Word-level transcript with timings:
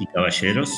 Y 0.00 0.06
caballeros, 0.06 0.72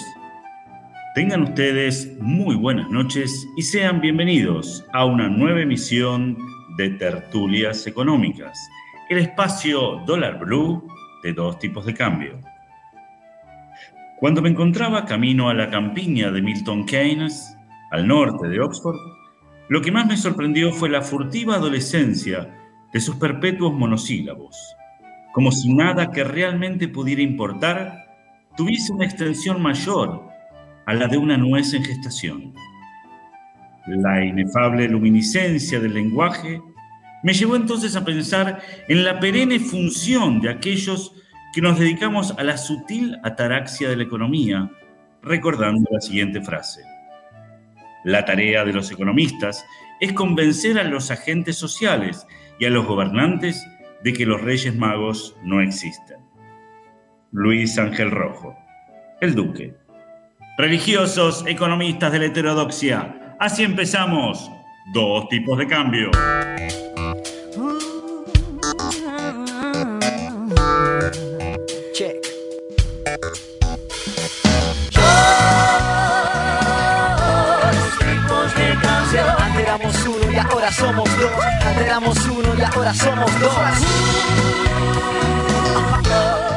tengan 1.14 1.42
ustedes 1.42 2.14
muy 2.20 2.56
buenas 2.56 2.90
noches 2.90 3.46
y 3.56 3.62
sean 3.62 4.00
bienvenidos 4.02 4.84
a 4.92 5.06
una 5.06 5.28
nueva 5.28 5.60
emisión 5.62 6.36
de 6.76 6.90
Tertulias 6.90 7.86
Económicas, 7.86 8.58
el 9.08 9.18
espacio 9.18 10.02
Dólar 10.06 10.38
Blue 10.40 10.86
de 11.22 11.32
dos 11.32 11.58
tipos 11.58 11.86
de 11.86 11.94
cambio. 11.94 12.38
Cuando 14.20 14.42
me 14.42 14.50
encontraba 14.50 15.06
camino 15.06 15.48
a 15.48 15.54
la 15.54 15.70
campiña 15.70 16.30
de 16.30 16.42
Milton 16.42 16.84
Keynes, 16.84 17.56
al 17.92 18.06
norte 18.06 18.48
de 18.48 18.60
Oxford, 18.60 18.98
lo 19.68 19.80
que 19.80 19.92
más 19.92 20.06
me 20.06 20.18
sorprendió 20.18 20.70
fue 20.70 20.90
la 20.90 21.00
furtiva 21.00 21.54
adolescencia 21.54 22.54
de 22.92 23.00
sus 23.00 23.16
perpetuos 23.16 23.72
monosílabos, 23.72 24.76
como 25.32 25.50
si 25.50 25.72
nada 25.72 26.10
que 26.10 26.24
realmente 26.24 26.88
pudiera 26.88 27.22
importar 27.22 28.01
tuviese 28.56 28.92
una 28.92 29.04
extensión 29.04 29.60
mayor 29.62 30.28
a 30.86 30.94
la 30.94 31.08
de 31.08 31.16
una 31.16 31.36
nuez 31.36 31.72
en 31.74 31.84
gestación. 31.84 32.54
La 33.86 34.24
inefable 34.24 34.88
luminiscencia 34.88 35.80
del 35.80 35.94
lenguaje 35.94 36.60
me 37.22 37.32
llevó 37.32 37.56
entonces 37.56 37.96
a 37.96 38.04
pensar 38.04 38.60
en 38.88 39.04
la 39.04 39.20
perenne 39.20 39.58
función 39.58 40.40
de 40.40 40.50
aquellos 40.50 41.14
que 41.52 41.60
nos 41.60 41.78
dedicamos 41.78 42.34
a 42.38 42.44
la 42.44 42.56
sutil 42.56 43.18
ataraxia 43.22 43.88
de 43.88 43.96
la 43.96 44.04
economía, 44.04 44.70
recordando 45.22 45.88
la 45.90 46.00
siguiente 46.00 46.40
frase. 46.40 46.82
La 48.04 48.24
tarea 48.24 48.64
de 48.64 48.72
los 48.72 48.90
economistas 48.90 49.64
es 50.00 50.12
convencer 50.12 50.78
a 50.78 50.84
los 50.84 51.10
agentes 51.10 51.56
sociales 51.56 52.26
y 52.58 52.64
a 52.64 52.70
los 52.70 52.86
gobernantes 52.86 53.64
de 54.02 54.12
que 54.12 54.26
los 54.26 54.40
reyes 54.40 54.74
magos 54.74 55.36
no 55.44 55.60
existen. 55.60 56.21
Luis 57.34 57.78
Ángel 57.78 58.10
Rojo, 58.10 58.54
el 59.22 59.34
Duque. 59.34 59.74
Religiosos, 60.58 61.42
economistas 61.46 62.12
de 62.12 62.18
la 62.18 62.26
heterodoxia, 62.26 63.36
así 63.40 63.64
empezamos. 63.64 64.50
Dos 64.92 65.28
tipos 65.30 65.56
de 65.56 65.66
cambio. 65.66 66.10
Check. 71.94 72.16
Dos 77.48 77.98
tipos 77.98 78.54
de 78.56 78.76
cambio. 78.82 79.24
Antes 79.38 79.62
éramos 79.62 80.06
uno 80.06 80.32
y 80.32 80.36
ahora 80.36 80.70
somos 80.70 81.18
dos. 81.18 81.32
Antes 81.64 81.86
éramos 81.86 82.26
uno 82.26 82.54
y 82.58 82.62
ahora 82.62 82.92
somos 82.92 83.40
dos. 83.40 83.52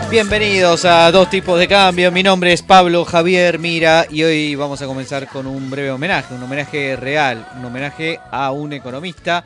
Bienvenidos 0.10 0.86
a 0.86 1.12
Dos 1.12 1.30
Tipos 1.30 1.60
de 1.60 1.68
Cambio. 1.68 2.12
Mi 2.12 2.22
nombre 2.22 2.54
es 2.54 2.62
Pablo 2.62 3.04
Javier 3.06 3.58
Mira 3.58 4.06
y 4.10 4.24
hoy 4.24 4.56
vamos 4.56 4.82
a 4.82 4.86
comenzar 4.86 5.28
con 5.28 5.48
un 5.48 5.70
breve 5.70 5.92
homenaje, 5.92 6.36
un 6.36 6.44
homenaje 6.44 6.96
real, 6.96 7.46
un 7.58 7.66
homenaje 7.66 8.20
a 8.32 8.52
un 8.52 8.72
economista 8.72 9.44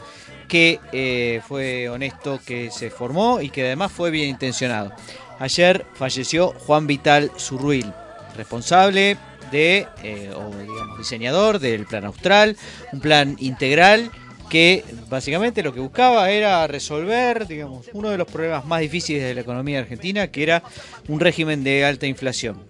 que 0.50 0.80
eh, 0.92 1.42
fue 1.48 1.88
honesto, 1.88 2.42
que 2.46 2.70
se 2.72 2.90
formó 2.90 3.40
y 3.40 3.50
que 3.50 3.66
además 3.66 3.92
fue 3.92 4.12
bien 4.12 4.30
intencionado. 4.30 4.92
Ayer 5.40 5.86
falleció 5.94 6.50
Juan 6.50 6.88
Vital 6.88 7.32
Zurruil, 7.38 7.92
responsable 8.36 9.18
de, 9.52 9.88
eh, 10.04 10.32
o 10.36 10.50
digamos, 10.56 10.98
diseñador 10.98 11.60
del 11.60 11.86
Plan 11.86 12.06
Austral, 12.06 12.58
un 12.92 13.00
plan 13.00 13.38
integral 13.40 14.12
que 14.50 14.84
básicamente 15.08 15.64
lo 15.64 15.74
que 15.74 15.80
buscaba 15.80 16.30
era 16.32 16.66
resolver, 16.68 17.48
digamos, 17.48 17.86
uno 17.94 18.10
de 18.10 18.18
los 18.18 18.28
problemas 18.28 18.66
más 18.66 18.82
difíciles 18.82 19.24
de 19.24 19.36
la 19.36 19.42
economía 19.42 19.80
argentina, 19.80 20.28
que 20.28 20.44
era 20.44 20.64
un 21.08 21.20
régimen 21.20 21.64
de 21.64 21.86
alta 21.86 22.08
inflación. 22.08 22.62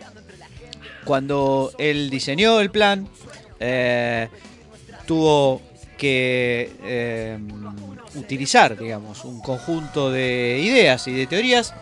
Cuando 1.05 1.71
él 1.77 2.09
diseñó 2.09 2.59
el 2.59 2.69
plan, 2.69 3.07
eh, 3.59 4.27
tuvo 5.05 5.61
que 5.97 6.71
eh, 6.83 7.39
utilizar, 8.15 8.77
digamos, 8.77 9.23
un 9.25 9.41
conjunto 9.41 10.11
de 10.11 10.61
ideas 10.63 11.07
y 11.07 11.13
de 11.13 11.27
teorías 11.27 11.73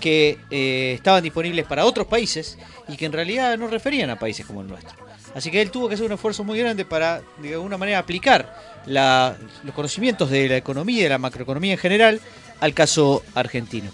que 0.00 0.38
eh, 0.50 0.92
estaban 0.94 1.22
disponibles 1.22 1.66
para 1.66 1.84
otros 1.84 2.06
países 2.06 2.58
y 2.88 2.96
que 2.96 3.06
en 3.06 3.12
realidad 3.12 3.56
no 3.58 3.68
referían 3.68 4.10
a 4.10 4.18
países 4.18 4.44
como 4.46 4.60
el 4.60 4.68
nuestro. 4.68 4.94
Así 5.34 5.50
que 5.50 5.60
él 5.60 5.70
tuvo 5.70 5.88
que 5.88 5.94
hacer 5.94 6.06
un 6.06 6.12
esfuerzo 6.12 6.44
muy 6.44 6.58
grande 6.58 6.84
para, 6.84 7.22
de 7.38 7.54
alguna 7.54 7.76
manera, 7.76 7.98
aplicar 7.98 8.75
la- 8.86 9.36
los 9.64 9.74
conocimientos 9.74 10.30
de 10.30 10.48
la 10.48 10.56
economía 10.56 11.00
y 11.00 11.02
de 11.02 11.08
la 11.08 11.18
macroeconomía 11.18 11.72
en 11.72 11.78
general 11.78 12.20
al 12.60 12.72
caso 12.74 13.22
argentino. 13.34 13.90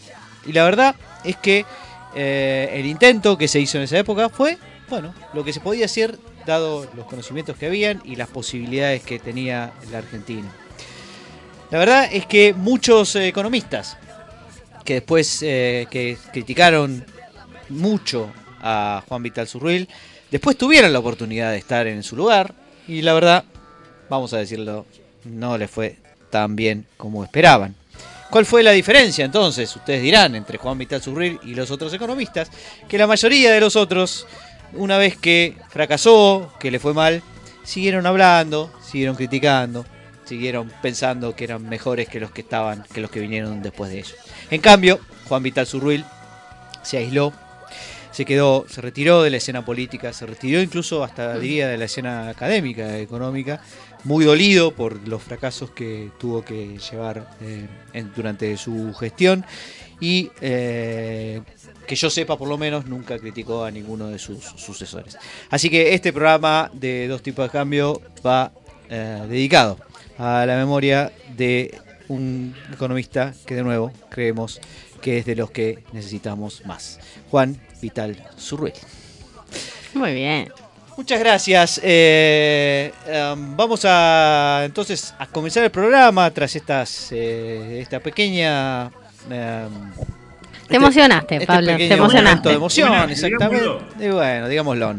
Y 0.46 0.52
la 0.52 0.64
verdad 0.64 0.94
es 1.24 1.36
que 1.36 1.64
eh, 2.14 2.70
el 2.74 2.86
intento 2.86 3.38
que 3.38 3.48
se 3.48 3.58
hizo 3.60 3.78
en 3.78 3.84
esa 3.84 3.98
época 3.98 4.28
fue, 4.28 4.58
bueno, 4.88 5.14
lo 5.32 5.44
que 5.44 5.52
se 5.52 5.60
podía 5.60 5.86
hacer 5.86 6.18
dado 6.46 6.88
los 6.96 7.06
conocimientos 7.06 7.56
que 7.56 7.66
habían 7.66 8.02
y 8.04 8.16
las 8.16 8.28
posibilidades 8.28 9.02
que 9.02 9.18
tenía 9.18 9.72
la 9.90 9.98
Argentina. 9.98 10.50
La 11.70 11.78
verdad 11.78 12.08
es 12.12 12.26
que 12.26 12.52
muchos 12.52 13.16
eh, 13.16 13.28
economistas 13.28 13.96
que 14.84 14.94
después 14.94 15.38
eh, 15.42 15.86
que 15.90 16.18
criticaron 16.32 17.04
mucho 17.68 18.30
a 18.60 19.02
Juan 19.08 19.22
Vital 19.22 19.46
Zurruil, 19.48 19.88
después 20.30 20.58
tuvieron 20.58 20.92
la 20.92 20.98
oportunidad 20.98 21.52
de 21.52 21.58
estar 21.58 21.86
en 21.86 22.02
su 22.02 22.16
lugar 22.16 22.52
y 22.88 23.00
la 23.02 23.14
verdad, 23.14 23.44
vamos 24.12 24.34
a 24.34 24.38
decirlo, 24.38 24.84
no 25.24 25.56
les 25.56 25.70
fue 25.70 25.96
tan 26.28 26.54
bien 26.54 26.84
como 26.98 27.24
esperaban. 27.24 27.74
¿Cuál 28.28 28.44
fue 28.44 28.62
la 28.62 28.72
diferencia 28.72 29.24
entonces? 29.24 29.74
Ustedes 29.74 30.02
dirán 30.02 30.34
entre 30.34 30.58
Juan 30.58 30.76
Vital 30.76 31.00
Zurruil 31.00 31.40
y 31.44 31.54
los 31.54 31.70
otros 31.70 31.94
economistas, 31.94 32.50
que 32.88 32.98
la 32.98 33.06
mayoría 33.06 33.50
de 33.50 33.60
los 33.60 33.74
otros, 33.74 34.26
una 34.74 34.98
vez 34.98 35.16
que 35.16 35.56
fracasó, 35.70 36.52
que 36.60 36.70
le 36.70 36.78
fue 36.78 36.92
mal, 36.92 37.22
siguieron 37.64 38.06
hablando, 38.06 38.70
siguieron 38.82 39.16
criticando, 39.16 39.86
siguieron 40.26 40.70
pensando 40.82 41.34
que 41.34 41.44
eran 41.44 41.66
mejores 41.66 42.06
que 42.06 42.20
los 42.20 42.32
que 42.32 42.42
estaban, 42.42 42.84
que 42.92 43.00
los 43.00 43.10
que 43.10 43.20
vinieron 43.20 43.62
después 43.62 43.90
de 43.90 44.00
ellos. 44.00 44.14
En 44.50 44.60
cambio, 44.60 45.00
Juan 45.26 45.42
Vital 45.42 45.66
Zurruil 45.66 46.04
se 46.82 46.98
aisló, 46.98 47.32
se 48.12 48.26
quedó, 48.26 48.66
se 48.68 48.80
retiró 48.82 49.22
de 49.22 49.30
la 49.30 49.38
escena 49.38 49.64
política, 49.64 50.12
se 50.12 50.26
retiró 50.26 50.60
incluso 50.60 51.02
hasta 51.02 51.38
diría 51.38 51.66
de 51.68 51.78
la 51.78 51.86
escena 51.86 52.28
académica, 52.28 52.98
económica, 52.98 53.62
muy 54.04 54.24
dolido 54.24 54.72
por 54.72 55.06
los 55.06 55.22
fracasos 55.22 55.70
que 55.70 56.10
tuvo 56.18 56.44
que 56.44 56.78
llevar 56.78 57.36
eh, 57.40 57.66
durante 58.16 58.56
su 58.56 58.92
gestión 58.94 59.44
y 60.00 60.30
eh, 60.40 61.40
que 61.86 61.94
yo 61.94 62.10
sepa 62.10 62.36
por 62.36 62.48
lo 62.48 62.58
menos 62.58 62.86
nunca 62.86 63.18
criticó 63.18 63.64
a 63.64 63.70
ninguno 63.70 64.08
de 64.08 64.18
sus 64.18 64.44
sucesores. 64.44 65.16
Así 65.50 65.70
que 65.70 65.94
este 65.94 66.12
programa 66.12 66.70
de 66.72 67.06
dos 67.08 67.22
tipos 67.22 67.44
de 67.44 67.50
cambio 67.50 68.00
va 68.26 68.52
eh, 68.90 69.22
dedicado 69.28 69.78
a 70.18 70.44
la 70.46 70.56
memoria 70.56 71.12
de 71.36 71.78
un 72.08 72.54
economista 72.72 73.34
que 73.46 73.54
de 73.54 73.62
nuevo 73.62 73.92
creemos 74.10 74.60
que 75.00 75.18
es 75.18 75.26
de 75.26 75.36
los 75.36 75.50
que 75.50 75.82
necesitamos 75.92 76.64
más. 76.66 76.98
Juan 77.30 77.60
Vital 77.80 78.16
Zurruel. 78.38 78.74
Muy 79.94 80.14
bien. 80.14 80.52
Muchas 80.96 81.18
gracias. 81.18 81.80
Eh, 81.82 82.92
em, 83.06 83.56
vamos 83.56 83.84
a 83.84 84.62
entonces 84.64 85.14
a 85.18 85.26
comenzar 85.26 85.64
el 85.64 85.70
programa 85.70 86.30
tras 86.30 86.54
estas 86.54 87.10
eh, 87.12 87.80
esta 87.80 87.98
pequeña 88.00 88.90
em, 89.30 89.70
Te 90.72 90.76
emocionaste, 90.78 91.34
este 91.36 91.46
Pablo. 91.46 91.76
Te 91.76 91.92
emocionaste. 91.94 92.48
de 92.48 92.54
emoción, 92.56 93.10
exactamente. 93.10 93.64
digámoslo. 93.64 94.04
Y 94.04 94.08
bueno, 94.08 94.48
digámoslo. 94.48 94.94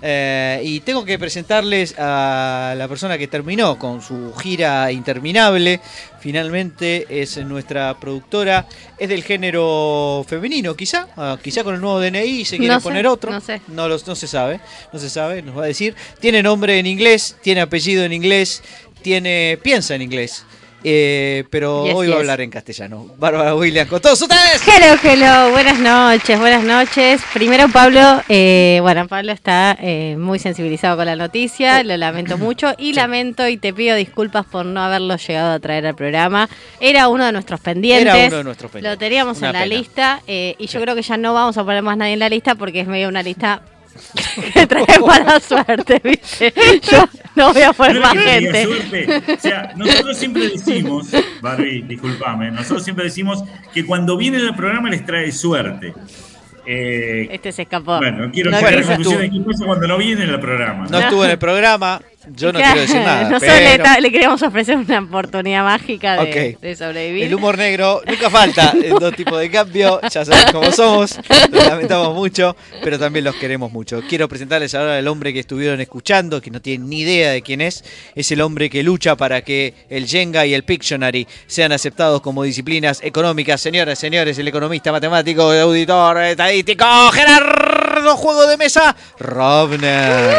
Eh, 0.00 0.60
y 0.64 0.80
tengo 0.80 1.04
que 1.04 1.18
presentarles 1.18 1.94
a 1.98 2.74
la 2.76 2.86
persona 2.88 3.18
que 3.18 3.26
terminó 3.26 3.78
con 3.78 4.00
su 4.00 4.32
gira 4.34 4.90
interminable. 4.92 5.80
Finalmente 6.20 7.06
es 7.20 7.36
nuestra 7.38 7.98
productora. 7.98 8.66
Es 8.96 9.08
del 9.08 9.22
género 9.24 10.24
femenino, 10.28 10.74
quizá. 10.76 11.08
Ah, 11.16 11.36
quizá 11.42 11.64
con 11.64 11.74
el 11.74 11.80
nuevo 11.80 12.00
DNI 12.00 12.44
se 12.44 12.58
quiere 12.58 12.74
No 12.74 12.80
sé, 12.80 12.84
poner 12.84 13.06
otro. 13.06 13.30
no 13.32 13.40
sé. 13.40 13.60
No, 13.68 13.88
los- 13.88 14.06
no 14.06 14.14
se 14.14 14.26
sabe. 14.28 14.60
No 14.92 14.98
se 14.98 15.10
sabe, 15.10 15.42
nos 15.42 15.56
va 15.56 15.64
a 15.64 15.66
decir. 15.66 15.94
Tiene 16.20 16.42
nombre 16.42 16.78
en 16.78 16.86
inglés, 16.86 17.36
tiene 17.42 17.60
apellido 17.60 18.04
en 18.04 18.12
inglés, 18.12 18.62
tiene 19.02 19.58
piensa 19.62 19.94
en 19.94 20.02
inglés. 20.02 20.44
Eh, 20.84 21.44
pero 21.50 21.84
Yes, 21.86 21.94
hoy 21.96 22.06
va 22.06 22.14
a 22.14 22.16
yes. 22.18 22.20
hablar 22.22 22.40
en 22.40 22.50
castellano. 22.50 23.06
Bárbara 23.18 23.54
William, 23.56 23.88
con 23.88 24.00
todos 24.00 24.20
ustedes. 24.22 24.62
Hello, 24.66 24.96
hello, 25.02 25.50
buenas 25.50 25.78
noches, 25.80 26.38
buenas 26.38 26.62
noches. 26.62 27.20
Primero, 27.34 27.68
Pablo, 27.68 28.22
eh, 28.28 28.78
bueno, 28.80 29.08
Pablo 29.08 29.32
está 29.32 29.76
eh, 29.80 30.16
muy 30.16 30.38
sensibilizado 30.38 30.96
con 30.96 31.06
la 31.06 31.16
noticia, 31.16 31.82
lo 31.82 31.96
lamento 31.96 32.38
mucho 32.38 32.74
y 32.78 32.92
lamento 32.92 33.48
y 33.48 33.56
te 33.56 33.72
pido 33.74 33.96
disculpas 33.96 34.46
por 34.46 34.64
no 34.66 34.80
haberlo 34.80 35.16
llegado 35.16 35.52
a 35.54 35.58
traer 35.58 35.84
al 35.86 35.96
programa. 35.96 36.48
Era 36.80 37.08
uno 37.08 37.24
de 37.26 37.32
nuestros 37.32 37.60
pendientes. 37.60 38.14
Era 38.14 38.26
uno 38.28 38.36
de 38.36 38.44
nuestros 38.44 38.70
pendientes. 38.70 38.94
Lo 38.96 38.98
teníamos 38.98 39.38
Una 39.38 39.48
en 39.48 39.52
la 39.54 39.62
pena. 39.64 39.74
lista 39.76 40.22
eh, 40.28 40.54
y 40.58 40.66
yo 40.68 40.80
creo 40.80 40.94
que 40.94 41.02
ya 41.02 41.16
no 41.16 41.34
vamos 41.34 41.58
a 41.58 41.64
poner 41.64 41.82
más 41.82 41.96
nadie 41.96 42.12
en 42.12 42.20
la 42.20 42.28
lista 42.28 42.54
porque 42.54 42.80
es 42.80 42.86
medio 42.86 43.08
una 43.08 43.22
lista 43.24 43.62
que 44.54 44.66
trae 44.66 44.98
mala 45.06 45.40
suerte, 45.40 46.00
¿viste? 46.02 46.52
Yo 46.90 47.04
no 47.36 47.52
voy 47.52 47.62
a 47.62 47.72
poner 47.72 48.00
más 48.00 48.14
gente. 48.16 48.64
suerte. 48.64 49.22
O 49.36 49.40
sea, 49.40 49.72
nosotros 49.76 50.16
siempre 50.16 50.48
decimos, 50.48 51.08
Barbie, 51.40 51.82
discúlpame, 51.82 52.50
nosotros 52.50 52.84
siempre 52.84 53.04
decimos 53.04 53.42
que 53.72 53.84
cuando 53.86 54.16
vienen 54.16 54.46
al 54.46 54.56
programa 54.56 54.90
les 54.90 55.04
trae 55.04 55.30
suerte. 55.32 55.94
Eh, 56.70 57.28
Este 57.30 57.50
se 57.50 57.62
escapó. 57.62 57.96
bueno, 57.96 58.26
no 58.26 58.30
quiero 58.32 58.50
No 58.50 58.58
sacar 58.58 58.76
quiso- 58.76 58.88
conclusiones 58.88 59.32
de 59.32 59.38
qué 59.38 59.44
pasa 59.44 59.64
cuando 59.64 59.88
no 59.88 59.96
viene 59.96 60.24
en 60.24 60.30
el 60.30 60.40
programa. 60.40 60.86
No 60.90 60.98
estuvo 60.98 61.24
en 61.24 61.30
el 61.30 61.38
programa, 61.38 62.00
yo 62.34 62.52
no 62.52 62.58
Claro, 62.58 62.74
quiero 62.74 62.80
decir 62.80 62.96
nada. 63.04 63.22
Nosotros 63.28 63.52
pero 63.58 64.00
le, 64.00 64.10
queríamos 64.10 64.42
ofrecer 64.42 64.76
una 64.76 65.00
oportunidad 65.00 65.64
mágica 65.64 66.24
de, 66.24 66.76
sobrevivir. 66.76 67.24
el 67.24 67.34
humor 67.34 67.56
negro 67.56 68.02
nunca 68.06 68.30
falta 68.30 68.74
en 68.82 68.90
dos 68.96 69.14
tipos 69.14 69.38
de 69.38 69.50
cambio, 69.50 70.00
ya 70.02 70.24
saben 70.24 70.52
cómo 70.52 70.70
somos, 70.72 71.18
lo 71.50 71.62
lamentamos 71.62 72.14
mucho, 72.14 72.56
pero 72.82 72.98
también 72.98 73.24
los 73.24 73.34
queremos 73.36 73.72
mucho. 73.72 74.02
Quiero 74.08 74.28
presentarles 74.28 74.74
ahora 74.74 74.98
al 74.98 75.08
hombre 75.08 75.32
que 75.32 75.40
estuvieron 75.40 75.80
escuchando, 75.80 76.40
que 76.40 76.50
no 76.50 76.60
tienen 76.60 76.88
ni 76.88 77.00
idea 77.00 77.32
de 77.32 77.42
quién 77.42 77.60
es, 77.60 77.84
es 78.14 78.30
el 78.32 78.40
hombre 78.40 78.70
que 78.70 78.82
lucha 78.82 79.16
para 79.16 79.42
que 79.42 79.74
el 79.88 80.06
Jenga 80.06 80.46
y 80.46 80.54
el 80.54 80.64
Pictionary 80.64 81.26
sean 81.46 81.72
aceptados 81.72 82.20
como 82.20 82.42
disciplinas 82.42 83.00
económicas. 83.02 83.60
Señoras, 83.60 83.98
señores, 83.98 84.38
el 84.38 84.48
economista, 84.48 84.92
matemático, 84.92 85.50
auditor, 85.50 86.18
estadístico, 86.22 86.84
Gerardo 87.12 87.67
Juego 88.06 88.46
de 88.46 88.56
Mesa, 88.56 88.94
Robner. 89.18 90.32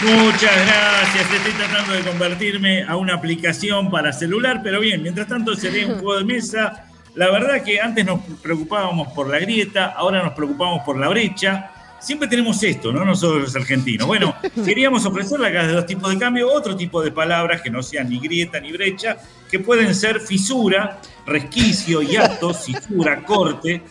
Muchas 0.00 0.66
gracias. 0.66 1.32
Estoy 1.32 1.52
tratando 1.52 1.92
de 1.92 2.00
convertirme 2.02 2.84
a 2.84 2.96
una 2.96 3.14
aplicación 3.14 3.90
para 3.90 4.12
celular, 4.12 4.60
pero 4.62 4.80
bien, 4.80 5.02
mientras 5.02 5.28
tanto 5.28 5.54
seré 5.54 5.86
un 5.86 5.94
juego 6.00 6.18
de 6.18 6.24
mesa. 6.24 6.86
La 7.14 7.30
verdad 7.30 7.62
que 7.62 7.80
antes 7.80 8.04
nos 8.04 8.20
preocupábamos 8.42 9.12
por 9.12 9.28
la 9.28 9.38
grieta, 9.38 9.94
ahora 9.96 10.22
nos 10.22 10.32
preocupamos 10.32 10.82
por 10.84 10.98
la 10.98 11.08
brecha. 11.08 11.70
Siempre 12.04 12.28
tenemos 12.28 12.62
esto, 12.62 12.92
¿no? 12.92 13.04
Nosotros 13.04 13.42
los 13.42 13.56
argentinos. 13.56 14.06
Bueno, 14.06 14.34
queríamos 14.64 15.04
ofrecerle 15.06 15.48
acá 15.48 15.66
de 15.66 15.72
dos 15.72 15.86
tipos 15.86 16.12
de 16.12 16.18
cambio, 16.18 16.52
otro 16.52 16.76
tipo 16.76 17.02
de 17.02 17.10
palabras 17.10 17.62
que 17.62 17.70
no 17.70 17.82
sean 17.82 18.08
ni 18.10 18.20
grieta 18.20 18.60
ni 18.60 18.72
brecha, 18.72 19.16
que 19.50 19.58
pueden 19.58 19.94
ser 19.94 20.20
fisura, 20.20 21.00
resquicio, 21.26 22.02
hiato, 22.02 22.52
cisura, 22.52 23.22
corte, 23.26 23.82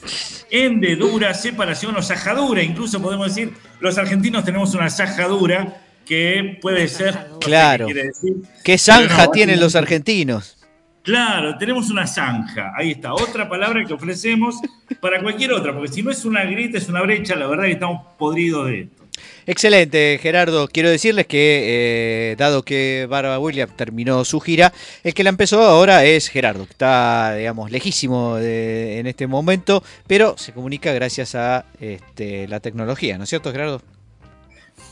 hendedura, 0.51 1.33
separación 1.33 1.95
o 1.95 2.01
sajadura. 2.01 2.62
Incluso 2.62 3.01
podemos 3.01 3.27
decir, 3.27 3.54
los 3.80 3.98
argentinos 3.98 4.45
tenemos 4.45 4.74
una 4.75 4.89
sajadura 4.89 5.81
que 6.06 6.60
puede 6.62 6.88
ser. 6.88 7.13
qué 7.39 7.45
Claro. 7.45 7.88
decir. 7.88 8.36
¿Qué 8.63 8.77
zanja 8.77 9.25
no, 9.25 9.31
tienen 9.31 9.60
los 9.60 9.75
argentinos? 9.75 10.57
Claro, 11.03 11.57
tenemos 11.57 11.89
una 11.89 12.07
zanja. 12.07 12.71
Ahí 12.75 12.91
está, 12.91 13.13
otra 13.13 13.50
palabra 13.50 13.83
que 13.85 13.94
ofrecemos 13.94 14.55
para 15.01 15.21
cualquier 15.21 15.51
otra, 15.51 15.73
porque 15.73 15.91
si 15.91 16.01
no 16.01 16.09
es 16.11 16.23
una 16.23 16.44
grieta, 16.45 16.77
es 16.77 16.88
una 16.88 17.01
brecha, 17.01 17.35
la 17.35 17.47
verdad 17.47 17.65
que 17.65 17.71
estamos 17.73 18.07
podridos 18.17 18.67
de 18.67 18.79
esto. 18.81 19.03
Excelente, 19.45 20.17
Gerardo. 20.21 20.69
Quiero 20.69 20.89
decirles 20.89 21.27
que, 21.27 22.31
eh, 22.31 22.35
dado 22.38 22.63
que 22.63 23.05
Barbara 23.09 23.38
Williams 23.38 23.75
terminó 23.75 24.23
su 24.23 24.39
gira, 24.39 24.71
el 25.03 25.13
que 25.13 25.23
la 25.25 25.29
empezó 25.29 25.61
ahora 25.61 26.05
es 26.05 26.29
Gerardo, 26.29 26.65
que 26.65 26.71
está, 26.71 27.35
digamos, 27.35 27.69
lejísimo 27.69 28.38
de- 28.38 29.00
en 29.00 29.07
este 29.07 29.27
momento, 29.27 29.83
pero 30.07 30.38
se 30.38 30.53
comunica 30.53 30.94
gracias 30.94 31.35
a 31.35 31.65
este, 31.81 32.47
la 32.47 32.61
tecnología, 32.61 33.17
¿no 33.17 33.25
es 33.25 33.29
cierto, 33.29 33.51
Gerardo? 33.51 33.81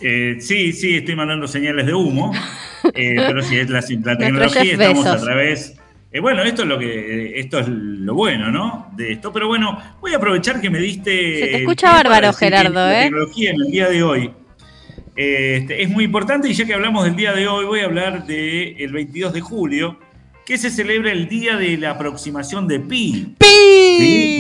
Eh, 0.02 0.38
sí, 0.42 0.74
sí, 0.74 0.98
estoy 0.98 1.16
mandando 1.16 1.48
señales 1.48 1.86
de 1.86 1.94
humo, 1.94 2.34
eh, 2.94 3.16
pero 3.16 3.42
sí, 3.42 3.58
es 3.58 3.70
la, 3.70 3.80
la 4.04 4.18
tecnología, 4.18 4.74
estamos 4.74 5.06
a 5.08 5.18
través... 5.22 5.78
eh, 6.12 6.20
bueno, 6.20 6.44
esto 6.44 6.64
es 6.64 6.68
lo 6.68 6.78
que 6.78 7.40
esto 7.40 7.60
es 7.60 7.68
lo 7.68 8.14
bueno, 8.14 8.52
¿no? 8.52 8.92
De 8.96 9.14
esto, 9.14 9.32
pero 9.32 9.48
bueno, 9.48 9.78
voy 10.00 10.14
a 10.14 10.18
aprovechar 10.18 10.60
que 10.62 10.70
me 10.70 10.80
diste. 10.80 11.40
Se 11.40 11.48
te 11.48 11.58
escucha 11.58 11.94
bárbaro, 11.94 12.34
Gerardo, 12.34 12.74
La 12.74 13.02
¿eh? 13.02 13.04
tecnología 13.06 13.52
en 13.52 13.62
el 13.62 13.72
día 13.72 13.90
de 13.90 14.04
hoy 14.04 14.34
este, 15.16 15.84
es 15.84 15.90
muy 15.90 16.06
importante 16.06 16.48
y 16.48 16.54
ya 16.54 16.66
que 16.66 16.74
hablamos 16.74 17.04
del 17.04 17.16
día 17.16 17.34
de 17.34 17.48
hoy, 17.48 17.66
voy 17.66 17.82
a 17.82 17.86
hablar 17.86 18.26
del 18.26 18.92
22 18.92 19.34
de 19.34 19.42
julio, 19.42 20.00
que 20.46 20.58
se 20.58 20.70
celebra 20.70 21.12
el 21.12 21.28
día 21.28 21.58
de 21.58 21.78
la 21.78 21.92
aproximación 21.92 22.68
de 22.68 22.80
Pi. 22.80 23.36
Sí, 23.42 24.38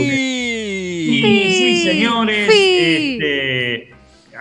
¡Pi! 1.09 1.53
sí, 1.53 1.83
señores. 1.83 2.49
Pi. 2.49 3.17
este, 3.19 3.91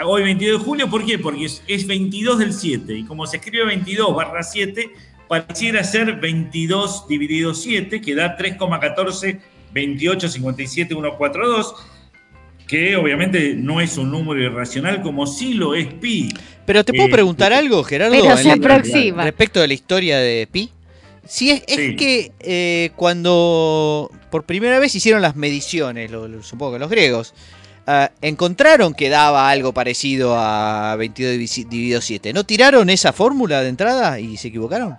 hoy 0.04 0.22
22 0.22 0.60
de 0.60 0.64
julio, 0.64 0.88
¿por 0.88 1.04
qué? 1.04 1.18
Porque 1.18 1.46
es, 1.46 1.62
es 1.66 1.86
22 1.86 2.38
del 2.38 2.52
7. 2.52 2.94
Y 2.94 3.04
como 3.04 3.26
se 3.26 3.38
escribe 3.38 3.66
22 3.66 4.14
barra 4.14 4.42
7, 4.42 4.90
pareciera 5.40 5.84
ser 5.84 6.16
22 6.16 7.06
dividido 7.08 7.54
7, 7.54 8.00
que 8.00 8.16
da 8.16 8.36
3,14, 8.36 9.38
28, 9.72 10.28
57, 10.28 10.88
142. 10.94 11.72
Que 12.66 12.96
obviamente 12.96 13.54
no 13.54 13.80
es 13.80 13.96
un 13.96 14.10
número 14.10 14.42
irracional 14.42 15.02
como 15.02 15.28
sí 15.28 15.54
lo 15.54 15.76
es 15.76 15.86
pi. 15.94 16.34
Pero 16.66 16.84
te 16.84 16.92
puedo 16.92 17.08
Eh, 17.08 17.12
preguntar 17.12 17.52
algo, 17.52 17.84
Gerardo, 17.84 18.12
Pero 18.12 18.32
en 18.32 18.38
se 18.38 18.44
la- 18.48 18.54
aproxima. 18.54 19.22
respecto 19.22 19.60
de 19.60 19.68
la 19.68 19.74
historia 19.74 20.18
de 20.18 20.48
Pi. 20.50 20.70
Si 21.28 21.50
es, 21.52 21.62
es 21.68 21.76
Sí. 21.76 21.96
que 21.96 22.32
eh, 22.40 22.90
cuando 22.96 24.10
por 24.32 24.42
primera 24.44 24.80
vez 24.80 24.94
hicieron 24.96 25.22
las 25.22 25.36
mediciones, 25.36 26.10
lo- 26.10 26.26
lo- 26.26 26.42
supongo 26.42 26.72
que 26.72 26.78
los 26.80 26.90
griegos, 26.90 27.34
ah, 27.86 28.10
encontraron 28.20 28.94
que 28.94 29.08
daba 29.08 29.48
algo 29.48 29.72
parecido 29.72 30.34
a 30.36 30.96
22 30.96 31.36
divi- 31.36 31.68
dividido 31.68 32.00
7. 32.00 32.32
¿No 32.32 32.42
tiraron 32.44 32.90
esa 32.90 33.12
fórmula 33.12 33.62
de 33.62 33.68
entrada 33.68 34.18
y 34.18 34.36
se 34.36 34.48
equivocaron? 34.48 34.96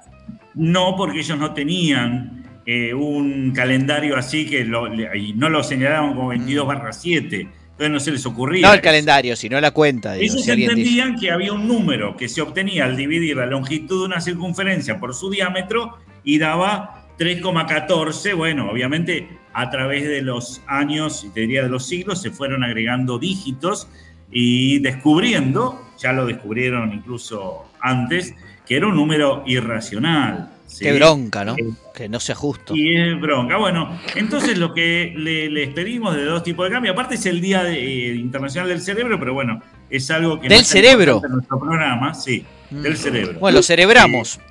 No, 0.56 0.96
porque 0.98 1.20
ellos 1.20 1.38
no 1.38 1.54
tenían 1.54 2.44
eh, 2.66 2.94
un 2.94 3.52
calendario 3.52 4.16
así 4.18 4.46
que 4.46 4.64
lo- 4.66 4.88
le- 4.88 5.18
y 5.18 5.34
no 5.34 5.50
lo 5.50 5.64
señalaban 5.64 6.14
como 6.14 6.28
22 6.30 6.68
barra 6.68 6.94
7. 6.94 7.48
Entonces 7.72 7.90
no 7.92 8.00
se 8.00 8.12
les 8.12 8.26
ocurría. 8.28 8.68
No 8.68 8.74
el 8.74 8.82
calendario, 8.82 9.36
sino 9.36 9.60
la 9.60 9.72
cuenta. 9.72 10.14
digo, 10.14 10.24
Ellos 10.34 10.46
si 10.46 10.52
dice. 10.56 10.70
entendían 10.72 11.16
que 11.20 11.32
había 11.32 11.54
un 11.54 11.68
número 11.68 12.16
que 12.16 12.30
se 12.30 12.42
obtenía 12.42 12.86
al 12.86 12.96
dividir 12.96 13.36
la 13.38 13.48
longitud 13.48 14.02
de 14.02 14.06
una 14.06 14.22
circunferencia 14.22 15.00
por 15.00 15.16
su 15.16 15.32
diámetro 15.32 15.98
y 16.24 16.38
daba 16.38 17.08
3,14. 17.18 18.36
Bueno, 18.36 18.70
obviamente 18.70 19.28
a 19.54 19.70
través 19.72 20.08
de 20.08 20.22
los 20.22 20.62
años, 20.68 21.24
y 21.26 21.30
te 21.34 21.42
diría 21.42 21.64
de 21.64 21.70
los 21.70 21.88
siglos, 21.88 22.22
se 22.22 22.30
fueron 22.30 22.64
agregando 22.64 23.18
dígitos 23.18 23.88
y 24.32 24.80
descubriendo, 24.80 25.82
ya 25.98 26.14
lo 26.14 26.26
descubrieron 26.26 26.94
incluso 26.94 27.66
antes, 27.82 28.34
que 28.72 28.78
era 28.78 28.88
un 28.88 28.96
número 28.96 29.44
irracional. 29.48 30.50
¿sí? 30.66 30.86
Qué 30.86 30.94
bronca, 30.94 31.44
¿no? 31.44 31.56
Eh, 31.58 31.66
Que 31.94 32.08
no 32.08 32.22
sea 32.22 32.36
justo. 32.36 32.74
Y 32.74 32.96
es 32.96 33.20
bronca. 33.20 33.58
Bueno, 33.58 34.00
entonces 34.16 34.58
lo 34.58 34.74
que 34.74 35.14
le- 35.18 35.50
les 35.50 35.74
pedimos 35.74 36.16
de 36.16 36.24
dos 36.24 36.42
tipos 36.42 36.70
de 36.70 36.72
cambio, 36.72 36.94
aparte 36.94 37.16
es 37.16 37.26
el 37.26 37.42
Día 37.42 37.64
de- 37.66 37.78
eh, 37.78 38.16
Internacional 38.16 38.70
del 38.70 38.80
Cerebro, 38.80 39.20
pero 39.20 39.34
bueno, 39.34 39.62
es 39.90 40.10
algo 40.10 40.40
que... 40.40 40.48
¿Del 40.48 40.64
cerebro? 40.64 41.22
En 41.26 41.32
nuestro 41.34 41.60
programa, 41.60 42.14
sí, 42.14 42.46
del 42.70 42.96
cerebro. 42.96 43.40
Bueno, 43.42 43.58
lo 43.58 43.62
cerebramos. 43.64 44.40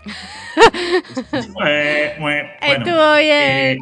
Eh, 1.66 2.16
bueno, 2.18 2.48
Estuvo 2.60 3.16
bien. 3.16 3.28
eh, 3.30 3.78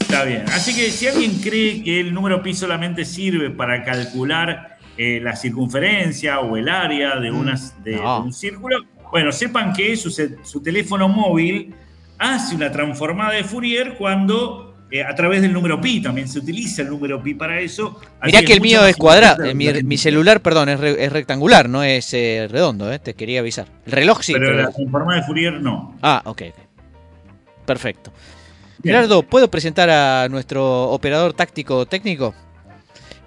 está 0.00 0.24
bien. 0.24 0.42
Así 0.48 0.74
que 0.74 0.90
si 0.90 1.06
alguien 1.06 1.40
cree 1.40 1.84
que 1.84 2.00
el 2.00 2.12
número 2.12 2.42
pi 2.42 2.52
solamente 2.54 3.04
sirve 3.04 3.50
para 3.50 3.84
calcular 3.84 4.78
eh, 4.96 5.20
la 5.22 5.34
circunferencia 5.36 6.40
o 6.40 6.56
el 6.56 6.68
área 6.68 7.16
de, 7.16 7.30
unas, 7.30 7.82
de, 7.84 7.96
No. 7.96 8.16
de 8.20 8.26
un 8.26 8.32
círculo, 8.32 8.76
bueno, 9.12 9.30
sepan 9.30 9.72
que 9.72 9.94
su, 9.96 10.60
teléfono 10.62 11.08
móvil 11.08 11.72
hace 12.18 12.56
una 12.56 12.72
transformada 12.72 13.34
de 13.34 13.44
Fourier 13.44 13.94
cuando 13.96 14.74
eh, 14.90 15.04
a 15.04 15.14
través 15.14 15.40
del 15.42 15.52
número 15.52 15.80
pi 15.80 16.00
también 16.02 16.26
se 16.28 16.38
utiliza 16.40 16.82
el 16.82 16.88
número 16.88 17.22
pi 17.22 17.34
para 17.34 17.60
eso. 17.60 18.00
Mirá 18.24 18.42
que 18.42 18.54
el 18.54 18.60
mío 18.60 18.84
es 18.86 18.96
cuadrado. 18.96 19.34
importante 19.44 19.54
Mi, 19.54 19.72
la- 19.72 19.82
mi 19.86 19.96
celular, 19.98 20.40
perdón, 20.40 20.68
es, 20.70 20.80
re- 20.80 21.04
es 21.04 21.12
rectangular, 21.12 21.68
no 21.68 21.84
es 21.84 22.12
eh, 22.14 22.48
redondo, 22.50 22.90
eh, 22.92 22.98
te 22.98 23.14
quería 23.14 23.40
avisar. 23.40 23.68
El 23.86 23.92
reloj 23.92 24.22
sí. 24.22 24.32
pero 24.32 24.46
pero- 24.46 24.62
la 24.62 24.70
transformada 24.72 25.20
de 25.20 25.26
Fourier 25.26 25.60
no. 25.60 25.94
Ah, 26.02 26.22
ok. 26.24 26.42
ok. 26.48 26.58
Perfecto. 27.66 28.12
Bien. 28.82 28.96
Gerardo, 28.96 29.22
¿puedo 29.22 29.48
presentar 29.50 29.88
a 29.90 30.26
nuestro 30.28 30.90
operador 30.90 31.34
táctico 31.34 31.86
técnico? 31.86 32.34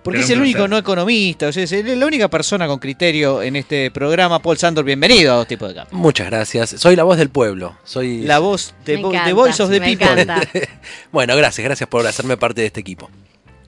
Porque 0.05 0.21
es 0.21 0.29
el 0.29 0.39
único 0.39 0.57
placer. 0.59 0.69
no 0.69 0.77
economista, 0.77 1.47
o 1.47 1.51
sea, 1.51 1.63
es 1.63 1.71
la 1.97 2.05
única 2.05 2.29
persona 2.29 2.67
con 2.67 2.79
criterio 2.79 3.41
en 3.41 3.55
este 3.57 3.91
programa. 3.91 4.39
Paul 4.41 4.57
Sandor, 4.57 4.85
bienvenido 4.85 5.33
a 5.33 5.37
Dos 5.37 5.47
Tipos 5.47 5.67
de 5.69 5.75
Cambio. 5.75 5.97
Muchas 5.97 6.27
gracias. 6.27 6.69
Soy 6.77 6.95
la 6.95 7.03
voz 7.03 7.17
del 7.17 7.29
pueblo. 7.29 7.75
Soy 7.83 8.21
La 8.21 8.39
voz 8.39 8.73
de, 8.85 8.97
vo- 8.99 9.09
de 9.11 9.17
encanta, 9.17 9.33
Voice 9.33 9.61
of 9.63 9.69
the 9.69 9.81
People. 9.81 10.25
Bueno, 11.11 11.35
gracias, 11.35 11.65
gracias 11.65 11.89
por 11.89 12.05
hacerme 12.07 12.37
parte 12.37 12.61
de 12.61 12.67
este 12.67 12.79
equipo. 12.79 13.09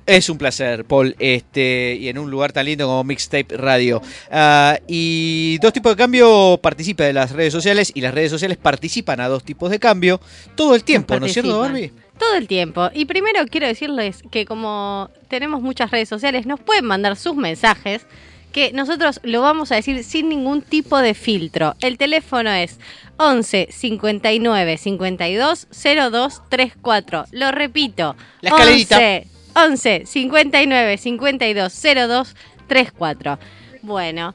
Es 0.06 0.30
un 0.30 0.38
placer, 0.38 0.86
Paul, 0.86 1.18
este, 1.20 1.98
y 2.00 2.08
en 2.08 2.18
un 2.18 2.32
lugar 2.32 2.54
tan 2.54 2.66
lindo 2.66 2.86
como 2.88 3.04
Mixtape 3.04 3.58
Radio. 3.58 4.02
Ah, 4.32 4.80
y 4.88 5.58
Dos 5.62 5.74
Tipos 5.74 5.92
de 5.92 5.98
Cambio 5.98 6.58
participa 6.64 7.04
de 7.04 7.12
las 7.12 7.32
redes 7.32 7.52
sociales 7.52 7.92
y 7.94 8.00
las 8.00 8.14
redes 8.14 8.32
sociales 8.32 8.58
participan 8.58 9.20
a 9.20 9.28
Dos 9.28 9.44
Tipos 9.44 9.70
de 9.70 9.80
Cambio 9.80 10.22
todo 10.56 10.76
el 10.76 10.86
tiempo, 10.86 11.20
¿no 11.20 11.26
es 11.26 11.34
cierto. 11.34 11.60
Barbie? 11.60 11.92
Todo 12.18 12.36
el 12.36 12.48
tiempo. 12.48 12.90
Y 12.94 13.06
primero 13.06 13.46
quiero 13.50 13.68
decirles 13.68 14.24
que 14.32 14.46
como 14.46 15.10
tenemos 15.28 15.62
muchas 15.62 15.92
redes 15.92 16.10
sociales, 16.10 16.46
nos 16.46 16.60
pueden 16.60 16.86
mandar 16.86 17.16
sus 17.16 17.36
mensajes 17.36 18.06
que 18.52 18.72
nosotros 18.72 19.20
lo 19.24 19.42
vamos 19.42 19.72
a 19.72 19.76
decir 19.76 20.04
sin 20.04 20.30
ningún 20.30 20.62
tipo 20.62 20.98
de 20.98 21.14
filtro. 21.14 21.76
El 21.80 21.98
teléfono 21.98 22.50
es 22.52 22.80
11 23.18 23.68
59 23.72 24.78
52 24.78 25.68
02 25.72 26.42
34. 26.50 27.26
Lo 27.32 27.52
repito. 27.52 28.16
La 28.42 28.50
escalerita. 28.50 28.98
11, 28.98 29.28
11 29.56 30.04
59 30.06 30.98
52 30.98 31.82
02 31.82 32.36
34. 32.68 33.40
Bueno, 33.84 34.34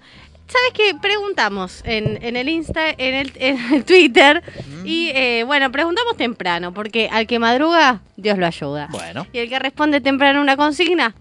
¿sabes 0.52 0.72
qué? 0.74 0.94
Preguntamos 1.00 1.82
en, 1.84 2.22
en 2.22 2.36
el 2.36 2.48
Insta, 2.48 2.90
en 2.90 3.14
el, 3.14 3.32
en 3.36 3.74
el 3.74 3.84
Twitter. 3.84 4.42
Y 4.84 5.08
eh, 5.14 5.44
bueno, 5.46 5.70
preguntamos 5.72 6.16
temprano, 6.16 6.72
porque 6.74 7.08
al 7.10 7.26
que 7.26 7.38
madruga, 7.38 8.00
Dios 8.16 8.38
lo 8.38 8.46
ayuda. 8.46 8.88
Bueno. 8.90 9.26
Y 9.32 9.38
el 9.38 9.48
que 9.48 9.58
responde 9.58 10.00
temprano 10.00 10.40
una 10.40 10.56
consigna, 10.56 11.14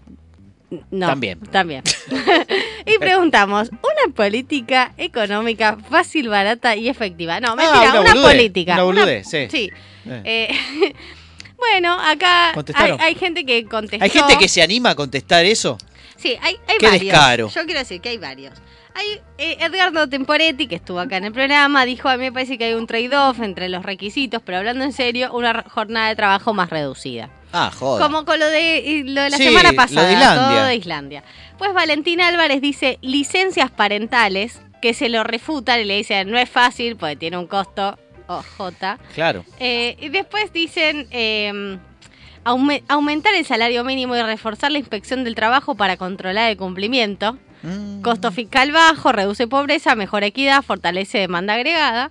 No, 0.90 1.06
También. 1.06 1.38
También. 1.50 1.82
y 2.86 2.98
preguntamos, 2.98 3.68
¿una 3.70 4.14
política 4.14 4.92
económica 4.98 5.76
fácil, 5.90 6.28
barata 6.28 6.76
y 6.76 6.88
efectiva? 6.88 7.40
No, 7.40 7.56
mentira, 7.56 7.92
Ah, 7.94 8.00
una 8.00 8.12
una, 8.12 8.22
política. 8.22 8.74
una 8.74 8.82
boludez, 8.82 9.28
sí. 9.28 9.48
Sí. 9.50 9.70
Eh. 10.06 10.48
Eh, 10.50 10.94
bueno, 11.58 11.92
acá 12.00 12.52
hay 13.00 13.14
gente 13.14 13.44
que 13.44 13.64
contestó. 13.66 14.02
¿Hay 14.04 14.10
gente 14.10 14.36
que 14.38 14.48
se 14.48 14.62
anima 14.62 14.90
a 14.90 14.94
contestar 14.94 15.44
eso? 15.44 15.78
Sí, 16.16 16.36
hay, 16.40 16.56
hay 16.68 16.78
Qué 16.78 16.86
varios. 16.86 17.02
descaro. 17.02 17.48
Yo 17.48 17.64
quiero 17.64 17.80
decir 17.80 18.00
que 18.00 18.08
hay 18.10 18.18
varios. 18.18 18.54
Hay, 18.94 19.20
eh, 19.38 19.56
Edgardo 19.60 20.08
Temporetti, 20.08 20.66
que 20.66 20.74
estuvo 20.76 21.00
acá 21.00 21.16
en 21.16 21.24
el 21.24 21.32
programa, 21.32 21.84
dijo, 21.84 22.08
a 22.08 22.16
mí 22.16 22.24
me 22.24 22.32
parece 22.32 22.58
que 22.58 22.64
hay 22.66 22.74
un 22.74 22.86
trade-off 22.86 23.40
entre 23.40 23.68
los 23.68 23.82
requisitos, 23.84 24.42
pero 24.44 24.58
hablando 24.58 24.84
en 24.84 24.92
serio, 24.92 25.32
una 25.32 25.64
jornada 25.68 26.08
de 26.08 26.16
trabajo 26.16 26.52
más 26.52 26.68
reducida. 26.70 27.30
Ah, 27.52 27.70
joder. 27.74 28.02
Como 28.02 28.24
con 28.24 28.38
lo 28.38 28.46
de, 28.46 29.02
lo 29.06 29.22
de 29.22 29.30
la 29.30 29.36
Sí, 29.36 29.44
semana 29.44 29.72
pasada, 29.72 30.06
de 30.06 30.12
Islandia. 30.14 30.56
todo 30.56 30.64
de 30.66 30.76
Islandia. 30.76 31.24
Pues 31.58 31.72
Valentín 31.74 32.20
Álvarez 32.20 32.60
dice 32.60 32.98
licencias 33.02 33.70
parentales 33.70 34.60
que 34.80 34.94
se 34.94 35.08
lo 35.08 35.22
refutan 35.24 35.80
y 35.80 35.84
le 35.84 35.96
dicen 35.96 36.30
no 36.30 36.38
es 36.38 36.48
fácil 36.50 36.96
porque 36.96 37.16
tiene 37.16 37.36
un 37.38 37.46
costo 37.46 37.98
OJ. 38.26 38.72
Claro. 39.14 39.44
Eh, 39.60 39.96
y 40.00 40.08
después 40.08 40.52
dicen 40.52 41.06
eh, 41.10 41.78
aume- 42.44 42.82
aumentar 42.88 43.34
el 43.34 43.44
salario 43.44 43.84
mínimo 43.84 44.16
y 44.16 44.22
reforzar 44.22 44.72
la 44.72 44.78
inspección 44.78 45.22
del 45.24 45.34
trabajo 45.34 45.74
para 45.74 45.96
controlar 45.96 46.50
el 46.50 46.56
cumplimiento. 46.56 47.38
Mm. 47.62 48.02
Costo 48.02 48.30
fiscal 48.32 48.72
bajo, 48.72 49.12
reduce 49.12 49.46
pobreza, 49.46 49.94
mejora 49.94 50.26
equidad, 50.26 50.62
fortalece 50.62 51.18
demanda 51.18 51.54
agregada. 51.54 52.10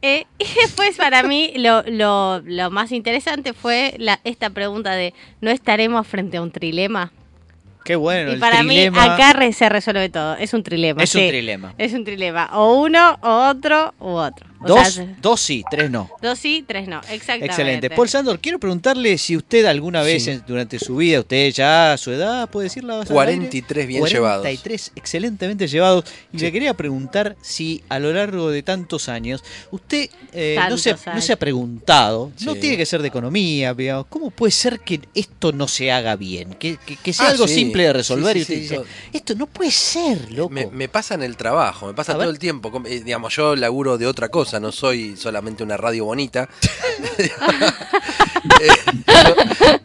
Eh, 0.00 0.26
y 0.38 0.46
después 0.62 0.96
para 0.96 1.22
mí 1.24 1.52
lo, 1.56 1.82
lo- 1.82 2.40
lo 2.40 2.70
más 2.70 2.92
interesante 2.92 3.52
fue 3.52 3.94
la, 3.98 4.20
esta 4.24 4.50
pregunta 4.50 4.92
de 4.92 5.12
¿no 5.40 5.50
estaremos 5.50 6.06
frente 6.06 6.36
a 6.36 6.42
un 6.42 6.50
trilema? 6.52 7.12
Qué 7.84 7.96
bueno. 7.96 8.30
y 8.30 8.34
el 8.34 8.40
para 8.40 8.58
trilema. 8.58 9.02
mí 9.02 9.08
acá 9.12 9.32
re- 9.32 9.52
se 9.52 9.68
resuelve 9.68 10.08
todo, 10.10 10.36
es 10.36 10.52
un 10.52 10.62
trilema. 10.62 11.02
es 11.02 11.14
un 11.14 11.26
trilema. 11.28 11.74
Es 11.78 11.92
un 11.94 12.04
trilema, 12.04 12.50
o 12.52 12.74
uno, 12.82 13.18
o 13.22 13.48
otro, 13.48 13.94
u 13.98 14.08
otro. 14.10 14.46
O 14.60 14.66
Dos, 14.66 14.88
sea, 14.94 15.16
dos 15.22 15.40
sí, 15.40 15.62
tres 15.70 15.88
no. 15.90 16.10
dos 16.20 16.38
sí, 16.38 16.64
tres 16.66 16.88
no, 16.88 16.98
exactamente. 17.10 17.46
Excelente. 17.46 17.90
Paul 17.90 18.08
Sandor, 18.08 18.40
quiero 18.40 18.58
preguntarle 18.58 19.16
si 19.18 19.36
usted 19.36 19.64
alguna 19.66 20.02
vez 20.02 20.24
Sí. 20.24 20.30
en- 20.30 20.42
durante 20.46 20.78
su 20.80 20.96
vida, 20.96 21.20
usted 21.20 21.52
ya 21.52 21.92
a 21.92 21.96
su 21.96 22.10
edad, 22.10 22.48
puede 22.50 22.64
decirla. 22.64 22.94
al 22.94 23.00
aire? 23.02 23.12
43 23.14 23.86
bien 23.86 24.04
llevados. 24.04 24.42
43 24.42 24.92
excelentemente 24.96 25.68
llevados. 25.68 26.04
Y 26.32 26.38
le 26.38 26.50
quería 26.50 26.74
preguntar 26.74 27.36
si 27.40 27.82
a 27.88 27.98
lo 27.98 28.12
largo 28.12 28.50
de 28.50 28.62
tantos 28.62 29.08
años, 29.08 29.44
usted 29.70 30.10
eh, 30.32 30.56
no, 30.68 30.76
se, 30.78 30.96
no 31.14 31.20
se 31.20 31.32
ha 31.32 31.36
preguntado, 31.36 32.32
no 32.44 32.54
tiene 32.54 32.76
que 32.76 32.86
ser 32.86 33.02
de 33.02 33.08
economía, 33.08 33.74
digamos, 33.74 34.06
¿cómo 34.08 34.30
puede 34.30 34.50
ser 34.52 34.80
que 34.80 35.00
esto 35.14 35.52
no 35.52 35.68
se 35.68 35.92
haga 35.92 36.16
bien? 36.16 36.54
Que, 36.54 36.76
que- 36.84 36.96
que 36.96 37.12
sea 37.12 37.26
Ah, 37.26 37.30
algo 37.30 37.46
sí. 37.46 37.54
simple 37.54 37.84
de 37.84 37.92
resolver 37.92 38.32
Sí, 38.34 38.38
y 38.38 38.42
usted 38.42 38.54
sí, 38.54 38.60
dice, 38.62 38.74
todo. 38.76 38.86
esto 39.12 39.34
no 39.34 39.46
puede 39.46 39.70
ser, 39.70 40.32
loco. 40.32 40.50
Me, 40.50 40.66
me 40.66 40.88
pasa 40.88 41.14
en 41.14 41.22
el 41.22 41.36
trabajo, 41.36 41.86
me 41.86 41.94
pasa 41.94 42.12
A 42.12 42.14
todo 42.16 42.24
ver. 42.26 42.30
el 42.30 42.38
tiempo. 42.38 42.72
Eh, 42.86 43.02
digamos, 43.04 43.34
yo 43.36 43.54
laburo 43.54 43.98
de 43.98 44.06
otra 44.06 44.28
cosa, 44.28 44.47
no 44.58 44.72
soy 44.72 45.16
solamente 45.16 45.62
una 45.62 45.76
radio 45.76 46.04
bonita. 46.06 46.48
Eh, 48.60 48.68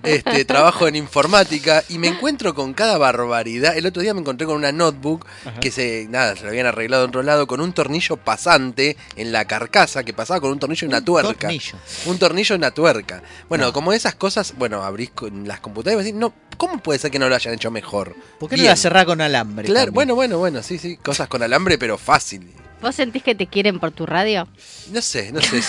este, 0.03 0.45
trabajo 0.45 0.87
en 0.87 0.95
informática 0.95 1.83
y 1.89 1.97
me 1.97 2.07
encuentro 2.07 2.53
con 2.53 2.73
cada 2.73 2.97
barbaridad. 2.97 3.75
El 3.75 3.85
otro 3.85 4.01
día 4.01 4.13
me 4.13 4.19
encontré 4.21 4.45
con 4.45 4.55
una 4.55 4.71
notebook 4.71 5.25
que 5.59 5.71
se, 5.71 6.07
nada, 6.09 6.35
se 6.35 6.43
la 6.43 6.49
habían 6.49 6.67
arreglado 6.67 7.03
en 7.03 7.09
otro 7.09 7.23
lado 7.23 7.47
con 7.47 7.61
un 7.61 7.73
tornillo 7.73 8.17
pasante 8.17 8.95
en 9.15 9.31
la 9.31 9.45
carcasa 9.45 10.03
que 10.03 10.13
pasaba 10.13 10.39
con 10.39 10.51
un 10.51 10.59
tornillo 10.59 10.85
en 10.85 10.89
una 10.93 11.03
tuerca. 11.03 11.33
Tornillo. 11.47 11.77
Un 12.05 12.19
tornillo 12.19 12.55
en 12.55 12.61
la 12.61 12.71
tuerca. 12.71 13.23
Bueno, 13.49 13.65
No. 13.65 13.73
como 13.73 13.91
esas 13.93 14.15
cosas, 14.15 14.53
bueno, 14.57 14.83
abrís 14.83 15.09
con 15.11 15.47
las 15.47 15.59
computadoras 15.59 16.03
y 16.03 16.05
decís, 16.07 16.19
no, 16.19 16.33
¿cómo 16.57 16.77
puede 16.81 16.99
ser 16.99 17.11
que 17.11 17.19
no 17.19 17.27
lo 17.27 17.35
hayan 17.35 17.53
hecho 17.53 17.71
mejor? 17.71 18.15
¿Por 18.39 18.49
qué 18.49 18.55
no 18.55 18.61
Bien. 18.61 18.71
la 18.71 18.77
cerrá 18.77 19.05
con 19.05 19.19
alambre? 19.19 19.65
Claro, 19.65 19.85
también? 19.87 19.93
bueno, 19.95 20.15
bueno, 20.15 20.37
bueno, 20.37 20.63
sí, 20.63 20.77
sí, 20.77 20.97
cosas 20.97 21.27
con 21.27 21.41
alambre, 21.43 21.77
pero 21.77 21.97
fácil. 21.97 22.49
¿Vos 22.83 22.95
sentís 22.95 23.23
que 23.23 23.33
te 23.33 23.47
quieren 23.47 23.79
por 23.79 23.91
tu 23.91 24.05
radio? 24.05 24.45
No 24.91 25.01
sé, 25.01 25.31
no 25.31 25.39
sé, 25.39 25.63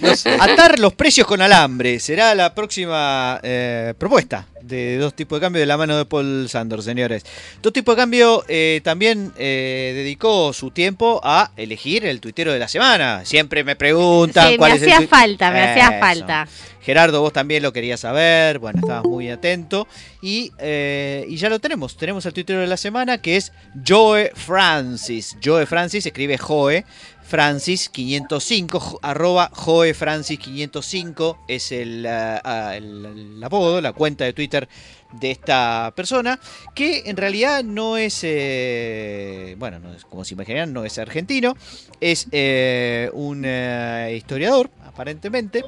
no 0.00 0.16
sé. 0.16 0.30
Atar 0.40 0.80
los 0.80 0.92
precios 0.94 1.24
con 1.24 1.40
alambre 1.40 2.00
será 2.00 2.34
la 2.34 2.52
próxima 2.56 3.38
eh, 3.44 3.94
propuesta 3.96 4.48
de 4.62 4.98
dos 4.98 5.14
tipos 5.14 5.38
de 5.38 5.46
cambio 5.46 5.60
de 5.60 5.66
la 5.66 5.76
mano 5.76 5.96
de 5.96 6.04
Paul 6.04 6.48
Sandor, 6.48 6.82
señores. 6.82 7.24
Dos 7.62 7.72
tipos 7.72 7.96
de 7.96 8.02
cambio 8.02 8.44
eh, 8.48 8.80
también 8.84 9.32
eh, 9.36 9.92
dedicó 9.94 10.52
su 10.52 10.70
tiempo 10.70 11.20
a 11.24 11.50
elegir 11.56 12.04
el 12.06 12.20
tuitero 12.20 12.52
de 12.52 12.58
la 12.58 12.68
semana. 12.68 13.24
Siempre 13.24 13.64
me 13.64 13.76
preguntan 13.76 14.46
Sí, 14.46 14.52
me 14.52 14.58
cuál 14.58 14.72
es 14.72 14.82
el 14.82 14.92
hacía 14.92 15.08
falta, 15.08 15.50
me 15.50 15.62
hacía 15.62 15.88
Eso. 15.88 16.00
falta. 16.00 16.48
Gerardo, 16.82 17.20
vos 17.20 17.32
también 17.32 17.62
lo 17.62 17.72
querías 17.72 18.00
saber, 18.00 18.58
bueno, 18.58 18.80
estabas 18.80 19.04
muy 19.04 19.28
atento. 19.30 19.86
Y, 20.22 20.50
eh, 20.58 21.26
y 21.28 21.36
ya 21.36 21.48
lo 21.50 21.58
tenemos, 21.58 21.96
tenemos 21.96 22.24
el 22.24 22.32
tuitero 22.32 22.60
de 22.60 22.66
la 22.66 22.76
semana 22.78 23.18
que 23.18 23.36
es 23.36 23.52
Joe 23.86 24.32
Francis. 24.34 25.36
Joe 25.44 25.66
Francis 25.66 26.06
escribe 26.06 26.38
Joe 26.38 26.84
Francis 27.30 27.88
505, 27.88 28.80
jo- 28.80 28.98
arroba 29.02 29.50
Joe 29.54 29.94
Francis 29.94 30.38
505 30.40 31.38
es 31.46 31.70
el, 31.70 32.04
ah, 32.04 32.40
ah, 32.44 32.76
el- 32.76 33.06
el 33.36 33.44
apodo, 33.44 33.80
la 33.80 33.92
cuenta 33.92 34.24
de 34.24 34.32
Twitter 34.32 34.68
de 35.12 35.30
esta 35.30 35.92
persona, 35.94 36.40
que 36.74 37.04
en 37.06 37.16
realidad 37.16 37.62
no 37.62 37.96
es, 37.96 38.18
eh, 38.22 39.54
bueno, 39.58 39.78
no 39.78 39.92
es, 39.94 40.04
como 40.04 40.24
se 40.24 40.34
imaginarán, 40.34 40.72
no 40.72 40.84
es 40.84 40.98
argentino, 40.98 41.56
es 42.00 42.26
eh, 42.32 43.08
un 43.12 43.44
eh, 43.46 44.14
historiador, 44.16 44.68
aparentemente, 44.84 45.64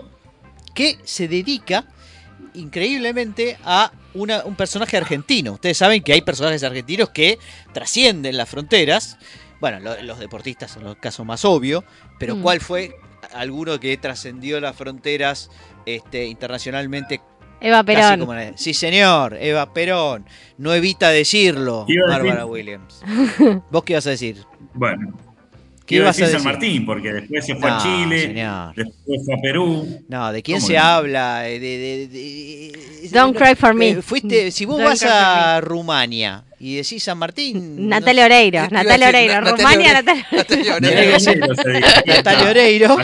que 0.75 0.99
se 1.05 1.29
dedica 1.29 1.85
increíblemente 2.55 3.57
a 3.65 3.93
una- 4.15 4.45
un 4.45 4.57
personaje 4.57 4.97
argentino. 4.97 5.53
Ustedes 5.53 5.79
saben 5.79 6.03
que 6.03 6.13
hay 6.13 6.23
personajes 6.23 6.63
argentinos 6.65 7.11
que 7.11 7.39
trascienden 7.73 8.37
las 8.37 8.49
fronteras. 8.49 9.17
Bueno, 9.63 9.79
lo- 9.79 10.03
los 10.03 10.19
deportistas 10.19 10.73
son 10.73 10.83
los 10.83 10.97
casos 10.97 11.25
más 11.25 11.45
obvios, 11.45 11.85
pero 12.19 12.35
Mm. 12.35 12.43
¿cuál 12.43 12.61
fue 12.61 12.97
alguno 13.33 13.79
que 13.79 13.97
trascendió 13.97 14.61
las 14.61 14.75
fronteras 14.77 15.51
este, 15.87 16.27
internacionalmente? 16.27 17.21
Eva 17.61 17.85
Perón. 17.85 18.19
como 18.19 18.35
la- 18.35 18.57
Sí, 18.57 18.75
señor, 18.75 19.37
Eva 19.41 19.73
Perón. 19.73 20.27
No 20.59 20.75
evita 20.75 21.11
decirlo, 21.11 21.85
decir- 21.87 22.03
Bárbara 22.09 22.45
Williams. 22.45 23.03
¿Vos 23.71 23.85
qué 23.85 23.93
ibas 23.93 24.07
a 24.09 24.11
decir? 24.11 24.45
Bueno, 24.75 25.13
¿Qué 25.87 25.97
iba 25.97 26.05
a 26.05 26.07
ibas 26.07 26.17
a 26.17 26.21
decir 26.21 26.25
decir? 26.27 26.41
San 26.41 26.53
Martín, 26.53 26.87
porque 26.87 27.13
después 27.13 27.45
se 27.47 27.55
fue 27.57 27.71
No, 27.71 27.77
a 27.77 27.83
Chile, 27.83 28.21
señor. 28.23 28.75
después 28.75 29.21
fue 29.25 29.35
a 29.35 29.39
Perú. 29.43 30.01
No, 30.09 30.33
¿de 30.33 30.43
quién 30.43 30.59
¿Cómo 30.59 30.67
se 30.69 30.75
no? 30.75 30.83
habla? 30.83 31.49
Eh, 31.49 31.59
De, 31.59 31.79
de- 31.79 32.09
de- 32.09 33.09
Don't 33.11 33.37
cry 33.37 33.55
for 33.57 33.75
me. 33.75 33.89
Eh, 33.91 34.03
fuiste, 34.03 34.51
si 34.53 34.65
vos 34.65 34.79
Don't 34.79 34.89
vas 34.91 35.03
a 35.05 35.61
Rumania 35.61 36.45
y 36.61 36.77
decís 36.77 37.03
San 37.03 37.19
Martín. 37.19 37.89
Natalia 37.89 38.25
Oreiro, 38.27 38.69
Natalia 38.71 39.09
Oreiro, 39.09 39.41
Rumania, 39.41 39.93
Natalia 40.03 40.77
Oreiro. 40.77 41.19
Natalia 42.07 42.51
Oreiro. 42.51 42.97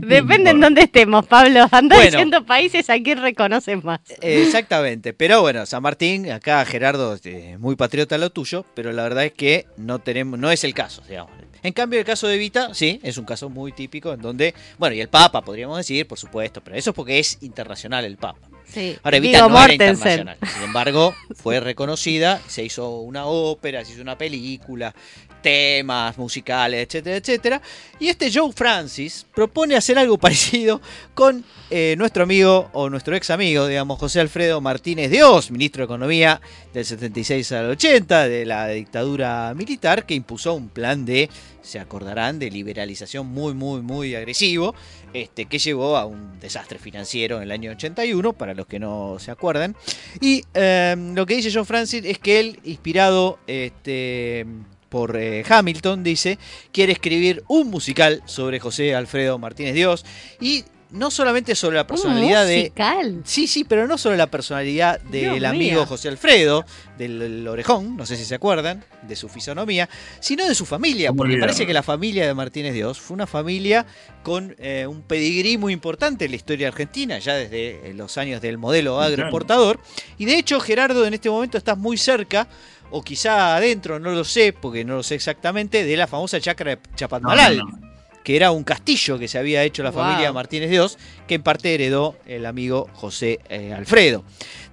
Depende 0.00 0.50
en 0.50 0.60
dónde 0.60 0.82
estemos, 0.82 1.26
Pablo. 1.26 1.66
Anda 1.70 1.96
Bueno. 1.96 2.10
diciendo 2.10 2.44
países 2.44 2.90
a 2.90 2.98
quién 3.00 3.20
reconoces 3.22 3.82
más. 3.84 4.00
Exactamente, 4.20 5.12
pero 5.12 5.40
bueno, 5.42 5.64
San 5.66 5.82
Martín, 5.82 6.30
acá 6.30 6.64
Gerardo, 6.64 7.14
este, 7.14 7.56
muy 7.58 7.76
patriota 7.76 8.18
lo 8.18 8.30
tuyo, 8.30 8.64
pero 8.74 8.92
la 8.92 9.02
verdad 9.04 9.24
es 9.24 9.32
que 9.32 9.66
no 9.76 9.98
tenemos, 10.00 10.38
no 10.38 10.50
es 10.50 10.64
el 10.64 10.74
caso, 10.74 11.02
digamos. 11.08 11.30
En 11.62 11.72
cambio, 11.72 11.98
el 11.98 12.04
caso 12.04 12.28
de 12.28 12.38
Vita, 12.38 12.74
sí, 12.74 13.00
es 13.02 13.18
un 13.18 13.24
caso 13.24 13.48
muy 13.48 13.72
típico 13.72 14.12
en 14.12 14.20
donde, 14.20 14.54
bueno, 14.78 14.94
y 14.94 15.00
el 15.00 15.08
Papa, 15.08 15.42
podríamos 15.42 15.76
decir, 15.76 16.06
por 16.06 16.18
supuesto, 16.18 16.62
pero 16.62 16.76
eso 16.76 16.90
es 16.90 16.96
porque 16.96 17.18
es 17.18 17.38
internacional 17.42 18.04
el 18.04 18.16
Papa. 18.16 18.48
Sí. 18.72 18.96
Ahora 19.02 19.16
Evita 19.16 19.38
no 19.38 19.46
era 19.46 19.54
Mortensen. 19.54 19.82
internacional. 19.82 20.36
Sin 20.52 20.62
embargo, 20.62 21.14
fue 21.34 21.58
reconocida, 21.58 22.40
se 22.48 22.64
hizo 22.64 22.98
una 22.98 23.26
ópera, 23.26 23.84
se 23.84 23.92
hizo 23.92 24.02
una 24.02 24.18
película, 24.18 24.94
temas 25.42 26.16
musicales, 26.18 26.86
etcétera, 26.86 27.16
etcétera. 27.16 27.62
Y 27.98 28.08
este 28.08 28.30
Joe 28.32 28.52
Francis 28.52 29.26
propone 29.34 29.76
hacer 29.76 29.98
algo 29.98 30.18
parecido 30.18 30.80
con 31.14 31.44
eh, 31.70 31.94
nuestro 31.98 32.22
amigo 32.22 32.70
o 32.72 32.88
nuestro 32.88 33.14
ex 33.16 33.30
amigo, 33.30 33.66
digamos, 33.66 33.98
José 33.98 34.20
Alfredo 34.20 34.60
Martínez 34.60 35.10
Dios, 35.10 35.50
ministro 35.50 35.82
de 35.82 35.84
Economía 35.84 36.40
del 36.72 36.84
76 36.84 37.52
al 37.52 37.70
80 37.70 38.28
de 38.28 38.46
la 38.46 38.68
dictadura 38.68 39.52
militar, 39.54 40.06
que 40.06 40.14
impuso 40.14 40.54
un 40.54 40.68
plan 40.68 41.04
de, 41.04 41.28
se 41.62 41.78
acordarán, 41.78 42.38
de 42.38 42.50
liberalización 42.50 43.26
muy, 43.26 43.54
muy, 43.54 43.82
muy 43.82 44.14
agresivo, 44.14 44.74
este, 45.12 45.46
que 45.46 45.58
llevó 45.58 45.96
a 45.96 46.06
un 46.06 46.38
desastre 46.40 46.78
financiero 46.78 47.36
en 47.36 47.44
el 47.44 47.50
año 47.50 47.70
81, 47.72 48.32
para 48.32 48.54
los 48.54 48.66
que 48.66 48.78
no 48.78 49.16
se 49.18 49.30
acuerdan. 49.30 49.76
Y 50.20 50.44
eh, 50.54 50.94
lo 51.14 51.26
que 51.26 51.36
dice 51.36 51.50
John 51.52 51.66
Francis 51.66 52.04
es 52.04 52.18
que 52.18 52.40
él, 52.40 52.60
inspirado 52.64 53.38
este, 53.46 54.46
por 54.88 55.16
eh, 55.16 55.44
Hamilton, 55.48 56.02
dice, 56.02 56.38
quiere 56.72 56.92
escribir 56.92 57.42
un 57.48 57.70
musical 57.70 58.22
sobre 58.26 58.60
José 58.60 58.94
Alfredo 58.94 59.38
Martínez 59.38 59.74
Dios 59.74 60.04
y 60.40 60.64
no 60.90 61.10
solamente 61.10 61.54
sobre 61.54 61.76
la 61.76 61.86
personalidad 61.86 62.46
de... 62.46 62.56
musical. 62.56 63.20
Sí, 63.24 63.46
sí, 63.46 63.64
pero 63.64 63.86
no 63.86 63.98
solo 63.98 64.16
la 64.16 64.28
personalidad 64.28 65.00
del 65.00 65.34
Dios 65.34 65.44
amigo. 65.44 65.86
José 65.86 66.08
Alfredo, 66.08 66.64
del 66.96 67.46
orejón, 67.46 67.96
no 67.96 68.06
sé 68.06 68.16
si 68.16 68.24
se 68.24 68.34
acuerdan, 68.34 68.84
de 69.02 69.16
su 69.16 69.28
fisonomía, 69.28 69.88
sino 70.20 70.46
de 70.46 70.54
su 70.54 70.66
familia, 70.66 71.08
¿Cómo 71.08 71.18
porque 71.18 71.34
olvidarlo? 71.34 71.46
parece 71.52 71.66
que 71.66 71.72
la 71.72 71.82
familia 71.82 72.26
de 72.26 72.34
Martínez 72.34 72.74
Dios 72.74 72.98
fue 72.98 73.14
una 73.14 73.26
familia 73.26 73.86
con 74.22 74.54
eh, 74.58 74.86
un 74.86 75.02
pedigrí 75.02 75.58
muy 75.58 75.72
importante 75.72 76.24
en 76.24 76.32
la 76.32 76.36
historia 76.36 76.68
argentina, 76.68 77.18
ya 77.18 77.34
desde 77.34 77.90
eh, 77.90 77.94
los 77.94 78.18
años 78.18 78.40
del 78.40 78.58
modelo 78.58 79.00
agroexportador. 79.00 79.80
Y 80.16 80.24
de 80.24 80.38
hecho, 80.38 80.60
Gerardo, 80.60 81.06
en 81.06 81.14
este 81.14 81.30
momento 81.30 81.58
estás 81.58 81.78
muy 81.78 81.96
cerca, 81.96 82.48
o 82.90 83.02
quizá 83.02 83.56
adentro, 83.56 83.98
no 83.98 84.10
lo 84.10 84.24
sé, 84.24 84.52
porque 84.52 84.84
no 84.84 84.96
lo 84.96 85.02
sé 85.02 85.14
exactamente, 85.14 85.84
de 85.84 85.96
la 85.96 86.06
famosa 86.06 86.40
chacra 86.40 86.70
de 86.70 86.76
No, 86.76 86.96
Chapadmalal 86.96 87.58
no, 87.58 87.64
no. 87.64 87.87
Que 88.24 88.36
era 88.36 88.50
un 88.50 88.64
castillo 88.64 89.18
que 89.18 89.28
se 89.28 89.38
había 89.38 89.62
hecho 89.62 89.82
la 89.82 89.90
Wow. 89.90 90.02
familia 90.02 90.32
Martínez 90.32 90.70
Dios, 90.70 90.98
que 91.26 91.36
en 91.36 91.42
parte 91.42 91.74
heredó 91.74 92.16
el 92.26 92.46
amigo 92.46 92.88
José 92.94 93.40
eh, 93.48 93.72
Alfredo. 93.72 94.24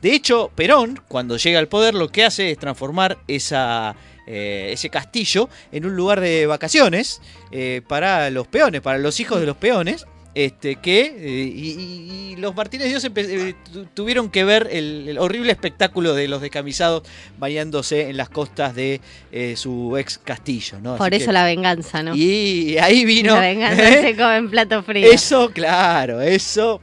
De 0.02 0.14
hecho, 0.14 0.52
Perón, 0.56 1.02
cuando 1.08 1.38
llega 1.38 1.60
al 1.60 1.68
poder, 1.68 1.94
lo 1.94 2.10
que 2.10 2.24
hace 2.24 2.52
es 2.52 2.58
transformar 2.58 3.18
esa, 3.28 3.96
eh, 4.28 4.70
ese 4.74 4.90
castillo 4.90 5.50
en 5.72 5.86
un 5.86 5.96
lugar 5.96 6.20
de 6.20 6.46
vacaciones 6.48 7.22
eh, 7.52 7.82
para 7.88 8.30
los 8.30 8.48
peones, 8.48 8.82
para 8.82 8.98
los 8.98 9.20
hijos 9.20 9.40
de 9.40 9.46
los 9.46 9.58
peones. 9.58 10.06
Este, 10.36 10.76
que 10.76 11.16
eh, 11.18 11.44
y, 11.56 12.36
los 12.36 12.54
Martínez 12.54 12.90
Dios 12.90 13.08
eh, 13.16 13.56
tu- 13.72 13.86
tuvieron 13.86 14.30
que 14.30 14.44
ver 14.44 14.68
el, 14.70 15.08
el 15.08 15.18
horrible 15.18 15.54
espectáculo 15.54 16.14
de 16.14 16.28
los 16.28 16.42
descamisados 16.42 17.04
bañándose 17.40 18.10
en 18.10 18.18
las 18.18 18.28
costas 18.28 18.76
de 18.76 19.00
eh, 19.32 19.56
su 19.56 19.96
ex 19.98 20.18
castillo. 20.18 20.80
¿no? 20.82 20.98
Por 20.98 21.08
Así 21.14 21.24
eso 21.24 21.28
que- 21.28 21.32
la 21.34 21.46
venganza, 21.46 22.04
¿no? 22.04 22.14
y 22.14 22.78
ahí 22.80 23.06
vino. 23.06 23.34
la 23.36 23.40
venganza 23.42 23.84
se 24.02 24.16
come 24.18 24.36
en 24.36 24.50
plato 24.50 24.84
frío. 24.84 25.10
Eso, 25.10 25.50
claro, 25.52 26.20
eso 26.20 26.82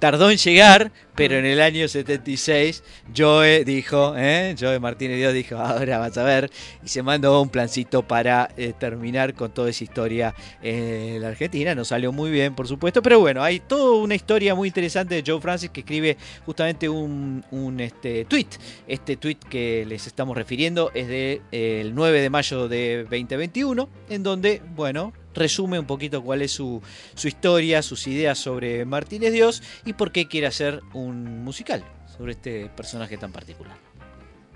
tardó 0.00 0.30
en 0.30 0.38
llegar, 0.38 0.90
pero 1.14 1.36
en 1.36 1.44
el 1.44 1.60
año 1.60 1.86
76 1.86 2.82
Joe 3.14 3.64
dijo, 3.64 4.14
¿eh? 4.16 4.56
Joe 4.58 4.80
Martínez 4.80 5.18
Dios 5.18 5.34
dijo, 5.34 5.56
ahora 5.56 5.98
vas 5.98 6.16
a 6.16 6.24
ver, 6.24 6.50
y 6.82 6.88
se 6.88 7.02
mandó 7.02 7.40
un 7.40 7.50
plancito 7.50 8.02
para 8.02 8.50
eh, 8.56 8.72
terminar 8.76 9.34
con 9.34 9.52
toda 9.52 9.70
esa 9.70 9.84
historia 9.84 10.34
en 10.62 11.20
la 11.20 11.28
Argentina. 11.28 11.74
No 11.74 11.84
salió 11.84 12.12
muy 12.12 12.30
bien, 12.30 12.54
por 12.54 12.66
supuesto, 12.66 13.02
pero 13.02 13.20
bueno, 13.20 13.42
hay 13.42 13.60
toda 13.60 14.02
una 14.02 14.14
historia 14.14 14.54
muy 14.54 14.68
interesante 14.68 15.14
de 15.14 15.22
Joe 15.24 15.40
Francis 15.40 15.70
que 15.70 15.80
escribe 15.80 16.16
justamente 16.46 16.88
un, 16.88 17.44
un 17.50 17.80
este, 17.80 18.24
tweet. 18.24 18.48
Este 18.88 19.16
tweet 19.16 19.38
que 19.48 19.84
les 19.86 20.06
estamos 20.06 20.36
refiriendo 20.36 20.90
es 20.94 21.08
del 21.08 21.40
de, 21.40 21.42
eh, 21.52 21.80
el 21.82 21.94
9 21.94 22.22
de 22.22 22.30
mayo 22.30 22.68
de 22.68 23.02
2021, 23.10 23.88
en 24.08 24.22
donde, 24.22 24.62
bueno, 24.74 25.12
resume 25.34 25.78
un 25.78 25.86
poquito 25.86 26.22
cuál 26.22 26.42
es 26.42 26.52
su, 26.52 26.82
su 27.14 27.28
historia, 27.28 27.82
sus 27.82 28.06
ideas 28.06 28.38
sobre 28.38 28.84
Martínez 28.84 29.32
Dios 29.32 29.62
y 29.84 29.92
por 29.92 30.12
qué 30.12 30.28
quiere 30.28 30.46
hacer 30.46 30.80
un 30.92 31.44
musical 31.44 31.84
sobre 32.16 32.32
este 32.32 32.66
personaje 32.76 33.16
tan 33.16 33.32
particular. 33.32 33.76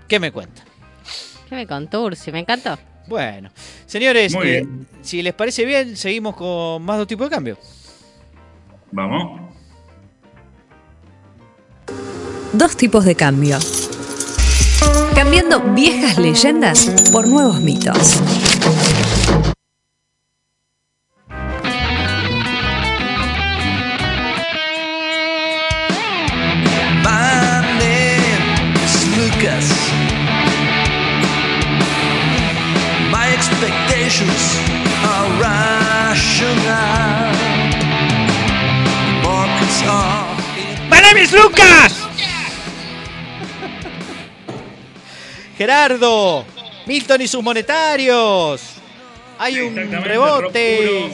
¿Qué 0.07 0.19
me 0.19 0.31
cuenta? 0.31 0.63
¿Qué 1.49 1.55
me 1.55 1.67
contó 1.67 2.03
Ursi? 2.03 2.31
Me 2.31 2.39
encantó. 2.39 2.77
Bueno, 3.07 3.51
señores, 3.85 4.35
eh, 4.43 4.67
si 5.01 5.21
les 5.21 5.33
parece 5.33 5.63
bien, 5.65 5.95
seguimos 5.95 6.35
con 6.35 6.81
más 6.83 6.97
dos 6.97 7.07
tipos 7.07 7.29
de 7.29 7.35
cambio. 7.35 7.57
Vamos. 8.91 9.41
Dos 12.53 12.75
tipos 12.77 13.05
de 13.05 13.15
cambio. 13.15 13.59
Cambiando 15.13 15.59
viejas 15.73 16.17
leyendas 16.17 16.89
por 17.11 17.27
nuevos 17.27 17.61
mitos. 17.61 18.21
Expectations 34.15 34.55
are 35.03 35.27
rational. 35.41 36.55
Markets 39.23 39.83
are 39.87 40.35
in 40.57 40.89
¡My 40.89 40.99
name 41.01 41.17
is 41.17 41.33
Lucas! 41.33 41.93
Gerardo, 45.57 46.45
Milton 46.85 47.21
y 47.21 47.27
sus 47.27 47.43
monetarios. 47.43 48.75
Hay 49.37 49.59
un 49.59 49.75
rebote. 49.75 51.11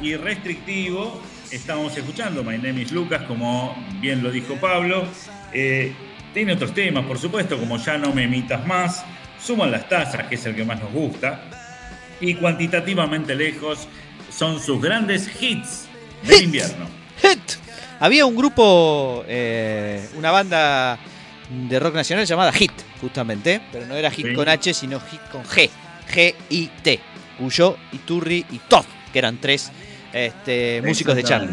Y 0.00 0.16
restrictivo. 0.16 1.22
Estamos 1.50 1.96
escuchando 1.96 2.42
My 2.42 2.58
Name 2.58 2.82
is 2.82 2.90
Lucas, 2.90 3.22
como 3.22 3.76
bien 4.00 4.22
lo 4.22 4.30
dijo 4.30 4.56
Pablo. 4.56 5.06
Eh, 5.52 5.94
tiene 6.34 6.52
otros 6.54 6.74
temas, 6.74 7.06
por 7.06 7.18
supuesto, 7.18 7.58
como 7.58 7.78
Ya 7.78 7.96
no 7.96 8.12
me 8.12 8.24
emitas 8.24 8.66
más. 8.66 9.04
Suman 9.40 9.70
las 9.70 9.88
tasas, 9.88 10.26
que 10.26 10.34
es 10.34 10.44
el 10.46 10.56
que 10.56 10.64
más 10.64 10.80
nos 10.80 10.92
gusta. 10.92 11.63
Y 12.20 12.34
cuantitativamente 12.34 13.34
lejos 13.34 13.86
son 14.30 14.60
sus 14.60 14.80
grandes 14.80 15.28
hits 15.40 15.86
del 16.22 16.44
invierno. 16.44 16.86
Hit. 17.22 17.38
Había 18.00 18.26
un 18.26 18.34
grupo, 18.36 19.24
eh, 19.28 20.06
una 20.16 20.30
banda 20.30 20.98
de 21.50 21.78
rock 21.78 21.94
nacional 21.94 22.26
llamada 22.26 22.52
Hit, 22.52 22.72
justamente, 23.00 23.60
pero 23.70 23.86
no 23.86 23.94
era 23.94 24.10
Hit 24.10 24.26
Sí. 24.28 24.34
con 24.34 24.48
H, 24.48 24.74
sino 24.74 25.00
Hit 25.00 25.20
con 25.30 25.44
G, 25.44 25.70
G-I-T, 26.12 27.00
Cuyo, 27.38 27.76
Iturri 27.92 28.44
y 28.50 28.58
Todd, 28.68 28.84
que 29.12 29.18
eran 29.18 29.38
tres 29.38 29.70
este, 30.12 30.80
músicos 30.84 31.14
de 31.16 31.22
charla. 31.24 31.50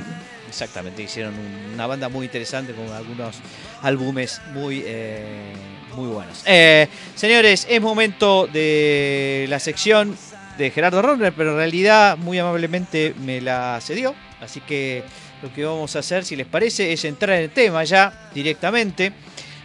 Exactamente. 0.48 1.02
Hicieron 1.04 1.34
un- 1.34 1.74
una 1.74 1.88
banda 1.88 2.10
muy 2.10 2.26
interesante 2.26 2.74
con 2.74 2.90
algunos 2.92 3.38
álbumes 3.82 4.42
muy, 4.54 4.84
eh, 4.86 5.54
muy 5.96 6.10
buenos. 6.10 6.44
Eh, 6.46 6.88
señores, 7.16 7.66
es 7.70 7.82
momento 7.82 8.48
de 8.52 9.46
la 9.50 9.60
sección 9.60 10.16
de 10.62 10.72
Gerardo 10.72 11.02
Ronner, 11.02 11.34
pero 11.36 11.52
en 11.52 11.58
realidad 11.58 12.18
muy 12.18 12.38
amablemente 12.40 13.14
me 13.24 13.42
la 13.42 13.80
cedió. 13.82 14.14
Así 14.40 14.60
que 14.62 15.04
lo 15.42 15.52
que 15.54 15.66
vamos 15.66 15.96
a 15.96 16.00
hacer, 16.00 16.24
si 16.24 16.36
les 16.36 16.48
parece, 16.48 16.94
es 16.94 17.04
entrar 17.06 17.36
en 17.38 17.44
el 17.46 17.50
tema 17.50 17.84
ya 17.84 18.30
directamente. 18.34 19.12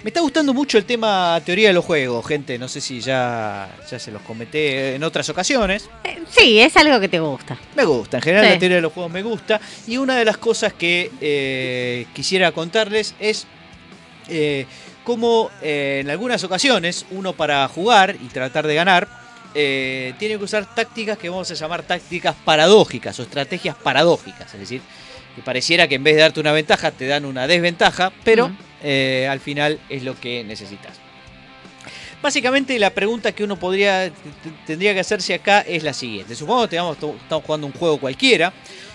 Me 0.03 0.11
está 0.11 0.21
gustando 0.21 0.55
mucho 0.55 0.79
el 0.79 0.85
tema 0.85 1.41
teoría 1.45 1.69
de 1.69 1.75
los 1.75 1.85
juegos, 1.85 2.25
gente. 2.27 2.59
No 2.59 2.69
sé 2.69 2.81
si 2.81 3.01
ya, 3.01 3.69
ya 3.91 3.99
se 3.99 4.11
los 4.13 4.23
comenté 4.23 4.95
en 4.95 5.03
otras 5.03 5.29
ocasiones. 5.29 5.89
Eh, 6.05 6.19
sí, 6.31 6.61
es 6.61 6.77
algo 6.77 7.01
que 7.01 7.09
te 7.09 7.19
gusta. 7.19 7.59
Me 7.75 7.85
gusta, 7.85 8.19
en 8.19 8.23
general 8.23 8.47
Sí. 8.47 8.53
la 8.53 8.59
teoría 8.59 8.77
de 8.77 8.83
los 8.83 8.93
juegos 8.93 9.13
me 9.13 9.23
gusta. 9.23 9.61
Y 9.87 9.97
una 9.97 10.17
de 10.17 10.25
las 10.25 10.37
cosas 10.37 10.73
que 10.75 11.11
eh, 11.21 12.07
quisiera 12.15 12.53
contarles 12.53 13.15
es 13.19 13.47
eh, 14.29 14.67
cómo 15.05 15.51
en 15.63 16.09
algunas 16.11 16.43
ocasiones 16.45 17.05
uno 17.11 17.33
para 17.33 17.67
jugar 17.69 18.17
y 18.23 18.27
tratar 18.29 18.67
de 18.67 18.75
ganar 18.75 19.26
eh, 19.57 20.13
tiene 20.19 20.37
que 20.39 20.45
usar 20.45 20.75
tácticas 20.75 21.17
que 21.19 21.29
vamos 21.31 21.51
a 21.51 21.55
llamar 21.55 21.83
tácticas 21.83 22.35
paradójicas 22.45 23.19
o 23.19 23.23
estrategias 23.23 23.75
paradójicas. 23.75 24.53
Es 24.53 24.61
decir, 24.61 24.83
que 25.35 25.43
pareciera 25.43 25.89
que 25.89 25.95
en 25.97 26.05
vez 26.05 26.15
de 26.17 26.21
darte 26.23 26.41
una 26.41 26.53
ventaja 26.53 26.91
te 26.91 27.07
dan 27.07 27.25
una 27.25 27.47
desventaja, 27.47 28.13
pero 28.23 28.51
eh, 28.83 29.27
al 29.31 29.41
final 29.41 29.81
es 29.89 30.03
lo 30.03 30.15
que 30.21 30.45
necesitas. 30.45 30.99
Básicamente 32.23 32.79
la 32.79 32.91
pregunta 32.91 33.33
que 33.33 33.45
uno 33.45 33.57
podría 33.57 34.11
tendría 34.67 34.95
que 34.95 35.01
hacerse 35.01 35.35
acá 35.35 35.61
es 35.61 35.83
la 35.83 35.93
siguiente. 35.93 36.35
Supongo 36.35 36.69
que 36.69 36.77
estamos, 36.77 36.97
estamos 36.97 37.45
jugando 37.45 37.67
un 37.67 37.73
juego 37.73 37.99
cualquiera 37.99 38.53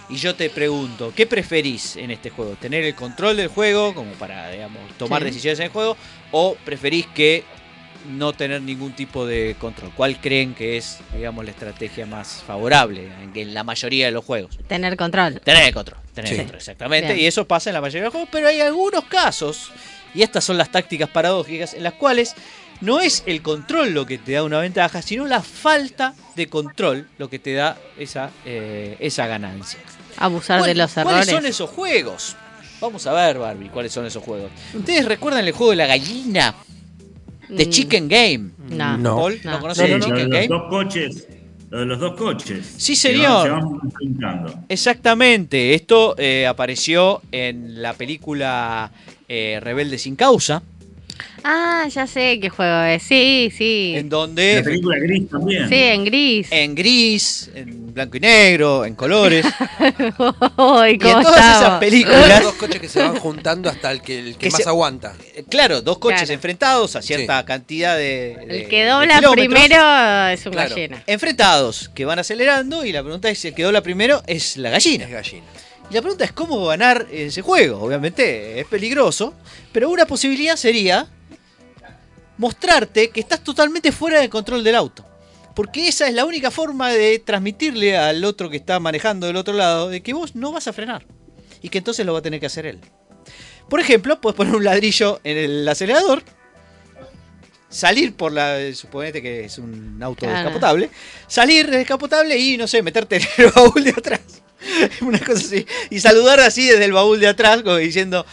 y 0.09 0.15
yo 0.17 0.35
te 0.35 0.49
pregunto, 0.49 1.13
¿qué 1.15 1.25
preferís 1.25 1.95
en 1.95 2.11
este 2.11 2.29
juego? 2.29 2.55
¿Tener 2.59 2.83
el 2.83 2.95
control 2.95 3.37
del 3.37 3.47
juego 3.47 3.93
como 3.93 4.11
para, 4.13 4.49
digamos, 4.51 4.81
tomar 4.97 5.21
Sí. 5.21 5.25
decisiones 5.29 5.59
en 5.59 5.65
el 5.65 5.71
juego 5.71 5.95
o 6.31 6.55
preferís 6.65 7.05
que 7.07 7.43
no 8.07 8.33
tener 8.33 8.61
ningún 8.61 8.93
tipo 8.93 9.25
de 9.25 9.55
control? 9.59 9.91
¿Cuál 9.95 10.19
creen 10.19 10.53
que 10.53 10.77
es, 10.77 10.99
digamos, 11.15 11.45
la 11.45 11.51
estrategia 11.51 12.05
más 12.05 12.43
favorable 12.45 13.07
en, 13.23 13.31
en 13.35 13.53
la 13.53 13.63
mayoría 13.63 14.05
de 14.07 14.11
los 14.11 14.25
juegos? 14.25 14.57
Tener 14.67 14.95
control. 14.97 15.39
Tener 15.41 15.63
el 15.67 15.73
control, 15.73 15.97
tener 16.13 16.29
Sí. 16.31 16.37
control, 16.37 16.57
exactamente. 16.57 17.13
Bien. 17.13 17.23
Y 17.25 17.27
eso 17.27 17.45
pasa 17.47 17.69
en 17.69 17.75
la 17.75 17.81
mayoría 17.81 18.01
de 18.01 18.05
los 18.05 18.11
juegos, 18.13 18.29
pero 18.31 18.47
hay 18.47 18.61
algunos 18.61 19.03
casos, 19.05 19.71
y 20.13 20.21
estas 20.23 20.43
son 20.43 20.57
las 20.57 20.71
tácticas 20.71 21.09
paradójicas, 21.09 21.73
en 21.73 21.83
las 21.83 21.93
cuales 21.93 22.35
no 22.81 22.99
es 22.99 23.23
el 23.27 23.41
control 23.41 23.93
lo 23.93 24.05
que 24.07 24.17
te 24.17 24.31
da 24.33 24.43
una 24.43 24.59
ventaja, 24.59 25.01
sino 25.01 25.27
la 25.27 25.41
falta 25.41 26.15
de 26.35 26.47
control 26.47 27.07
lo 27.19 27.29
que 27.29 27.37
te 27.39 27.53
da 27.53 27.77
esa, 27.97 28.31
eh, 28.45 28.97
esa 28.99 29.27
ganancia. 29.27 29.79
Abusar 30.17 30.57
de 30.61 30.67
¿Cuál- 30.73 30.77
los 30.79 30.91
¿Cuáles 30.93 31.11
errores. 31.11 31.29
son 31.29 31.45
esos 31.45 31.69
juegos? 31.69 32.35
Vamos 32.81 33.05
a 33.05 33.13
ver, 33.13 33.37
Barbie, 33.37 33.69
cuáles 33.69 33.91
son 33.93 34.07
esos 34.07 34.23
juegos. 34.23 34.49
¿Ustedes 34.73 35.05
recuerdan 35.05 35.45
el 35.45 35.51
juego 35.53 35.69
de 35.69 35.75
la 35.77 35.85
gallina? 35.85 36.55
De 37.51 37.65
Mm, 37.65 37.69
Chicken 37.69 38.07
Game. 38.07 38.49
No. 38.69 38.97
No. 38.97 39.15
Paul, 39.17 39.39
¿no, 39.43 39.51
No. 39.51 39.59
conoces 39.59 39.85
Sí, 39.85 39.91
lo 39.91 39.97
de 39.97 40.01
Chicken 40.05 40.21
los 40.29 40.31
Game? 40.31 40.47
dos 40.47 40.63
coches. 40.69 41.27
Lo 41.69 41.79
de 41.79 41.85
los 41.85 41.99
dos 41.99 42.15
coches. 42.15 42.73
Sí, 42.77 42.95
Se 42.95 43.09
señor. 43.13 43.49
van- 43.49 43.61
Se 43.61 43.65
van 43.65 43.79
enfrentando. 43.85 44.53
Exactamente, 44.69 45.73
esto 45.73 46.15
eh, 46.17 46.45
apareció 46.47 47.21
en 47.31 47.81
la 47.81 47.93
película 47.93 48.91
eh, 49.29 49.59
Rebelde 49.61 49.97
sin 49.97 50.15
causa. 50.17 50.61
Ah, 51.43 51.87
ya 51.89 52.05
sé 52.05 52.39
qué 52.39 52.49
juego 52.49 52.83
es. 52.83 53.01
Sí, 53.03 53.51
sí. 53.55 53.93
En 53.95 54.05
La 54.05 54.09
donde 54.17 54.61
película 54.63 54.97
Gris 54.99 55.29
también. 55.29 55.67
Sí, 55.69 55.75
en 55.75 56.05
gris. 56.05 56.47
en 56.51 56.75
gris, 56.75 57.49
en 57.55 57.93
blanco 57.93 58.17
y 58.17 58.19
negro, 58.19 58.85
en 58.85 58.93
colores. 58.95 59.45
Uy, 60.57 60.89
y 60.89 60.91
en 60.93 60.99
¿cómo 60.99 61.21
todas 61.23 61.57
esas 61.61 61.79
películas, 61.79 62.43
Dos 62.43 62.53
coches 62.53 62.79
que 62.79 62.87
se 62.87 62.99
van 63.01 63.15
juntando 63.17 63.69
hasta 63.69 63.91
el 63.91 64.01
que, 64.01 64.19
el 64.19 64.33
que 64.33 64.47
Que 64.47 64.49
más 64.51 64.63
se- 64.63 64.69
aguanta. 64.69 65.13
eh, 65.35 65.43
claro, 65.49 65.81
dos 65.81 65.97
coches 65.97 66.19
Claro. 66.21 66.33
enfrentados 66.33 66.95
a 66.95 67.01
cierta 67.01 67.43
cantidad 67.45 67.95
de, 67.97 68.37
de- 68.47 68.61
El 68.63 68.67
que 68.69 68.85
dobla 68.85 69.19
primero 69.31 70.27
es 70.29 70.45
un 70.45 70.51
Claro. 70.53 70.69
gallina. 70.75 71.03
Enfrentados, 71.07 71.89
que 71.95 72.05
van 72.05 72.19
acelerando 72.19 72.85
y 72.85 72.91
la 72.91 73.01
pregunta 73.01 73.29
es 73.29 73.39
si 73.39 73.47
el 73.49 73.55
que 73.55 73.63
dobla 73.63 73.81
primero 73.81 74.21
es 74.27 74.57
la 74.57 74.69
gallina. 74.69 75.05
Es 75.05 75.11
gallina. 75.11 75.45
Y 75.89 75.93
la 75.95 76.01
pregunta 76.01 76.23
es 76.23 76.31
cómo 76.31 76.65
ganar 76.67 77.07
ese 77.11 77.41
juego. 77.41 77.81
Obviamente 77.81 78.59
es 78.59 78.65
peligroso, 78.67 79.33
pero 79.73 79.89
una 79.89 80.05
posibilidad 80.05 80.55
sería 80.55 81.07
mostrarte 82.41 83.11
que 83.11 83.19
estás 83.19 83.43
totalmente 83.43 83.91
fuera 83.91 84.19
de 84.19 84.27
control 84.27 84.63
del 84.63 84.73
auto. 84.73 85.05
Porque 85.55 85.87
esa 85.87 86.07
es 86.07 86.15
la 86.15 86.25
única 86.25 86.49
forma 86.49 86.89
de 86.89 87.19
transmitirle 87.19 87.95
al 87.95 88.23
otro 88.25 88.49
que 88.49 88.57
está 88.57 88.79
manejando 88.79 89.27
del 89.27 89.35
otro 89.35 89.53
lado 89.53 89.89
de 89.89 90.01
que 90.01 90.13
vos 90.13 90.33
no 90.35 90.51
vas 90.51 90.67
a 90.67 90.73
frenar. 90.73 91.05
Y 91.61 91.69
que 91.69 91.77
entonces 91.77 92.03
lo 92.03 92.13
va 92.13 92.19
a 92.19 92.21
tener 92.23 92.39
que 92.39 92.47
hacer 92.47 92.65
él. 92.65 92.79
Por 93.69 93.79
ejemplo, 93.79 94.19
puedes 94.19 94.35
poner 94.35 94.55
un 94.55 94.63
ladrillo 94.63 95.19
en 95.23 95.37
el 95.37 95.67
acelerador, 95.67 96.23
salir 97.69 98.15
por 98.15 98.31
la. 98.31 98.57
Suponete 98.73 99.21
que 99.21 99.45
es 99.45 99.59
un 99.59 99.99
auto 100.01 100.25
Claro. 100.25 100.37
descapotable. 100.39 100.89
Salir 101.27 101.69
descapotable 101.69 102.35
y, 102.37 102.57
no 102.57 102.67
sé, 102.67 102.81
meterte 102.81 103.17
en 103.17 103.23
el 103.37 103.51
baúl 103.55 103.83
de 103.83 103.91
atrás. 103.91 104.21
Una 105.01 105.19
cosa 105.19 105.45
así. 105.45 105.63
Y 105.91 105.99
saludar 105.99 106.39
así 106.39 106.65
desde 106.67 106.85
el 106.85 106.93
baúl 106.93 107.19
de 107.19 107.27
atrás, 107.27 107.61
como 107.61 107.75
diciendo: 107.75 108.25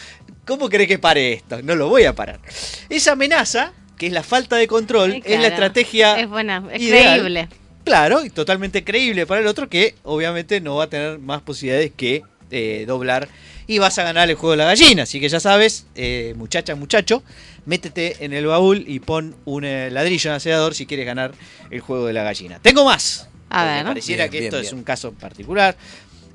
¿Cómo 0.46 0.70
cree 0.70 0.86
que 0.86 0.98
pare 0.98 1.34
esto? 1.34 1.60
No 1.62 1.74
lo 1.76 1.88
voy 1.90 2.04
a 2.04 2.14
parar. 2.14 2.40
Esa 2.88 3.12
amenaza, 3.12 3.72
que 3.98 4.06
es 4.06 4.12
la 4.12 4.22
falta 4.22 4.56
de 4.56 4.66
control, 4.66 5.12
Sí, 5.12 5.22
es 5.24 5.40
la 5.40 5.48
estrategia. 5.48 6.18
Es 6.20 6.28
buena, 6.28 6.62
es 6.72 6.80
ideal. 6.80 7.18
creíble. 7.20 7.48
Claro, 7.84 8.24
y 8.24 8.30
totalmente 8.30 8.84
creíble 8.84 9.26
para 9.26 9.40
el 9.40 9.46
otro 9.46 9.68
que 9.68 9.94
obviamente 10.04 10.60
no 10.60 10.76
va 10.76 10.84
a 10.84 10.88
tener 10.90 11.18
más 11.18 11.40
posibilidades 11.42 11.90
que 11.96 12.22
eh, 12.50 12.84
doblar 12.86 13.28
y 13.66 13.78
vas 13.78 13.98
a 13.98 14.02
ganar 14.02 14.28
el 14.28 14.36
juego 14.36 14.52
de 14.52 14.56
la 14.58 14.64
gallina. 14.64 15.02
Así 15.04 15.20
que 15.20 15.28
ya 15.28 15.40
sabes, 15.40 15.86
eh, 15.94 16.34
muchacha, 16.36 16.74
muchacho, 16.74 17.22
métete 17.66 18.24
en 18.24 18.32
el 18.32 18.46
baúl 18.46 18.84
y 18.86 19.00
pon 19.00 19.34
un 19.44 19.64
eh, 19.64 19.90
ladrillo 19.90 20.28
en 20.30 20.32
el 20.32 20.36
acelerador 20.36 20.74
si 20.74 20.86
quieres 20.86 21.06
ganar 21.06 21.32
el 21.70 21.80
juego 21.80 22.06
de 22.06 22.12
la 22.12 22.22
gallina. 22.22 22.58
Tengo 22.60 22.84
más. 22.84 23.28
A 23.50 23.64
ver, 23.64 23.84
¿no? 23.84 23.90
Pareciera 23.90 24.24
Bien, 24.24 24.30
que 24.32 24.38
bien, 24.40 24.54
esto 24.54 24.60
es 24.60 24.72
un 24.72 24.82
caso 24.84 25.12
particular. 25.12 25.76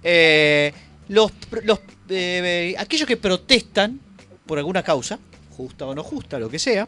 Eh, 0.04 0.73
los 1.10 1.32
los 1.63 1.80
eh, 2.10 2.76
aquellos 2.78 3.08
que 3.08 3.17
protestan 3.17 3.99
por 4.45 4.58
alguna 4.58 4.82
causa, 4.84 5.19
justa 5.56 5.86
o 5.86 5.93
no 5.95 6.04
justa, 6.04 6.39
lo 6.39 6.49
que 6.49 6.60
sea, 6.60 6.88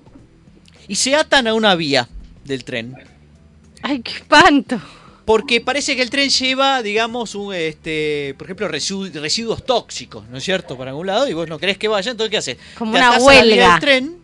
y 0.87 0.95
se 0.95 1.15
atan 1.15 1.47
a 1.47 1.53
una 1.53 1.75
vía 1.75 2.07
del 2.43 2.63
tren. 2.63 2.95
Ay, 3.81 3.99
qué 4.01 4.11
espanto. 4.11 4.79
Porque 5.25 5.59
parece 5.59 5.95
que 5.95 6.03
el 6.03 6.09
tren 6.11 6.29
lleva, 6.29 6.83
digamos, 6.83 7.33
un, 7.33 7.53
este, 7.55 8.35
por 8.37 8.45
ejemplo, 8.45 8.69
residu- 8.69 9.11
residuos 9.19 9.65
tóxicos, 9.65 10.27
¿no 10.29 10.37
es 10.37 10.43
cierto? 10.43 10.77
Para 10.77 10.91
algún 10.91 11.07
lado, 11.07 11.27
y 11.27 11.33
vos 11.33 11.47
no 11.49 11.57
querés 11.57 11.79
que 11.79 11.87
vaya, 11.87 12.11
entonces 12.11 12.29
¿qué 12.29 12.37
haces? 12.37 12.57
Como 12.77 12.91
Te 12.93 12.99
una 12.99 13.17
huelga. 13.17 13.71
del 13.71 13.79
tren, 13.79 14.17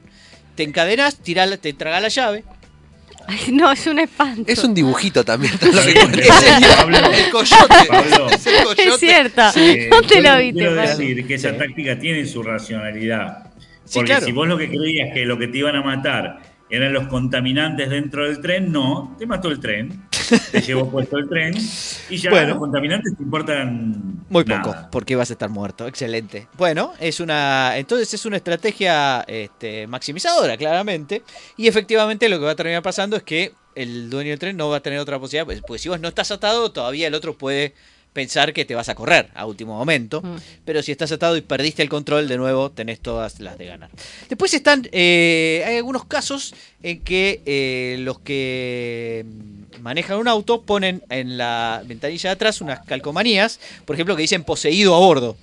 te 0.56 0.62
encadenás, 0.63 1.17
te 1.17 1.74
tragas 1.74 2.02
la 2.04 2.08
llave. 2.10 2.43
Ay, 3.28 3.52
no, 3.52 3.71
es 3.71 3.86
un 3.88 3.97
espanto. 4.00 4.43
Es 4.52 4.63
un 4.63 4.74
dibujito 4.76 5.24
también. 5.24 5.58
todo 5.58 5.71
lo 5.71 5.82
que. 5.84 5.93
Pablo, 6.78 6.97
El 6.97 7.30
coyote. 7.32 7.76
Pablo. 7.88 8.30
Es 8.32 8.47
el 8.47 8.63
coyote. 8.63 8.89
Es 8.89 9.00
cierto. 9.00 9.41
No 9.89 10.02
te 10.04 10.21
lo 10.21 10.38
viste, 10.38 10.60
Quiero 10.60 10.76
Pablo. 10.76 10.89
decir 10.97 11.28
que 11.28 11.34
esa 11.36 11.52
Sí. 11.52 11.58
táctica 11.58 12.00
tiene 12.00 12.26
su 12.28 12.41
racionalidad. 12.43 13.45
Sí, 13.86 13.93
Porque 13.95 14.08
claro. 14.12 14.26
si 14.26 14.32
vos 14.32 14.47
lo 14.47 14.58
que 14.58 14.69
creías 14.69 15.13
que 15.13 15.26
lo 15.26 15.38
que 15.38 15.47
te 15.47 15.58
iban 15.60 15.76
a 15.76 15.82
matar 15.84 16.41
eran 16.72 16.94
los 16.94 17.08
contaminantes 17.08 17.90
dentro 17.90 18.26
del 18.26 18.42
tren, 18.42 18.72
no, 18.72 19.16
te 19.20 19.26
mató 19.26 19.50
el 19.50 19.60
tren, 19.60 20.08
te 20.52 20.62
llevó 20.62 20.90
puesto 20.90 21.18
el 21.18 21.28
tren 21.28 21.54
y 22.10 22.18
ya 22.18 22.30
Bueno. 22.30 22.50
los 22.50 22.58
contaminantes 22.60 23.16
te 23.18 23.24
importan 23.24 24.24
Muy 24.30 24.44
nada. 24.46 24.64
poco, 24.64 24.78
porque 24.92 25.16
vas 25.16 25.30
a 25.30 25.34
estar 25.34 25.50
muerto. 25.50 25.86
Excelente. 25.88 26.48
Bueno, 26.58 26.94
es 27.00 27.20
una. 27.20 27.78
Entonces 27.78 28.14
es 28.14 28.26
una 28.26 28.38
estrategia 28.38 29.22
este, 29.28 29.86
maximizadora, 29.88 30.56
claramente. 30.58 31.24
Y 31.58 31.68
efectivamente 31.68 32.30
lo 32.30 32.40
que 32.40 32.46
va 32.46 32.52
a 32.52 32.56
terminar 32.56 32.82
pasando 32.82 33.18
es 33.18 33.24
que 33.24 33.54
el 33.76 34.10
dueño 34.10 34.30
del 34.32 34.40
tren 34.40 34.58
no 34.58 34.70
va 34.70 34.78
a 34.78 34.82
tener 34.82 35.00
otra 35.00 35.20
posibilidad. 35.20 35.46
Pues, 35.46 35.62
pues 35.66 35.82
si 35.82 35.90
vos 35.90 36.00
no 36.00 36.08
estás 36.08 36.32
atado, 36.32 36.72
todavía 36.72 37.08
el 37.08 37.14
otro 37.14 37.38
puede 37.38 37.74
pensar 38.13 38.54
que 38.54 38.65
te 38.65 38.76
vas 38.76 38.89
a 38.89 38.95
correr 38.95 39.30
a 39.34 39.45
último 39.45 39.78
momento. 39.78 40.21
Mm. 40.21 40.36
Pero 40.65 40.82
si 40.84 40.91
estás 40.91 41.12
atado 41.12 41.38
y 41.38 41.41
perdiste 41.41 41.82
el 41.82 41.89
control, 41.89 42.28
de 42.28 42.38
nuevo 42.38 42.71
tenés 42.71 43.00
todas 43.00 43.39
las 43.39 43.58
de 43.58 43.65
ganar. 43.65 43.89
Después 44.30 44.54
están. 44.54 44.88
eh, 44.91 45.63
hay 45.65 45.78
algunos 45.78 46.06
casos 46.06 46.54
en 46.84 47.00
que 47.02 47.41
eh, 47.45 47.97
los 48.00 48.19
que 48.19 49.26
manejan 49.80 50.17
un 50.17 50.28
auto 50.28 50.62
ponen 50.62 51.04
en 51.10 51.38
la 51.38 51.82
ventanilla 51.86 52.30
de 52.30 52.34
atrás 52.34 52.62
unas 52.62 52.86
calcomanías, 52.86 53.60
por 53.86 53.95
ejemplo, 53.95 54.15
que 54.15 54.21
dicen 54.21 54.43
poseído 54.43 54.95
a 54.95 55.00
bordo. 55.00 55.38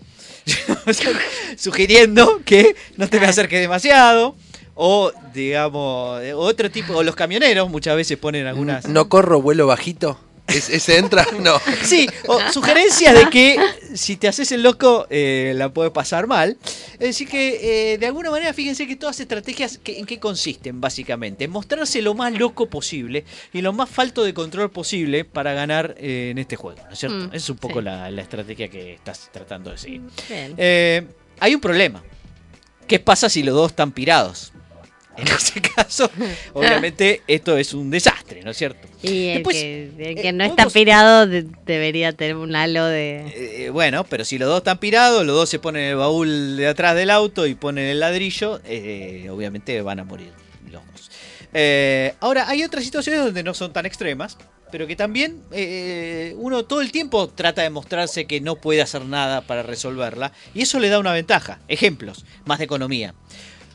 Sugiriendo 1.57 2.41
que 2.45 2.75
no 2.97 3.09
te 3.09 3.21
me 3.21 3.27
acerques 3.27 3.61
demasiado. 3.61 4.37
O, 4.81 5.11
digamos, 5.35 6.23
otro 6.37 6.71
tipo, 6.71 6.95
o 6.95 7.03
los 7.03 7.17
camioneros 7.17 7.69
muchas 7.69 7.97
veces 7.97 8.17
ponen 8.17 8.47
algunas. 8.47 8.87
No 8.87 9.09
corro, 9.09 9.43
vuelo 9.43 9.67
bajito. 9.67 10.21
¿Es- 10.49 10.69
¿Ese 10.71 10.99
entra? 10.99 11.27
No. 11.41 11.61
Sí, 11.85 12.09
o 12.27 12.41
sugerencias 12.53 13.15
de 13.15 13.31
que 13.31 13.57
si 13.95 14.17
te 14.17 14.27
haces 14.29 14.51
el 14.53 14.63
loco 14.63 15.07
eh, 15.11 15.53
la 15.55 15.73
puede 15.73 15.91
pasar 15.91 16.27
mal. 16.27 16.57
Es 16.95 16.99
decir, 16.99 17.29
que 17.29 17.93
eh, 17.93 17.99
de 17.99 18.07
alguna 18.07 18.31
manera 18.31 18.53
fíjense 18.53 18.87
que 18.87 18.97
todas 18.97 19.21
estrategias 19.21 19.79
que- 19.79 19.99
en 19.99 20.07
qué 20.07 20.19
consisten 20.19 20.81
básicamente. 20.81 21.45
En 21.45 21.51
mostrarse 21.51 22.03
lo 22.03 22.15
más 22.15 22.33
loco 22.33 22.69
posible 22.69 23.25
y 23.53 23.61
lo 23.61 23.73
más 23.73 23.89
falto 23.89 24.25
de 24.25 24.35
control 24.35 24.71
posible 24.71 25.25
para 25.25 25.53
ganar 25.53 25.95
eh, 25.99 26.31
en 26.31 26.39
este 26.39 26.57
juego, 26.57 26.81
¿no 26.87 26.93
es 26.93 26.99
cierto? 26.99 27.17
Mm, 27.19 27.27
Esa 27.27 27.37
es 27.37 27.51
un 27.51 27.57
poco 27.59 27.79
sí. 27.81 27.85
la, 27.85 28.11
la 28.11 28.23
estrategia 28.23 28.69
que 28.69 28.95
estás 28.95 29.29
tratando 29.33 29.71
de 29.71 29.79
seguir. 29.79 30.03
Bien. 30.29 30.55
Eh, 30.57 31.07
hay 31.41 31.55
un 31.55 31.61
problema. 31.61 32.03
¿Qué 32.87 32.99
pasa 32.99 33.29
si 33.29 33.43
los 33.43 33.55
dos 33.55 33.71
están 33.73 33.93
pirados? 33.93 34.53
En 35.23 35.27
ese 35.29 35.61
caso, 35.61 36.11
obviamente, 36.53 37.23
esto 37.27 37.57
es 37.59 37.75
un 37.75 37.91
desastre, 37.91 38.43
¿no 38.43 38.53
es 38.53 38.57
cierto? 38.57 38.87
Y 39.03 39.27
el 39.29 39.35
Después, 39.39 39.57
que, 39.57 39.91
el 39.99 40.15
que 40.15 40.29
eh, 40.29 40.33
no 40.33 40.45
está 40.45 40.65
podemos- 40.65 40.73
pirado 40.73 41.27
de- 41.27 41.47
debería 41.67 42.13
tener 42.13 42.37
un 42.37 42.55
halo 42.55 42.85
de... 42.87 43.65
Eh, 43.67 43.71
bueno, 43.71 44.05
pero 44.05 44.25
si 44.25 44.39
los 44.39 44.49
dos 44.49 44.59
están 44.59 44.79
pirados, 44.79 45.27
los 45.27 45.35
dos 45.35 45.49
se 45.49 45.59
ponen 45.59 45.83
en 45.85 45.89
el 45.91 45.97
baúl 45.97 46.57
de 46.57 46.69
atrás 46.69 46.95
del 46.95 47.11
auto 47.11 47.47
y 47.47 47.55
ponen 47.55 47.87
el 47.87 48.01
ladrillo, 48.01 48.61
eh, 48.65 49.29
obviamente 49.31 49.83
van 49.83 49.99
a 50.01 50.05
morir 50.05 50.31
los 50.71 50.83
dos. 50.93 51.11
Eh, 51.53 52.15
ahora, 52.21 52.49
hay 52.49 52.63
otras 52.63 52.85
situaciones 52.85 53.21
donde 53.25 53.43
no 53.43 53.55
son 53.55 53.73
tan 53.73 53.87
extremas, 53.87 54.37
pero 54.71 54.87
que 54.87 54.97
también 54.97 55.43
eh, 55.51 56.35
uno 56.37 56.65
todo 56.67 56.83
el 56.83 56.93
tiempo 56.93 57.29
trata 57.29 57.63
de 57.63 57.71
mostrarse 57.71 58.27
que 58.27 58.41
no 58.43 58.57
puede 58.57 58.83
hacer 58.83 59.05
nada 59.05 59.41
para 59.41 59.63
resolverla, 59.63 60.33
y 60.55 60.61
eso 60.63 60.79
le 60.79 60.91
da 60.91 60.99
una 60.99 61.13
ventaja. 61.13 61.59
Ejemplos, 61.69 62.25
más 62.45 62.59
de 62.59 62.65
economía. 62.67 63.15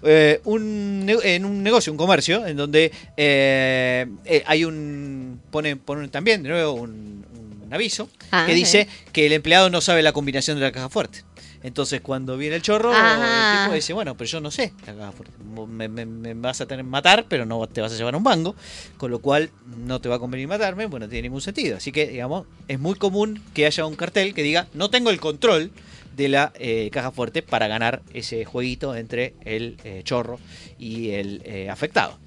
Eh, 0.05 0.41
un, 0.45 1.05
en 1.23 1.45
un 1.45 1.63
negocio, 1.63 1.91
un 1.91 1.97
comercio, 1.97 2.45
en 2.45 2.57
donde 2.57 2.91
eh, 3.17 4.05
eh, 4.25 4.43
hay 4.45 4.65
un. 4.65 5.39
Ponen, 5.51 5.79
ponen 5.79 6.09
también 6.09 6.43
de 6.43 6.49
nuevo 6.49 6.73
un, 6.73 7.25
un 7.65 7.73
aviso 7.73 8.09
Ah, 8.31 8.43
que 8.47 8.53
dice 8.53 8.87
que 9.11 9.25
el 9.27 9.33
empleado 9.33 9.69
no 9.69 9.81
sabe 9.81 10.01
la 10.01 10.11
combinación 10.13 10.57
de 10.57 10.63
la 10.63 10.71
caja 10.71 10.89
fuerte. 10.89 11.23
Entonces, 11.63 12.01
cuando 12.01 12.35
viene 12.35 12.57
el 12.57 12.61
chorro, 12.61 12.91
Ajá. 12.93 13.53
el 13.55 13.63
tipo 13.63 13.75
dice: 13.75 13.93
Bueno, 13.93 14.17
pero 14.17 14.27
yo 14.29 14.41
no 14.41 14.51
sé 14.51 14.73
la 14.85 14.93
caja 14.93 15.11
fuerte. 15.13 15.33
Me, 15.69 15.87
me- 15.87 16.05
me 16.05 16.33
vas 16.33 16.59
a 16.59 16.65
tener 16.65 16.83
matar, 16.83 17.25
pero 17.29 17.45
no 17.45 17.65
te 17.67 17.79
vas 17.79 17.93
a 17.93 17.95
llevar 17.95 18.15
a 18.15 18.17
un 18.17 18.23
banco. 18.25 18.53
Con 18.97 19.11
lo 19.11 19.19
cual, 19.19 19.49
no 19.85 20.01
te 20.01 20.09
va 20.09 20.15
a 20.15 20.19
convenir 20.19 20.47
matarme. 20.49 20.87
Bueno, 20.87 21.05
no 21.05 21.09
tiene 21.09 21.23
ningún 21.29 21.39
sentido. 21.41 21.77
Así 21.77 21.93
que, 21.93 22.07
digamos, 22.07 22.45
es 22.67 22.79
muy 22.79 22.95
común 22.95 23.41
que 23.53 23.65
haya 23.65 23.85
un 23.85 23.95
cartel 23.95 24.33
que 24.33 24.43
diga: 24.43 24.67
No 24.73 24.89
tengo 24.89 25.09
el 25.09 25.21
control 25.21 25.71
de 26.15 26.29
la 26.29 26.53
eh, 26.55 26.89
caja 26.91 27.11
fuerte 27.11 27.41
para 27.41 27.67
ganar 27.67 28.01
ese 28.13 28.45
jueguito 28.45 28.95
entre 28.95 29.33
el 29.45 29.77
eh, 29.83 30.01
chorro 30.03 30.39
y 30.77 31.11
el 31.11 31.41
eh, 31.45 31.69
afectado. 31.69 32.17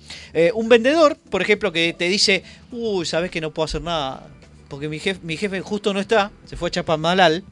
Un 0.54 0.68
vendedor, 0.68 1.16
por 1.16 1.42
ejemplo, 1.42 1.72
que 1.72 1.94
te 1.96 2.08
dice, 2.08 2.42
uy, 2.72 3.06
sabes 3.06 3.30
que 3.30 3.40
no 3.40 3.52
puedo 3.52 3.64
hacer 3.64 3.82
nada, 3.82 4.28
porque 4.68 4.88
mi 4.88 4.98
jefe, 4.98 5.20
mi 5.22 5.36
jefe 5.36 5.60
justo 5.60 5.94
no 5.94 6.00
está, 6.00 6.30
se 6.44 6.56
fue 6.56 6.68
a 6.68 6.72
Chapamalal 6.72 7.44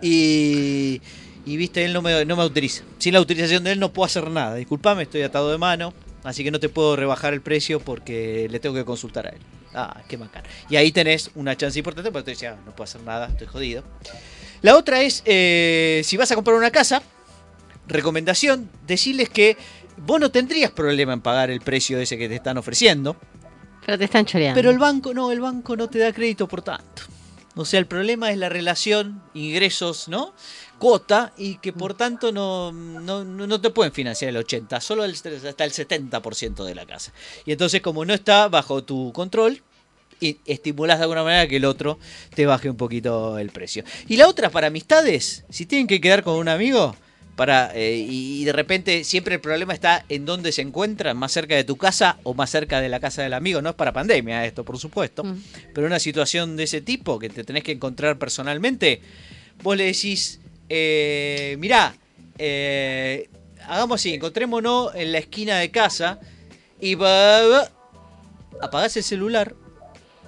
y, 0.00 1.00
viste, 1.44 1.84
él 1.84 1.92
no 1.92 2.02
me, 2.02 2.24
no 2.24 2.36
me 2.36 2.42
autoriza. 2.42 2.84
Sin 2.98 3.12
la 3.14 3.18
autorización 3.18 3.64
de 3.64 3.72
él 3.72 3.80
no 3.80 3.92
puedo 3.92 4.06
hacer 4.06 4.30
nada. 4.30 4.54
Disculpame, 4.54 5.02
estoy 5.04 5.22
atado 5.22 5.50
de 5.50 5.58
mano, 5.58 5.92
así 6.24 6.44
que 6.44 6.50
no 6.50 6.60
te 6.60 6.68
puedo 6.68 6.96
rebajar 6.96 7.34
el 7.34 7.40
precio 7.40 7.80
porque 7.80 8.48
le 8.50 8.60
tengo 8.60 8.74
que 8.74 8.84
consultar 8.84 9.26
a 9.26 9.30
él. 9.30 9.40
Ah, 9.74 10.02
qué 10.08 10.16
bacán. 10.16 10.42
Y 10.68 10.76
ahí 10.76 10.92
tenés 10.92 11.30
una 11.34 11.56
chance 11.56 11.78
importante, 11.78 12.10
porque 12.10 12.26
te 12.26 12.30
decía, 12.32 12.56
no 12.66 12.72
puedo 12.72 12.84
hacer 12.84 13.02
nada, 13.02 13.28
estoy 13.28 13.46
jodido. 13.46 13.82
La 14.62 14.76
otra 14.76 15.02
es, 15.02 15.22
eh, 15.26 16.02
si 16.04 16.16
vas 16.16 16.30
a 16.30 16.34
comprar 16.34 16.56
una 16.56 16.70
casa, 16.70 17.02
recomendación, 17.86 18.70
decirles 18.86 19.28
que 19.28 19.56
vos 19.96 20.20
no 20.20 20.30
tendrías 20.30 20.70
problema 20.70 21.12
en 21.12 21.20
pagar 21.20 21.50
el 21.50 21.60
precio 21.60 21.98
ese 21.98 22.16
que 22.16 22.28
te 22.28 22.36
están 22.36 22.58
ofreciendo, 22.58 23.16
Pero 23.84 23.98
te 23.98 24.04
están 24.04 24.24
choreando. 24.24 24.56
pero 24.56 24.70
el 24.70 24.78
banco 24.78 25.12
no, 25.12 25.32
el 25.32 25.40
banco 25.40 25.76
no 25.76 25.88
te 25.88 25.98
da 25.98 26.12
crédito 26.12 26.46
por 26.48 26.62
tanto. 26.62 27.02
O 27.54 27.66
sea, 27.66 27.78
el 27.80 27.86
problema 27.86 28.30
es 28.30 28.38
la 28.38 28.48
relación 28.48 29.22
ingresos, 29.34 30.08
¿no? 30.08 30.32
cuota 30.82 31.32
y 31.36 31.58
que 31.58 31.72
por 31.72 31.94
tanto 31.94 32.32
no, 32.32 32.72
no, 32.72 33.22
no 33.22 33.60
te 33.60 33.70
pueden 33.70 33.92
financiar 33.92 34.30
el 34.30 34.36
80, 34.38 34.80
solo 34.80 35.04
el, 35.04 35.12
hasta 35.12 35.64
el 35.64 35.70
70% 35.70 36.64
de 36.64 36.74
la 36.74 36.84
casa. 36.86 37.12
Y 37.44 37.52
entonces 37.52 37.80
como 37.80 38.04
no 38.04 38.12
está 38.12 38.48
bajo 38.48 38.82
tu 38.82 39.12
control, 39.12 39.62
estimulas 40.46 40.98
de 40.98 41.04
alguna 41.04 41.24
manera 41.24 41.48
que 41.48 41.56
el 41.56 41.64
otro 41.64 41.98
te 42.34 42.46
baje 42.46 42.70
un 42.70 42.76
poquito 42.76 43.38
el 43.38 43.50
precio. 43.50 43.84
Y 44.08 44.16
la 44.16 44.28
otra 44.28 44.50
para 44.50 44.68
amistades, 44.68 45.44
si 45.50 45.66
tienen 45.66 45.86
que 45.86 46.00
quedar 46.00 46.22
con 46.22 46.36
un 46.36 46.48
amigo, 46.48 46.94
para 47.36 47.72
eh, 47.74 47.96
y 47.96 48.44
de 48.44 48.52
repente 48.52 49.04
siempre 49.04 49.36
el 49.36 49.40
problema 49.40 49.72
está 49.72 50.04
en 50.08 50.26
dónde 50.26 50.52
se 50.52 50.62
encuentran, 50.62 51.16
más 51.16 51.32
cerca 51.32 51.54
de 51.54 51.64
tu 51.64 51.76
casa 51.76 52.18
o 52.24 52.34
más 52.34 52.50
cerca 52.50 52.80
de 52.80 52.88
la 52.88 53.00
casa 53.00 53.22
del 53.22 53.32
amigo. 53.32 53.62
No 53.62 53.70
es 53.70 53.74
para 53.74 53.92
pandemia 53.92 54.44
esto, 54.44 54.64
por 54.64 54.78
supuesto, 54.78 55.24
mm. 55.24 55.42
pero 55.74 55.86
una 55.86 55.98
situación 55.98 56.56
de 56.56 56.64
ese 56.64 56.80
tipo 56.80 57.18
que 57.18 57.30
te 57.30 57.44
tenés 57.44 57.64
que 57.64 57.72
encontrar 57.72 58.18
personalmente, 58.18 59.00
vos 59.62 59.76
le 59.76 59.84
decís, 59.84 60.40
eh, 60.68 61.56
mirá, 61.58 61.94
eh, 62.38 63.28
hagamos 63.66 64.00
así, 64.00 64.14
encontrémonos 64.14 64.94
en 64.94 65.12
la 65.12 65.18
esquina 65.18 65.58
de 65.58 65.70
casa 65.70 66.20
y 66.80 66.94
apagás 68.60 68.96
el 68.96 69.02
celular 69.02 69.54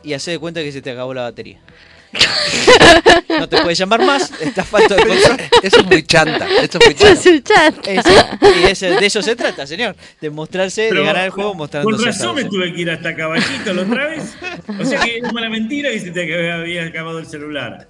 y 0.05 0.13
haces 0.13 0.35
de 0.35 0.39
cuenta 0.39 0.63
que 0.63 0.71
se 0.73 0.83
te 0.83 0.91
acabó 0.91 1.15
la 1.15 1.23
batería. 1.23 1.61
no 3.39 3.49
te 3.49 3.61
puedes 3.63 3.79
llamar 3.79 4.05
más, 4.05 4.33
estás 4.41 4.67
falto 4.67 4.95
de 4.95 5.07
control. 5.07 5.37
Eso 5.63 5.81
es 5.81 5.87
muy 5.87 6.03
chanta. 6.03 6.47
Eso 6.63 6.79
es 6.79 7.27
muy 7.27 7.43
chanta. 7.43 7.93
y 7.93 8.63
de 9.01 9.07
eso 9.07 9.23
se 9.23 9.37
trata, 9.37 9.67
señor. 9.67 9.97
De 10.21 10.31
mostrarse, 10.31 10.93
de 10.93 11.05
ganar 11.05 11.27
el 11.27 11.31
juego 11.31 11.55
mostrando. 11.55 11.91
Por 11.91 12.05
razón 12.05 12.35
me 12.35 12.45
tuve 12.45 12.73
que 12.73 12.83
ir 12.83 12.91
hasta 12.91 13.15
Caballito 13.15 13.73
la 13.73 13.83
otra 13.83 14.09
vez. 14.09 14.35
O 14.81 14.85
sea 14.85 15.01
que 15.01 15.19
es 15.19 15.33
una 15.33 15.49
mentira 15.49 15.93
y 15.93 16.01
se 16.01 16.11
te 16.11 16.53
había 16.53 16.85
acabado 16.85 17.19
el 17.19 17.27
celular. 17.27 17.89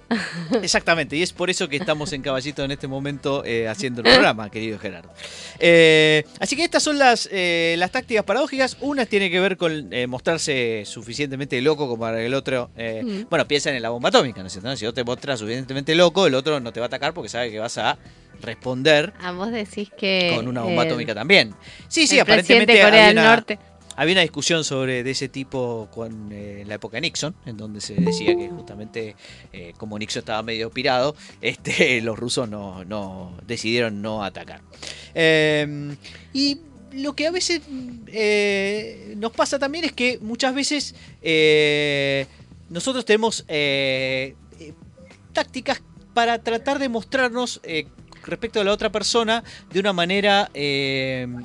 Exactamente, 0.61 1.15
y 1.15 1.21
es 1.21 1.33
por 1.33 1.49
eso 1.49 1.67
que 1.67 1.77
estamos 1.77 2.13
en 2.13 2.21
Caballito 2.21 2.63
en 2.63 2.71
este 2.71 2.87
momento 2.87 3.43
eh, 3.45 3.67
haciendo 3.67 4.01
el 4.01 4.07
programa, 4.11 4.49
querido 4.49 4.79
Gerardo. 4.79 5.13
Eh, 5.59 6.23
así 6.39 6.55
que 6.55 6.63
estas 6.63 6.83
son 6.83 6.97
las, 6.97 7.29
eh, 7.31 7.75
las 7.77 7.91
tácticas 7.91 8.23
paradójicas. 8.23 8.77
Una 8.81 9.05
tiene 9.05 9.29
que 9.29 9.39
ver 9.39 9.57
con 9.57 9.89
mostrarse 10.07 10.83
suficientemente 10.85 11.61
loco 11.61 11.87
como 11.87 11.99
para 11.99 12.17
que 12.17 12.25
el 12.25 12.33
otro. 12.33 12.69
Mm. 12.75 13.23
Bueno, 13.29 13.47
piensa 13.47 13.71
en 13.71 13.81
la 13.81 13.89
bomba 13.89 14.09
atómica, 14.09 14.41
¿no 14.41 14.47
es 14.47 14.53
cierto? 14.53 14.75
Si 14.75 14.85
vos 14.85 14.93
te 14.93 15.03
mostras 15.03 15.34
suficientemente 15.37 15.95
loco, 15.95 16.27
el 16.27 16.35
otro 16.35 16.59
no 16.59 16.71
te 16.73 16.79
va 16.79 16.85
a 16.85 16.87
atacar 16.87 17.13
porque 17.13 17.29
sabe 17.29 17.51
que 17.51 17.59
vas 17.59 17.77
a 17.77 17.97
responder. 18.41 19.13
A 19.21 19.31
vos 19.31 19.51
decís 19.51 19.89
que. 19.97 20.33
Con 20.35 20.47
una 20.47 20.61
bomba 20.61 20.83
atómica 20.83 21.13
también. 21.13 21.53
Sí, 21.87 22.07
sí, 22.07 22.19
aparentemente. 22.19 22.81
Corea 22.81 23.07
del 23.07 23.15
Norte. 23.15 23.59
Había 23.97 24.13
una 24.13 24.21
discusión 24.21 24.65
sobre 24.65 25.03
de 25.03 25.11
ese 25.11 25.29
tipo 25.29 25.87
con, 25.93 26.31
eh, 26.31 26.61
en 26.61 26.67
la 26.67 26.75
época 26.75 26.97
de 26.97 27.01
Nixon, 27.01 27.33
en 27.45 27.55
donde 27.55 27.79
se 27.79 27.95
decía 27.95 28.35
que 28.35 28.49
justamente 28.49 29.15
eh, 29.53 29.73
como 29.77 29.97
Nixon 29.97 30.19
estaba 30.19 30.43
medio 30.43 30.69
pirado, 30.69 31.15
este, 31.41 32.01
los 32.01 32.19
rusos 32.19 32.49
no, 32.49 32.83
no 32.83 33.37
decidieron 33.47 34.01
no 34.01 34.23
atacar. 34.23 34.61
Em, 35.13 35.95
y 36.33 36.59
lo 36.91 37.13
que 37.15 37.27
a 37.27 37.31
veces 37.31 37.61
eh, 38.07 39.13
nos 39.15 39.31
pasa 39.31 39.59
también 39.59 39.85
es 39.85 39.93
que 39.93 40.19
muchas 40.21 40.53
veces 40.53 40.93
nosotros 42.69 43.05
tenemos 43.05 43.45
tácticas 45.35 45.83
para 46.15 46.41
tratar 46.41 46.79
de 46.79 46.89
mostrarnos 46.89 47.61
respecto 48.23 48.59
a 48.59 48.63
la 48.63 48.71
otra 48.71 48.91
persona 48.91 49.43
de 49.71 49.79
una 49.79 49.93
manera 49.93 50.49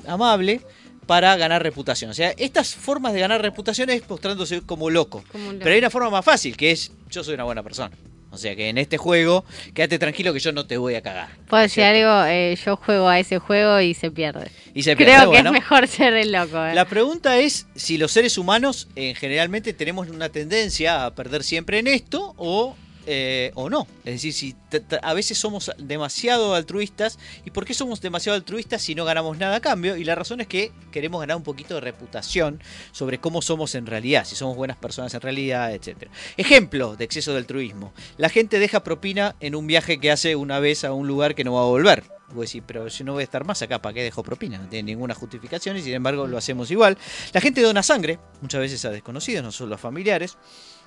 amable 0.07 0.61
para 1.05 1.35
ganar 1.35 1.61
reputación. 1.61 2.09
O 2.09 2.13
sea, 2.13 2.33
estas 2.37 2.73
formas 2.73 3.13
de 3.13 3.19
ganar 3.19 3.41
reputación 3.41 3.89
es 3.89 4.09
mostrándose 4.09 4.61
como 4.61 4.89
loco. 4.89 5.23
Pero 5.59 5.69
hay 5.69 5.79
una 5.79 5.89
forma 5.89 6.09
más 6.09 6.23
fácil, 6.23 6.55
que 6.55 6.71
es 6.71 6.91
yo 7.09 7.23
soy 7.23 7.33
una 7.33 7.43
buena 7.43 7.61
persona. 7.63 7.95
O 8.31 8.37
sea 8.37 8.55
que 8.55 8.69
en 8.69 8.77
este 8.77 8.97
juego, 8.97 9.43
quédate 9.73 9.99
tranquilo 9.99 10.31
que 10.31 10.39
yo 10.39 10.53
no 10.53 10.65
te 10.65 10.77
voy 10.77 10.95
a 10.95 11.01
cagar. 11.01 11.27
Puedo 11.49 11.63
decir 11.63 11.83
algo, 11.83 12.25
eh, 12.29 12.57
yo 12.65 12.77
juego 12.77 13.09
a 13.09 13.19
ese 13.19 13.39
juego 13.39 13.81
y 13.81 13.93
se 13.93 14.09
pierde. 14.09 14.49
Y 14.73 14.83
se 14.83 14.95
pierde. 14.95 15.15
Creo 15.15 15.31
que 15.31 15.37
es 15.39 15.51
mejor 15.51 15.85
ser 15.89 16.13
el 16.13 16.31
loco. 16.31 16.65
Eh. 16.65 16.73
La 16.73 16.85
pregunta 16.85 17.37
es 17.39 17.67
si 17.75 17.97
los 17.97 18.13
seres 18.13 18.37
humanos 18.37 18.87
eh, 18.95 19.13
generalmente 19.15 19.73
tenemos 19.73 20.07
una 20.07 20.29
tendencia 20.29 21.05
a 21.05 21.13
perder 21.13 21.43
siempre 21.43 21.79
en 21.79 21.87
esto 21.87 22.33
o 22.37 22.77
eh, 23.05 23.51
o 23.55 23.69
no. 23.69 23.87
Es 24.05 24.21
decir, 24.21 24.33
si 24.33 24.55
a 25.01 25.13
veces 25.13 25.37
somos 25.37 25.71
demasiado 25.77 26.53
altruistas. 26.53 27.19
¿Y 27.45 27.51
por 27.51 27.65
qué 27.65 27.73
somos 27.73 28.01
demasiado 28.01 28.35
altruistas 28.35 28.81
si 28.81 28.95
no 28.95 29.05
ganamos 29.05 29.37
nada 29.37 29.57
a 29.57 29.59
cambio? 29.59 29.95
Y 29.97 30.03
la 30.03 30.15
razón 30.15 30.41
es 30.41 30.47
que 30.47 30.71
queremos 30.91 31.19
ganar 31.19 31.37
un 31.37 31.43
poquito 31.43 31.75
de 31.75 31.81
reputación 31.81 32.61
sobre 32.91 33.19
cómo 33.19 33.41
somos 33.41 33.75
en 33.75 33.85
realidad, 33.85 34.25
si 34.25 34.35
somos 34.35 34.55
buenas 34.55 34.77
personas 34.77 35.13
en 35.13 35.21
realidad, 35.21 35.73
etc. 35.73 36.09
Ejemplo 36.37 36.95
de 36.95 37.05
exceso 37.05 37.31
de 37.31 37.39
altruismo. 37.39 37.93
La 38.17 38.29
gente 38.29 38.59
deja 38.59 38.83
propina 38.83 39.35
en 39.39 39.55
un 39.55 39.67
viaje 39.67 39.99
que 39.99 40.11
hace 40.11 40.35
una 40.35 40.59
vez 40.59 40.83
a 40.83 40.93
un 40.93 41.07
lugar 41.07 41.35
que 41.35 41.43
no 41.43 41.53
va 41.53 41.61
a 41.61 41.65
volver. 41.65 42.03
Voy 42.33 42.43
a 42.43 42.47
decir, 42.47 42.63
pero 42.65 42.89
si 42.89 43.03
no 43.03 43.13
voy 43.13 43.21
a 43.21 43.23
estar 43.25 43.43
más 43.45 43.61
acá, 43.61 43.81
¿para 43.81 43.93
qué 43.93 44.03
dejo 44.03 44.23
propina? 44.23 44.57
No 44.57 44.69
tiene 44.69 44.91
ninguna 44.91 45.13
justificación 45.13 45.75
y 45.77 45.81
sin 45.81 45.93
embargo 45.93 46.27
lo 46.27 46.37
hacemos 46.37 46.71
igual. 46.71 46.97
La 47.33 47.41
gente 47.41 47.61
dona 47.61 47.83
sangre, 47.83 48.19
muchas 48.41 48.61
veces 48.61 48.85
a 48.85 48.89
desconocidos, 48.89 49.43
no 49.43 49.51
solo 49.51 49.75
a 49.75 49.77
familiares. 49.77 50.37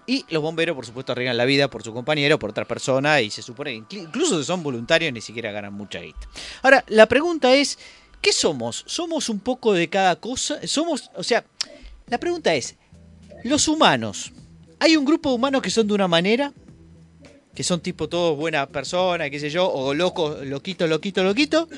Y 0.07 0.25
los 0.29 0.43
bomberos, 0.43 0.77
por 0.77 0.85
supuesto, 0.85 1.13
arriesgan 1.13 1.37
la 1.37 1.45
vida 1.45 1.69
por 1.69 1.83
su 1.83 1.93
compañero, 1.93 2.39
por 2.39 2.51
otra 2.51 2.65
persona, 2.67 3.21
y 3.21 3.31
se 3.31 3.43
supone 3.43 3.85
que 3.89 3.97
incluso 3.97 4.39
si 4.39 4.45
son 4.45 4.63
voluntarios 4.63 5.13
ni 5.13 5.21
siquiera 5.21 5.51
ganan 5.51 5.73
mucha 5.73 6.01
guita. 6.01 6.29
Ahora, 6.63 6.85
la 6.89 7.07
pregunta 7.07 7.55
es, 7.55 7.79
¿qué 8.21 8.33
somos? 8.33 8.85
¿Somos 8.87 9.29
un 9.29 9.41
poco 9.41 9.73
de 9.73 9.89
cada 9.89 10.17
cosa? 10.17 10.59
Somos, 10.67 11.11
o 11.15 11.23
sea, 11.23 11.45
la 12.09 12.19
pregunta 12.19 12.55
es, 12.55 12.77
los 13.45 13.67
humanos, 13.67 14.33
¿hay 14.79 14.97
un 14.97 15.05
grupo 15.05 15.31
de 15.31 15.37
humanos 15.37 15.63
que 15.63 15.71
son 15.71 15.87
de 15.87 15.95
una 15.95 16.09
manera? 16.09 16.53
Que 17.55 17.63
son 17.63 17.81
tipo 17.81 18.09
todos 18.09 18.37
buenas 18.37 18.67
personas, 18.67 19.31
qué 19.31 19.41
sé 19.41 19.49
yo, 19.49 19.71
o 19.71 19.95
locos, 19.95 20.45
loquito, 20.47 20.87
loquito, 20.87 21.25
loquito. 21.25 21.69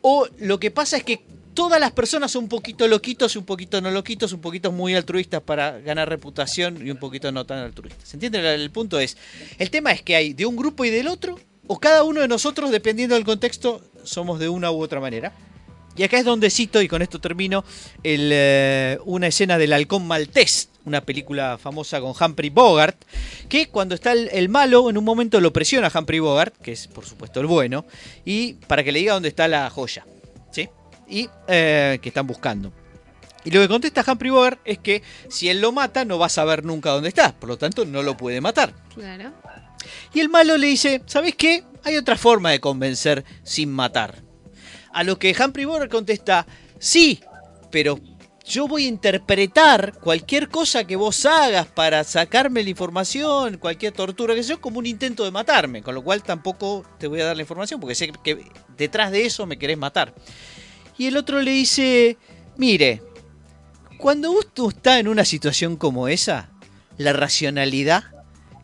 O 0.00 0.26
lo 0.38 0.58
que 0.60 0.70
pasa 0.70 0.96
es 0.96 1.04
que 1.04 1.26
todas 1.58 1.80
las 1.80 1.90
personas 1.90 2.30
son 2.30 2.44
un 2.44 2.48
poquito 2.48 2.86
loquitos 2.86 3.34
un 3.34 3.44
poquito 3.44 3.80
no 3.80 3.90
loquitos, 3.90 4.32
un 4.32 4.40
poquito 4.40 4.70
muy 4.70 4.94
altruistas 4.94 5.42
para 5.42 5.80
ganar 5.80 6.08
reputación 6.08 6.86
y 6.86 6.92
un 6.92 6.98
poquito 6.98 7.32
no 7.32 7.44
tan 7.46 7.58
altruistas. 7.58 8.10
¿Se 8.10 8.14
entiende? 8.14 8.54
El 8.54 8.70
punto 8.70 9.00
es, 9.00 9.16
el 9.58 9.68
tema 9.68 9.90
es 9.90 10.00
que 10.00 10.14
hay 10.14 10.34
de 10.34 10.46
un 10.46 10.54
grupo 10.54 10.84
y 10.84 10.90
del 10.90 11.08
otro, 11.08 11.36
o 11.66 11.80
cada 11.80 12.04
uno 12.04 12.20
de 12.20 12.28
nosotros, 12.28 12.70
dependiendo 12.70 13.16
del 13.16 13.24
contexto, 13.24 13.82
somos 14.04 14.38
de 14.38 14.48
una 14.48 14.70
u 14.70 14.80
otra 14.80 15.00
manera. 15.00 15.32
Y 15.96 16.04
acá 16.04 16.20
es 16.20 16.24
donde 16.24 16.48
cito, 16.48 16.80
y 16.80 16.86
con 16.86 17.02
esto 17.02 17.20
termino, 17.20 17.64
eh, 18.04 18.96
una 19.04 19.26
escena 19.26 19.58
del 19.58 19.72
halcón 19.72 20.06
maltés, 20.06 20.68
una 20.84 21.00
película 21.00 21.58
famosa 21.58 22.00
con 22.00 22.12
Humphrey 22.12 22.50
Bogart, 22.50 23.02
que 23.48 23.66
cuando 23.66 23.96
está 23.96 24.12
el, 24.12 24.28
el, 24.32 24.48
malo, 24.48 24.90
en 24.90 24.96
un 24.96 25.04
momento 25.04 25.40
lo 25.40 25.52
presiona 25.52 25.90
Humphrey 25.92 26.20
Bogart, 26.20 26.54
que 26.62 26.70
es 26.70 26.86
por 26.86 27.04
supuesto 27.04 27.40
el 27.40 27.46
bueno, 27.46 27.84
y 28.24 28.52
para 28.68 28.84
que 28.84 28.92
le 28.92 29.00
diga 29.00 29.14
dónde 29.14 29.28
está 29.28 29.48
la 29.48 29.68
joya 29.70 30.06
y 31.08 31.28
eh, 31.46 31.98
que 32.02 32.08
están 32.08 32.26
buscando. 32.26 32.72
Y 33.44 33.50
lo 33.50 33.60
que 33.60 33.68
contesta 33.68 34.04
Humphrey 34.06 34.30
Bogart 34.30 34.60
es 34.64 34.78
que 34.78 35.02
si 35.28 35.48
él 35.48 35.60
lo 35.60 35.72
mata 35.72 36.04
no 36.04 36.18
va 36.18 36.26
a 36.26 36.30
saber 36.30 36.64
nunca 36.64 36.90
dónde 36.90 37.08
está, 37.08 37.32
por 37.32 37.48
lo 37.48 37.56
tanto 37.56 37.84
no 37.84 38.02
lo 38.02 38.16
puede 38.16 38.40
matar. 38.40 38.74
Claro. 38.94 39.32
Y 40.12 40.20
el 40.20 40.28
malo 40.28 40.56
le 40.56 40.66
dice, 40.66 41.02
¿sabes 41.06 41.34
qué? 41.34 41.64
Hay 41.84 41.96
otra 41.96 42.16
forma 42.16 42.50
de 42.50 42.60
convencer 42.60 43.24
sin 43.44 43.70
matar. 43.70 44.22
A 44.92 45.04
lo 45.04 45.18
que 45.18 45.34
Humphrey 45.38 45.64
Bogart 45.64 45.90
contesta, 45.90 46.46
sí, 46.78 47.20
pero 47.70 47.98
yo 48.44 48.66
voy 48.66 48.86
a 48.86 48.88
interpretar 48.88 49.92
cualquier 50.00 50.48
cosa 50.48 50.84
que 50.84 50.96
vos 50.96 51.26
hagas 51.26 51.66
para 51.66 52.02
sacarme 52.04 52.62
la 52.62 52.70
información, 52.70 53.58
cualquier 53.58 53.92
tortura 53.92 54.34
que 54.34 54.42
sea, 54.42 54.56
como 54.56 54.78
un 54.78 54.86
intento 54.86 55.24
de 55.24 55.30
matarme, 55.30 55.82
con 55.82 55.94
lo 55.94 56.02
cual 56.02 56.22
tampoco 56.22 56.84
te 56.98 57.06
voy 57.06 57.20
a 57.20 57.26
dar 57.26 57.36
la 57.36 57.42
información 57.42 57.78
porque 57.78 57.94
sé 57.94 58.10
que 58.24 58.44
detrás 58.76 59.12
de 59.12 59.26
eso 59.26 59.46
me 59.46 59.58
querés 59.58 59.76
matar. 59.76 60.14
Y 60.98 61.06
el 61.06 61.16
otro 61.16 61.40
le 61.40 61.52
dice, 61.52 62.16
mire, 62.56 63.00
cuando 63.98 64.32
usted 64.32 64.64
está 64.68 64.98
en 64.98 65.08
una 65.08 65.24
situación 65.24 65.76
como 65.76 66.08
esa, 66.08 66.50
la 66.98 67.12
racionalidad 67.12 68.04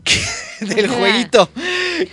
del 0.60 0.88
jueguito 0.88 1.48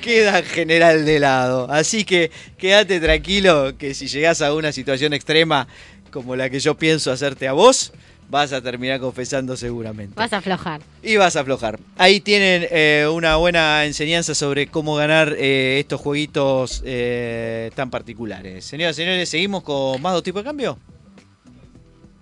queda 0.01 0.39
en 0.39 0.45
general 0.45 1.05
de 1.05 1.19
lado. 1.19 1.69
Así 1.71 2.05
que 2.05 2.31
quédate 2.57 2.99
tranquilo 2.99 3.77
que 3.77 3.95
si 3.95 4.07
llegas 4.07 4.41
a 4.41 4.53
una 4.53 4.71
situación 4.71 5.13
extrema 5.13 5.67
como 6.11 6.35
la 6.35 6.49
que 6.49 6.59
yo 6.59 6.77
pienso 6.77 7.11
hacerte 7.11 7.47
a 7.47 7.53
vos, 7.53 7.93
vas 8.31 8.53
a 8.53 8.61
terminar 8.61 8.99
confesando 8.99 9.55
seguramente. 9.57 10.15
Vas 10.15 10.31
a 10.31 10.37
aflojar. 10.37 10.81
Y 11.03 11.17
vas 11.17 11.35
a 11.35 11.41
aflojar. 11.41 11.77
Ahí 11.97 12.21
tienen 12.21 12.65
eh, 12.71 13.05
una 13.13 13.35
buena 13.35 13.85
enseñanza 13.85 14.33
sobre 14.33 14.67
cómo 14.67 14.95
ganar 14.95 15.35
eh, 15.37 15.79
estos 15.79 15.99
jueguitos 15.99 16.81
eh, 16.85 17.71
tan 17.75 17.89
particulares. 17.89 18.63
Señoras 18.63 18.97
y 18.97 19.03
señores, 19.03 19.29
¿seguimos 19.29 19.63
con 19.63 20.01
más 20.01 20.13
dos 20.13 20.23
tipos 20.23 20.43
de 20.43 20.47
cambio? 20.47 20.79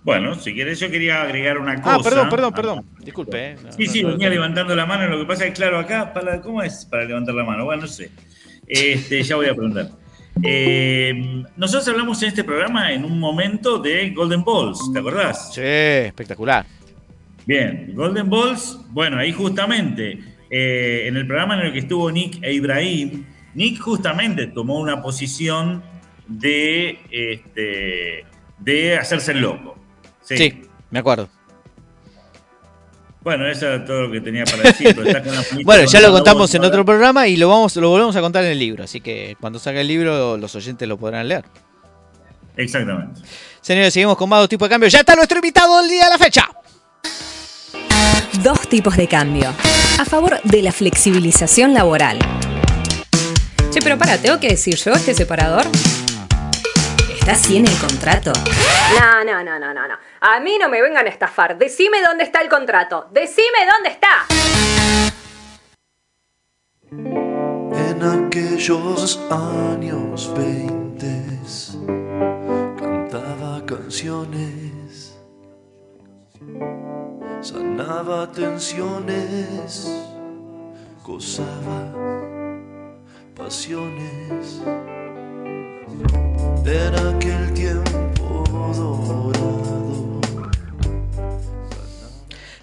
Bueno, 0.02 0.34
si 0.34 0.52
quieres, 0.52 0.80
yo 0.80 0.90
quería 0.90 1.22
agregar 1.22 1.58
una 1.58 1.72
ah, 1.74 1.82
cosa. 1.82 1.96
Ah, 1.96 2.02
perdón, 2.02 2.28
perdón, 2.28 2.52
perdón. 2.54 2.86
Disculpe. 2.98 3.56
sí, 3.76 3.86
sí, 3.86 4.02
venía 4.02 4.30
levantando 4.30 4.74
la 4.74 4.86
mano. 4.86 5.06
Lo 5.06 5.20
que 5.20 5.26
pasa 5.26 5.44
es 5.44 5.50
que, 5.50 5.56
claro, 5.56 5.78
acá, 5.78 6.12
para, 6.12 6.40
¿cómo 6.40 6.62
es 6.62 6.86
para 6.86 7.04
levantar 7.04 7.34
la 7.34 7.44
mano? 7.44 7.64
Bueno, 7.64 7.82
no 7.82 7.88
sé. 7.88 8.10
Este, 8.66 9.22
ya 9.22 9.36
voy 9.36 9.46
a 9.46 9.54
preguntar. 9.54 9.99
Eh, 10.42 11.44
nosotros 11.56 11.86
hablamos 11.88 12.22
en 12.22 12.28
este 12.28 12.44
programa 12.44 12.92
en 12.92 13.04
un 13.04 13.18
momento 13.18 13.78
de 13.78 14.10
Golden 14.10 14.44
Balls, 14.44 14.78
¿te 14.92 14.98
acordás? 14.98 15.54
Sí, 15.54 15.60
espectacular. 15.62 16.66
Bien, 17.46 17.92
Golden 17.94 18.30
Balls, 18.30 18.78
bueno, 18.90 19.18
ahí 19.18 19.32
justamente, 19.32 20.18
eh, 20.50 21.04
en 21.06 21.16
el 21.16 21.26
programa 21.26 21.58
en 21.58 21.66
el 21.66 21.72
que 21.72 21.80
estuvo 21.80 22.10
Nick 22.10 22.42
e 22.42 22.52
Ibrahim, 22.52 23.24
Nick 23.54 23.80
justamente 23.80 24.46
tomó 24.46 24.78
una 24.78 25.02
posición 25.02 25.82
de, 26.26 26.98
este, 27.10 28.24
de 28.58 28.96
hacerse 28.96 29.32
el 29.32 29.40
loco. 29.40 29.76
Sí. 30.22 30.36
Sí, 30.36 30.62
me 30.90 31.00
acuerdo. 31.00 31.28
Bueno, 33.22 33.46
eso 33.46 33.66
era 33.66 33.84
todo 33.84 34.02
lo 34.02 34.10
que 34.10 34.20
tenía 34.20 34.44
para 34.44 34.62
decir. 34.62 34.94
pero 34.94 35.06
está 35.06 35.22
con 35.22 35.34
la 35.34 35.44
Bueno, 35.64 35.84
ya 35.84 36.00
lo 36.00 36.10
contamos 36.12 36.54
en 36.54 36.64
otro 36.64 36.84
programa 36.84 37.28
y 37.28 37.36
lo 37.36 37.48
vamos, 37.48 37.76
lo 37.76 37.90
volvemos 37.90 38.16
a 38.16 38.20
contar 38.20 38.44
en 38.44 38.52
el 38.52 38.58
libro. 38.58 38.84
Así 38.84 39.00
que 39.00 39.36
cuando 39.40 39.58
salga 39.58 39.82
el 39.82 39.88
libro, 39.88 40.38
los 40.38 40.54
oyentes 40.54 40.88
lo 40.88 40.96
podrán 40.96 41.28
leer. 41.28 41.44
Exactamente. 42.56 43.20
Señores, 43.60 43.92
seguimos 43.92 44.16
con 44.16 44.28
más 44.28 44.40
dos 44.40 44.48
tipos 44.48 44.68
de 44.68 44.70
cambio. 44.70 44.88
Ya 44.88 45.00
está 45.00 45.14
nuestro 45.14 45.36
invitado 45.36 45.78
del 45.80 45.90
día 45.90 46.04
de 46.04 46.10
la 46.10 46.18
fecha. 46.18 46.48
Dos 48.42 48.68
tipos 48.68 48.96
de 48.96 49.06
cambio. 49.06 49.52
A 49.98 50.04
favor 50.04 50.40
de 50.44 50.62
la 50.62 50.72
flexibilización 50.72 51.74
laboral. 51.74 52.18
Che, 53.70 53.80
pero 53.82 53.98
para, 53.98 54.16
¿tengo 54.18 54.40
que 54.40 54.48
decir 54.48 54.76
yo 54.76 54.92
este 54.92 55.14
separador? 55.14 55.66
¿Está 57.30 57.42
así 57.42 57.56
en 57.58 57.66
el 57.68 57.78
contrato? 57.78 58.32
No, 58.98 59.22
no, 59.22 59.44
no, 59.44 59.56
no, 59.56 59.72
no, 59.72 59.86
no. 59.86 59.94
A 60.20 60.40
mí 60.40 60.58
no 60.58 60.68
me 60.68 60.82
vengan 60.82 61.06
a 61.06 61.08
estafar. 61.08 61.56
Decime 61.56 62.02
dónde 62.02 62.24
está 62.24 62.40
el 62.40 62.48
contrato. 62.48 63.06
Decime 63.12 63.58
dónde 63.72 63.90
está. 63.90 64.26
En 66.90 68.26
aquellos 68.26 69.20
años 69.30 70.34
veintes 70.36 71.78
cantaba 72.76 73.64
canciones, 73.64 75.16
sanaba 77.42 78.32
tensiones, 78.32 79.88
gozaba 81.04 81.94
pasiones. 83.36 84.60
En 86.64 86.94
aquel 86.94 87.52
tiempo 87.54 88.44
dorado. 88.52 90.20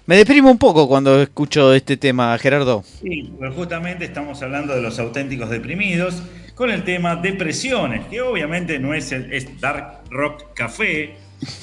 Me 0.06 0.16
deprimo 0.16 0.50
un 0.50 0.58
poco 0.58 0.88
cuando 0.88 1.20
escucho 1.20 1.74
este 1.74 1.96
tema, 1.96 2.38
Gerardo. 2.38 2.84
Sí, 3.02 3.30
pues 3.36 3.52
justamente 3.54 4.04
estamos 4.04 4.40
hablando 4.42 4.74
de 4.74 4.80
los 4.80 4.98
auténticos 4.98 5.50
deprimidos 5.50 6.22
con 6.54 6.70
el 6.70 6.84
tema 6.84 7.16
depresiones, 7.16 8.06
que 8.06 8.22
obviamente 8.22 8.78
no 8.78 8.94
es 8.94 9.12
el 9.12 9.32
es 9.32 9.60
Dark 9.60 10.00
Rock 10.10 10.54
Café, 10.54 11.16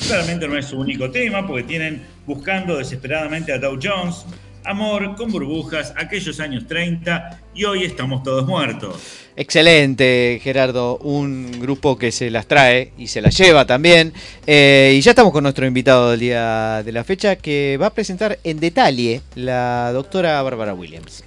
claramente 0.07 0.47
no 0.47 0.57
es 0.57 0.67
su 0.67 0.79
único 0.79 1.09
tema, 1.11 1.47
porque 1.47 1.63
tienen 1.63 2.03
buscando 2.25 2.77
desesperadamente 2.77 3.51
a 3.53 3.59
Dow 3.59 3.79
Jones, 3.81 4.25
Amor 4.65 5.15
con 5.15 5.31
burbujas, 5.31 5.93
aquellos 5.95 6.39
años 6.39 6.65
30 6.67 7.41
y 7.53 7.65
hoy 7.65 7.83
estamos 7.83 8.23
todos 8.23 8.47
muertos. 8.47 8.95
Excelente, 9.35 10.39
Gerardo. 10.41 10.97
Un 10.97 11.59
grupo 11.59 11.97
que 11.97 12.11
se 12.11 12.29
las 12.31 12.47
trae 12.47 12.91
y 12.97 13.07
se 13.07 13.21
las 13.21 13.37
lleva 13.37 13.65
también. 13.65 14.13
Eh, 14.47 14.95
y 14.97 15.01
ya 15.01 15.11
estamos 15.11 15.31
con 15.31 15.43
nuestro 15.43 15.67
invitado 15.67 16.11
del 16.11 16.19
día 16.19 16.81
de 16.83 16.91
la 16.91 17.03
fecha 17.03 17.35
que 17.35 17.77
va 17.79 17.87
a 17.87 17.93
presentar 17.93 18.39
en 18.43 18.59
detalle 18.59 19.21
la 19.35 19.91
doctora 19.93 20.41
Bárbara 20.41 20.73
Williams. 20.73 21.23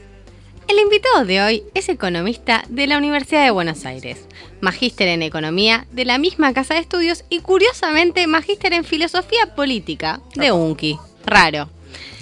El 0.67 0.79
invitado 0.79 1.25
de 1.25 1.41
hoy 1.41 1.63
es 1.75 1.89
economista 1.89 2.65
de 2.69 2.87
la 2.87 2.99
Universidad 2.99 3.45
de 3.45 3.51
Buenos 3.51 3.87
Aires, 3.87 4.19
magíster 4.61 5.09
en 5.09 5.23
economía 5.23 5.87
de 5.93 6.05
la 6.05 6.19
misma 6.19 6.53
casa 6.53 6.75
de 6.75 6.81
estudios 6.81 7.25
y 7.31 7.41
curiosamente 7.41 8.27
magíster 8.27 8.75
en 8.75 8.85
filosofía 8.85 9.55
política 9.55 10.21
de 10.35 10.53
UNCI. 10.53 10.99
Raro. 11.25 11.71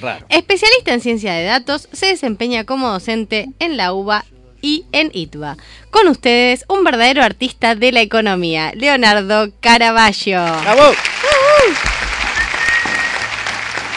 Raro. 0.00 0.26
Especialista 0.28 0.92
en 0.92 1.00
ciencia 1.00 1.32
de 1.34 1.44
datos, 1.44 1.88
se 1.92 2.06
desempeña 2.06 2.64
como 2.64 2.88
docente 2.90 3.48
en 3.58 3.76
la 3.76 3.92
UBA 3.92 4.24
y 4.62 4.84
en 4.92 5.10
ITBA. 5.12 5.56
Con 5.90 6.08
ustedes, 6.08 6.64
un 6.68 6.82
verdadero 6.84 7.22
artista 7.22 7.74
de 7.74 7.92
la 7.92 8.00
economía, 8.00 8.72
Leonardo 8.74 9.50
Caravaggio. 9.60 10.38
¡Bravo! 10.62 10.82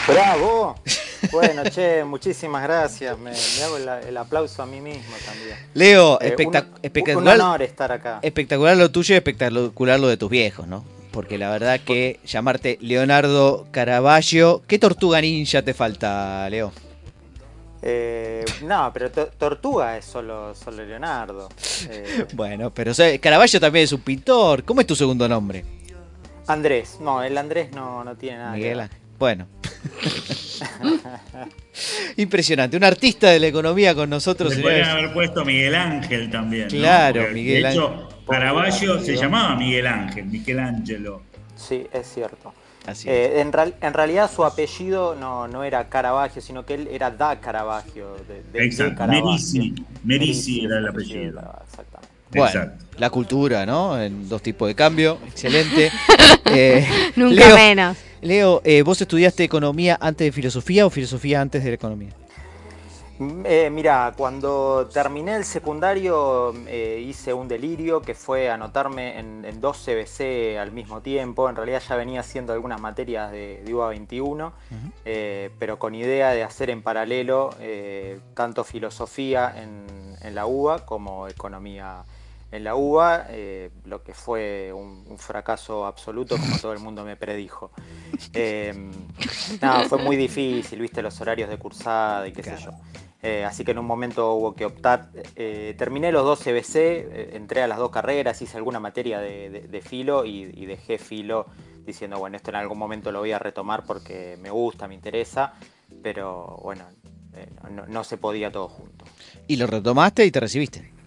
¡Bravo! 0.06 0.74
Bueno, 1.30 1.62
che, 1.70 2.02
muchísimas 2.04 2.62
gracias. 2.62 3.16
Me, 3.18 3.30
me 3.30 3.62
hago 3.62 3.76
el, 3.76 3.88
el 4.08 4.16
aplauso 4.16 4.62
a 4.62 4.66
mí 4.66 4.80
mismo 4.80 5.14
también. 5.24 5.56
Leo, 5.74 6.18
Eh, 6.20 6.34
espectac- 6.34 6.66
un- 6.72 6.78
espectacular, 6.82 7.34
Un 7.36 7.40
honor 7.42 7.62
estar 7.62 7.92
acá. 7.92 8.18
espectacular 8.22 8.76
lo 8.76 8.90
tuyo 8.90 9.14
y 9.14 9.18
espectacular 9.18 10.00
lo 10.00 10.08
de 10.08 10.16
tus 10.16 10.30
viejos, 10.30 10.66
¿no? 10.66 10.84
Porque 11.12 11.38
la 11.38 11.50
verdad 11.50 11.80
que 11.80 12.20
llamarte 12.24 12.78
Leonardo 12.80 13.66
Caravaggio, 13.72 14.62
¿qué 14.68 14.78
tortuga 14.78 15.20
ninja 15.20 15.62
te 15.62 15.74
falta, 15.74 16.48
Leo? 16.50 16.72
Eh, 17.82 18.44
no, 18.62 18.90
pero 18.92 19.10
to- 19.10 19.28
Tortuga 19.38 19.96
es 19.96 20.04
solo, 20.04 20.54
solo 20.54 20.84
Leonardo. 20.84 21.48
Eh, 21.90 22.26
Bueno, 22.34 22.72
pero 22.72 22.90
o 22.92 22.94
sea, 22.94 23.18
Caravaggio 23.18 23.58
también 23.58 23.84
es 23.84 23.92
un 23.92 24.02
pintor. 24.02 24.62
¿Cómo 24.64 24.82
es 24.82 24.86
tu 24.86 24.94
segundo 24.94 25.26
nombre? 25.28 25.64
Andrés, 26.46 26.98
no, 27.00 27.22
el 27.22 27.36
Andrés 27.38 27.72
no, 27.72 28.04
no 28.04 28.14
tiene 28.16 28.38
nada. 28.38 28.52
que 28.52 28.58
Miguel. 28.58 28.80
Ángel. 28.80 28.98
Bueno. 29.18 29.46
Impresionante. 32.16 32.76
Un 32.76 32.84
artista 32.84 33.30
de 33.30 33.40
la 33.40 33.46
economía 33.46 33.94
con 33.94 34.10
nosotros, 34.10 34.52
podrían 34.54 34.84
señores. 34.84 34.88
haber 34.88 35.12
puesto 35.14 35.44
Miguel 35.44 35.74
Ángel 35.74 36.30
también. 36.30 36.68
Claro, 36.68 37.28
Miguel 37.32 37.66
Ángel. 37.66 37.82
Caravaggio 38.30 39.00
se 39.00 39.16
llamaba 39.16 39.56
Miguel 39.56 39.86
Ángel, 39.86 40.26
Michelangelo. 40.26 41.22
Sí, 41.56 41.86
es 41.92 42.06
cierto. 42.12 42.54
Así 42.86 43.08
es. 43.08 43.14
Eh, 43.14 43.40
en, 43.40 43.52
real- 43.52 43.74
en 43.80 43.92
realidad 43.92 44.30
su 44.34 44.44
apellido 44.44 45.14
no, 45.14 45.46
no 45.48 45.64
era 45.64 45.88
Caravaggio, 45.88 46.40
sino 46.40 46.64
que 46.64 46.74
él 46.74 46.88
era 46.90 47.10
da 47.10 47.38
Caravaggio. 47.40 48.14
De, 48.26 48.42
de- 48.42 48.42
de 48.58 48.64
Exacto, 48.64 48.96
Caravaggio. 48.96 49.26
Merici. 49.26 49.74
Merici 50.04 50.64
era 50.64 50.78
el 50.78 50.88
apellido. 50.88 51.40
Exactamente. 51.64 52.08
Bueno, 52.32 52.46
Exacto. 52.46 52.84
la 52.98 53.10
cultura, 53.10 53.66
¿no? 53.66 54.00
En 54.00 54.28
dos 54.28 54.40
tipos 54.40 54.68
de 54.68 54.74
cambio. 54.74 55.18
Excelente. 55.26 55.90
Eh, 56.52 56.84
Nunca 57.16 57.34
Leo, 57.46 57.54
menos. 57.56 57.96
Leo, 58.22 58.60
eh, 58.64 58.82
¿vos 58.82 59.00
estudiaste 59.00 59.44
economía 59.44 59.96
antes 60.00 60.24
de 60.26 60.32
filosofía 60.32 60.84
o 60.86 60.90
filosofía 60.90 61.40
antes 61.40 61.62
de 61.62 61.68
la 61.70 61.74
economía? 61.74 62.10
Eh, 63.44 63.68
mira, 63.70 64.14
cuando 64.16 64.88
terminé 64.90 65.36
el 65.36 65.44
secundario 65.44 66.54
eh, 66.66 67.04
hice 67.06 67.34
un 67.34 67.48
delirio 67.48 68.00
que 68.00 68.14
fue 68.14 68.48
anotarme 68.48 69.18
en, 69.18 69.44
en 69.44 69.60
dos 69.60 69.76
CBC 69.84 70.56
al 70.58 70.72
mismo 70.72 71.02
tiempo. 71.02 71.50
En 71.50 71.54
realidad 71.56 71.82
ya 71.86 71.96
venía 71.96 72.20
haciendo 72.20 72.54
algunas 72.54 72.80
materias 72.80 73.30
de, 73.30 73.62
de 73.62 73.74
UBA 73.74 73.90
21, 73.90 74.52
eh, 75.04 75.50
pero 75.58 75.78
con 75.78 75.94
idea 75.94 76.30
de 76.30 76.42
hacer 76.42 76.70
en 76.70 76.80
paralelo 76.80 77.50
eh, 77.60 78.20
tanto 78.32 78.64
filosofía 78.64 79.52
en, 79.54 80.16
en 80.22 80.34
la 80.34 80.46
UBA 80.46 80.86
como 80.86 81.28
economía 81.28 82.04
en 82.52 82.64
la 82.64 82.74
UBA, 82.74 83.28
lo 83.84 84.02
que 84.02 84.12
fue 84.12 84.72
un, 84.72 85.04
un 85.08 85.18
fracaso 85.18 85.86
absoluto 85.86 86.36
como 86.36 86.58
todo 86.58 86.72
el 86.72 86.80
mundo 86.80 87.04
me 87.04 87.16
predijo. 87.16 87.70
No, 89.62 89.84
fue 89.88 89.98
muy 89.98 90.16
difícil, 90.16 90.80
viste 90.80 91.02
los 91.02 91.20
horarios 91.20 91.48
de 91.48 91.58
cursada 91.58 92.26
y 92.26 92.32
qué 92.32 92.42
sé 92.42 92.56
yo. 92.56 92.70
Eh, 93.22 93.44
así 93.44 93.64
que 93.64 93.72
en 93.72 93.78
un 93.78 93.86
momento 93.86 94.32
hubo 94.34 94.54
que 94.54 94.64
optar. 94.64 95.10
Eh, 95.36 95.74
terminé 95.76 96.10
los 96.10 96.24
dos 96.24 96.40
CBC, 96.40 96.76
eh, 96.76 97.30
entré 97.34 97.62
a 97.62 97.66
las 97.66 97.78
dos 97.78 97.90
carreras, 97.90 98.40
hice 98.40 98.56
alguna 98.56 98.80
materia 98.80 99.20
de, 99.20 99.82
filo 99.84 100.24
y, 100.24 100.66
dejé 100.66 100.98
filo 100.98 101.46
diciendo, 101.84 102.18
bueno, 102.18 102.36
esto 102.36 102.50
en 102.50 102.56
algún 102.56 102.78
momento 102.78 103.12
lo 103.12 103.20
voy 103.20 103.32
a 103.32 103.38
retomar 103.38 103.84
porque 103.84 104.38
me 104.40 104.50
gusta, 104.50 104.86
me 104.86 104.94
interesa, 104.94 105.54
pero 106.02 106.60
bueno, 106.62 106.84
no, 107.70 107.86
no 107.86 108.04
se 108.04 108.16
podía 108.16 108.50
todo 108.50 108.68
junto. 108.68 109.04
Y 109.48 109.56
lo 109.56 109.66
retomaste 109.66 110.24
y 110.24 110.30
te 110.30 110.40
recibiste. 110.40 110.99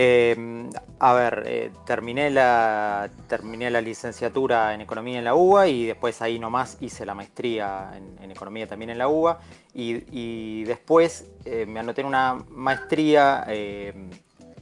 Eh, 0.00 0.70
a 1.00 1.12
ver, 1.12 1.42
eh, 1.44 1.70
terminé, 1.84 2.30
la, 2.30 3.10
terminé 3.26 3.68
la 3.68 3.80
licenciatura 3.80 4.72
en 4.72 4.80
Economía 4.80 5.18
en 5.18 5.24
la 5.24 5.34
UBA 5.34 5.66
y 5.66 5.86
después 5.86 6.22
ahí 6.22 6.38
nomás 6.38 6.76
hice 6.80 7.04
la 7.04 7.14
maestría 7.14 7.90
en, 7.96 8.16
en 8.22 8.30
Economía 8.30 8.68
también 8.68 8.90
en 8.90 8.98
la 8.98 9.08
UBA 9.08 9.40
y, 9.74 10.04
y 10.12 10.62
después 10.64 11.26
eh, 11.44 11.66
me 11.66 11.80
anoté 11.80 12.02
en 12.02 12.06
una 12.06 12.34
maestría 12.50 13.44
eh, 13.48 13.92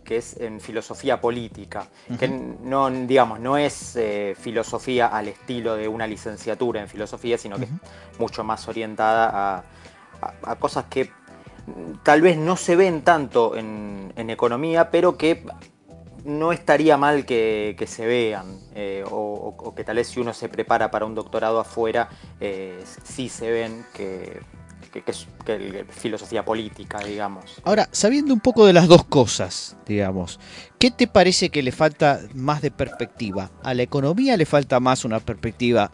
que 0.03 0.17
es 0.17 0.39
en 0.41 0.59
Filosofía 0.59 1.21
Política, 1.21 1.87
que 2.19 2.29
no, 2.29 2.89
digamos, 2.91 3.39
no 3.39 3.59
es 3.59 3.95
eh, 3.97 4.35
filosofía 4.41 5.09
al 5.09 5.29
estilo 5.29 5.77
de 5.77 5.87
una 5.87 6.07
licenciatura 6.07 6.81
en 6.81 6.89
filosofía, 6.89 7.37
sino 7.37 7.57
que 7.59 7.65
es 7.65 7.71
mucho 8.19 8.43
más 8.43 8.67
orientada 8.69 9.29
a, 9.29 9.57
a- 10.23 10.35
a 10.53 10.57
cosas 10.57 10.87
que 10.89 11.11
tal 12.03 12.23
vez 12.23 12.37
no 12.39 12.57
se 12.57 12.77
ven 12.77 13.03
tanto 13.03 13.57
en, 13.57 14.13
economía, 14.31 14.91
pero 14.91 15.17
que 15.17 15.45
no 16.25 16.53
estaría 16.53 16.97
mal 16.97 17.25
que, 17.25 17.77
se 17.87 18.07
vean, 18.07 18.59
eh, 18.75 19.05
o, 19.09 19.73
que 19.75 19.85
tal 19.85 19.97
vez 19.97 20.09
si 20.09 20.21
uno 20.21 20.35
se 20.35 20.49
prepara 20.49 20.91
para 20.91 21.07
un 21.07 21.15
doctorado 21.15 21.61
afuera, 21.61 22.09
eh, 22.41 22.83
sí 23.05 23.29
se 23.29 23.51
ven 23.51 23.85
que, 23.95 24.41
que- 24.93 25.03
que 25.03 25.87
filosofía 25.91 26.45
política, 26.45 26.99
digamos. 26.99 27.61
Ahora, 27.63 27.89
sabiendo 27.93 28.35
un 28.35 28.41
poco 28.41 28.67
de 28.67 28.73
las 28.73 28.89
dos 28.89 29.05
cosas, 29.05 29.77
digamos, 29.87 30.41
¿qué 30.79 30.91
te 30.91 31.07
parece 31.07 31.51
que 31.51 31.63
le 31.63 31.73
falta 31.73 32.21
más 32.35 32.63
de 32.63 32.71
perspectiva? 32.73 33.51
¿A 33.63 33.75
la 33.75 33.83
economía 33.83 34.37
le 34.37 34.47
falta 34.47 34.81
más 34.81 35.05
una 35.05 35.21
perspectiva 35.21 35.91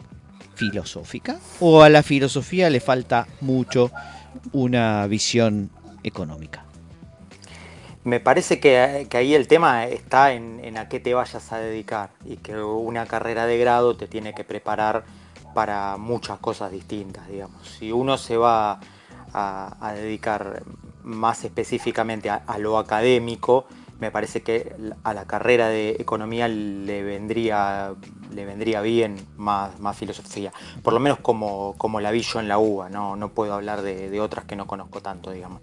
filosófica? 0.55 1.37
¿O 1.59 1.83
a 1.83 1.89
la 1.89 2.03
filosofía 2.03 2.69
le 2.69 2.79
falta 2.79 3.27
mucho 3.41 3.91
una 4.51 5.05
visión 5.07 5.69
económica? 6.03 6.63
me 8.03 8.19
parece 8.19 8.59
que, 8.59 9.07
ahí 9.13 9.33
el 9.33 9.47
tema 9.47 9.85
está 9.85 10.33
en, 10.33 10.77
a 10.77 10.89
qué 10.89 10.99
te 10.99 11.13
vayas 11.13 11.51
a 11.53 11.57
dedicar 11.57 12.11
y 12.25 12.37
que 12.37 12.57
una 12.57 13.05
carrera 13.05 13.45
de 13.45 13.57
grado 13.57 13.95
te 13.95 14.07
tiene 14.07 14.33
que 14.33 14.43
preparar 14.43 15.05
para 15.53 15.97
muchas 15.97 16.39
cosas 16.39 16.71
distintas, 16.71 17.27
digamos. 17.27 17.67
Si 17.67 17.91
uno 17.91 18.17
se 18.17 18.37
va 18.37 18.79
a, 19.33 19.93
dedicar 19.95 20.63
más 21.03 21.43
específicamente 21.43 22.29
a 22.29 22.57
lo 22.57 22.77
académico, 22.77 23.65
me 23.99 24.11
parece 24.11 24.41
que 24.41 24.75
a 25.03 25.13
la 25.13 25.25
carrera 25.25 25.69
de 25.69 25.91
economía 25.91 26.47
le 26.47 27.03
vendría, 27.03 27.93
le 28.33 28.45
vendría 28.45 28.81
bien 28.81 29.15
más, 29.37 29.79
más 29.79 29.97
filosofía. 29.97 30.51
Por 30.81 30.93
lo 30.93 30.99
menos 30.99 31.19
como, 31.19 31.75
como 31.77 31.99
la 31.99 32.11
vi 32.11 32.21
yo 32.21 32.39
en 32.39 32.47
la 32.47 32.57
UBA, 32.57 32.89
no, 32.89 33.15
no 33.15 33.29
puedo 33.29 33.53
hablar 33.53 33.81
de, 33.81 34.09
de 34.09 34.21
otras 34.21 34.45
que 34.45 34.55
no 34.55 34.67
conozco 34.67 35.01
tanto, 35.01 35.31
digamos. 35.31 35.61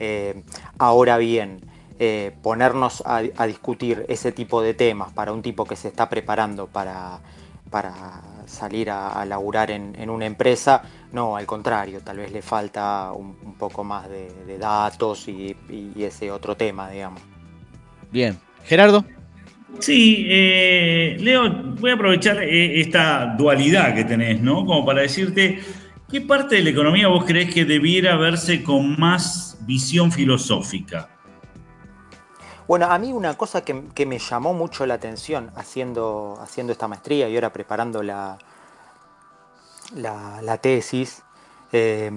Eh, 0.00 0.42
ahora 0.78 1.18
bien, 1.18 1.60
eh, 1.98 2.34
ponernos 2.42 3.02
a, 3.06 3.22
a 3.36 3.46
discutir 3.46 4.04
ese 4.08 4.32
tipo 4.32 4.62
de 4.62 4.74
temas 4.74 5.12
para 5.12 5.32
un 5.32 5.42
tipo 5.42 5.64
que 5.64 5.76
se 5.76 5.88
está 5.88 6.08
preparando 6.08 6.66
para, 6.66 7.20
para 7.70 8.20
salir 8.46 8.90
a, 8.90 9.08
a 9.08 9.24
laburar 9.24 9.70
en, 9.70 9.94
en 9.98 10.10
una 10.10 10.26
empresa, 10.26 10.82
no, 11.12 11.36
al 11.36 11.46
contrario, 11.46 12.00
tal 12.00 12.18
vez 12.18 12.32
le 12.32 12.42
falta 12.42 13.12
un, 13.12 13.54
poco 13.58 13.84
más 13.84 14.08
de, 14.08 14.32
de 14.46 14.58
datos 14.58 15.28
y, 15.28 15.56
y 15.68 16.02
ese 16.02 16.30
otro 16.30 16.56
tema, 16.56 16.90
digamos. 16.90 17.22
Bien. 18.10 18.38
Gerardo. 18.64 19.04
Sí, 19.80 20.26
eh, 20.28 21.16
Leo, 21.20 21.50
voy 21.78 21.90
a 21.90 21.94
aprovechar 21.94 22.42
eh, 22.42 22.80
esta 22.80 23.34
dualidad 23.36 23.94
que 23.94 24.04
tenés, 24.04 24.40
¿no? 24.40 24.64
Como 24.64 24.84
para 24.84 25.02
decirte, 25.02 25.60
¿qué 26.10 26.20
parte 26.20 26.56
de 26.56 26.62
la 26.62 26.70
economía 26.70 27.08
vos 27.08 27.24
crees 27.24 27.52
que 27.52 27.64
debiera 27.64 28.16
verse 28.16 28.62
con 28.62 28.98
más 28.98 29.58
visión 29.60 30.10
filosófica? 30.10 31.10
Bueno, 32.66 32.86
a 32.86 32.98
mí 32.98 33.12
una 33.12 33.34
cosa 33.34 33.62
que, 33.62 34.06
me 34.06 34.18
llamó 34.18 34.54
mucho 34.54 34.86
la 34.86 34.94
atención 34.94 35.50
haciendo, 35.54 36.38
haciendo 36.40 36.72
esta 36.72 36.88
maestría 36.88 37.28
y 37.28 37.34
ahora 37.34 37.52
preparando 37.52 38.02
la, 38.02 38.38
la, 39.94 40.40
la 40.40 40.58
tesis, 40.58 41.22
eh, 41.72 42.10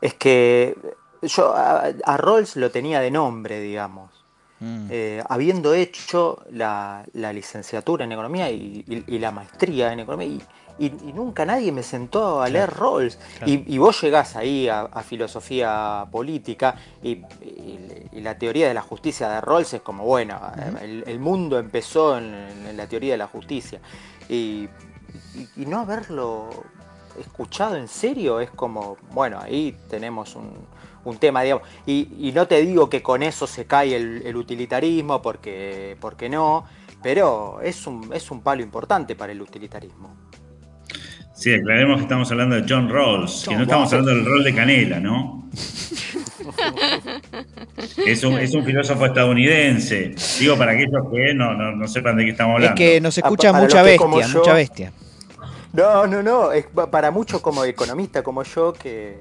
es 0.00 0.14
que 0.14 0.76
yo 1.22 1.54
a, 1.54 1.92
a 2.04 2.16
Rawls 2.16 2.56
lo 2.56 2.72
tenía 2.72 3.00
de 3.00 3.12
nombre, 3.12 3.60
digamos. 3.60 4.17
Mm. 4.60 4.86
Eh, 4.90 5.22
habiendo 5.28 5.72
hecho 5.74 6.44
la, 6.50 7.04
la 7.12 7.32
licenciatura 7.32 8.04
en 8.04 8.12
economía 8.12 8.50
y, 8.50 8.84
y- 8.88 9.04
y 9.06 9.18
la 9.20 9.30
maestría 9.30 9.92
en 9.92 10.00
economía, 10.00 10.38
y, 10.80 10.90
nunca 11.12 11.44
nadie 11.44 11.72
me 11.72 11.82
sentó 11.82 12.40
a 12.42 12.48
leer 12.48 12.70
Rawls. 12.70 13.16
claro. 13.38 13.52
Y, 13.52 13.64
y 13.66 13.78
vos 13.78 14.00
llegás 14.00 14.36
ahí 14.36 14.68
a, 14.68 14.80
a 14.82 15.02
filosofía 15.02 16.06
política 16.10 16.76
y, 17.02 17.10
y- 17.42 18.08
y 18.12 18.20
la 18.20 18.36
teoría 18.38 18.68
de 18.68 18.74
la 18.74 18.82
justicia 18.82 19.28
de 19.28 19.40
Rawls 19.40 19.74
es 19.74 19.80
como, 19.80 20.04
bueno, 20.04 20.40
el, 20.82 21.04
el 21.06 21.18
mundo 21.20 21.58
empezó 21.58 22.16
en, 22.18 22.32
en 22.68 22.76
la 22.76 22.86
teoría 22.86 23.12
de 23.14 23.18
la 23.18 23.26
justicia. 23.28 23.80
Y 24.28 24.68
no 25.66 25.80
haberlo 25.80 26.50
escuchado 27.20 27.76
en 27.76 27.88
serio 27.88 28.40
es 28.40 28.50
como, 28.50 28.96
bueno, 29.12 29.40
ahí 29.40 29.76
tenemos 29.88 30.36
un, 30.36 30.50
un 31.10 31.18
tema, 31.18 31.42
digamos. 31.42 31.66
Y, 31.86 32.08
y 32.20 32.32
no 32.32 32.46
te 32.46 32.60
digo 32.64 32.88
que 32.90 33.02
con 33.02 33.22
eso 33.22 33.46
se 33.46 33.66
cae 33.66 33.94
el, 33.96 34.22
el 34.24 34.36
utilitarismo, 34.36 35.20
porque, 35.22 35.96
porque 36.00 36.28
no, 36.28 36.64
pero 37.02 37.60
es 37.62 37.86
un, 37.86 38.10
es 38.14 38.30
un 38.30 38.40
palo 38.42 38.62
importante 38.62 39.14
para 39.16 39.32
el 39.32 39.40
utilitarismo. 39.42 40.14
Sí, 41.34 41.54
aclaremos 41.54 41.98
que 41.98 42.02
estamos 42.02 42.28
hablando 42.32 42.56
de 42.56 42.64
John 42.68 42.88
Rawls, 42.88 43.46
que 43.48 43.54
no 43.54 43.62
estamos 43.62 43.92
hablando 43.92 44.10
del 44.12 44.24
rol 44.24 44.42
de 44.42 44.54
Canela, 44.54 44.98
¿no? 44.98 45.48
Es 48.06 48.24
un, 48.24 48.38
es 48.38 48.54
un 48.54 48.64
filósofo 48.64 49.06
estadounidense. 49.06 50.14
Digo, 50.40 50.56
para 50.56 50.72
aquellos 50.72 51.02
que 51.12 51.34
no, 51.34 51.54
no, 51.54 51.72
no 51.76 51.86
sepan 51.88 52.16
de 52.16 52.24
qué 52.24 52.30
estamos 52.30 52.54
Es 52.54 52.70
hablando. 52.70 52.76
que 52.78 53.00
nos 53.00 53.16
escucha 53.18 53.50
Ah, 53.50 53.52
para 53.52 53.64
mucha 53.64 53.82
bestia, 53.82 54.26
yo- 54.26 54.38
mucha 54.38 54.54
bestia. 54.54 54.92
No, 55.72 56.06
no, 56.06 56.22
no, 56.22 56.50
es 56.52 56.66
pa- 56.66 56.90
para 56.90 57.10
muchos 57.10 57.40
como 57.42 57.64
economista 57.64 58.22
como 58.22 58.42
yo 58.42 58.72
que, 58.72 59.18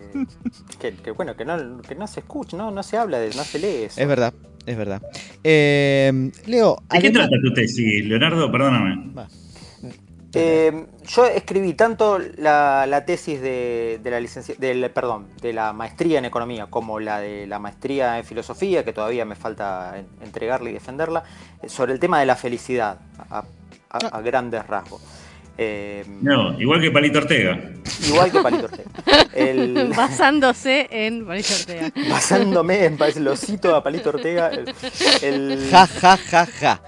que, 0.80 0.94
que, 0.96 1.12
bueno, 1.12 1.36
que 1.36 1.44
no, 1.46 1.82
que 1.82 1.94
no 1.96 2.08
se 2.08 2.22
escucha, 2.22 2.56
no, 2.56 2.72
no 2.72 2.84
se 2.84 2.98
habla 2.98 3.20
de, 3.20 3.34
no 3.36 3.44
se 3.44 3.60
lee 3.60 3.84
eso. 3.84 4.00
Es 4.02 4.08
verdad, 4.08 4.34
es 4.66 4.78
verdad. 4.78 5.02
Eh, 5.44 6.32
Leo, 6.46 6.82
¿De 6.92 7.02
qué 7.02 7.12
trata 7.12 7.36
tu 7.44 7.54
tesis, 7.54 8.06
Leonardo? 8.06 8.50
Perdóname. 8.52 9.14
Va. 9.18 9.28
Eh, 10.34 10.86
yo 11.08 11.26
escribí 11.26 11.74
tanto 11.74 12.20
la, 12.38 12.86
la 12.86 13.06
tesis 13.06 13.42
de, 13.42 14.00
de 14.04 14.12
la 14.12 14.20
licencia, 14.20 14.54
del, 14.58 14.90
perdón, 14.92 15.28
de 15.42 15.52
la 15.54 15.74
maestría 15.74 16.20
en 16.20 16.26
economía 16.26 16.68
como 16.68 17.00
la 17.00 17.20
de 17.20 17.48
la 17.48 17.60
maestría 17.60 18.20
en 18.20 18.26
filosofía, 18.26 18.84
que 18.86 18.94
todavía 18.94 19.26
me 19.26 19.36
falta 19.36 19.98
en- 19.98 20.08
entregarla 20.22 20.70
y 20.70 20.74
defenderla, 20.74 21.24
sobre 21.68 21.94
el 21.94 22.00
tema 22.00 22.20
de 22.20 22.26
la 22.28 22.36
felicidad, 22.36 23.00
a, 23.30 23.44
a- 23.90 23.98
a 24.18 24.22
grandes 24.22 24.66
rasgos. 24.68 25.02
Eh, 25.58 26.06
No, 26.22 26.60
igual 26.60 26.80
que 26.82 26.92
Palito 26.92 27.18
Ortega. 27.20 27.60
igual 28.08 28.32
que 28.32 28.42
Palito 28.42 28.66
Ortega. 28.66 28.90
El- 29.34 29.92
Basándose 29.98 30.88
en 30.92 31.26
Mauricio 31.26 31.56
Ortega. 31.58 31.92
basándome 32.10 32.86
en 32.86 32.98
lo 33.24 33.36
cito 33.36 33.76
a 33.76 33.84
Palito 33.84 34.10
Ortega. 34.10 34.50
el- 34.50 34.74
el- 35.24 35.68
Ja, 35.72 35.88
ja, 35.88 36.18
ja, 36.18 36.46
ja. 36.46 36.82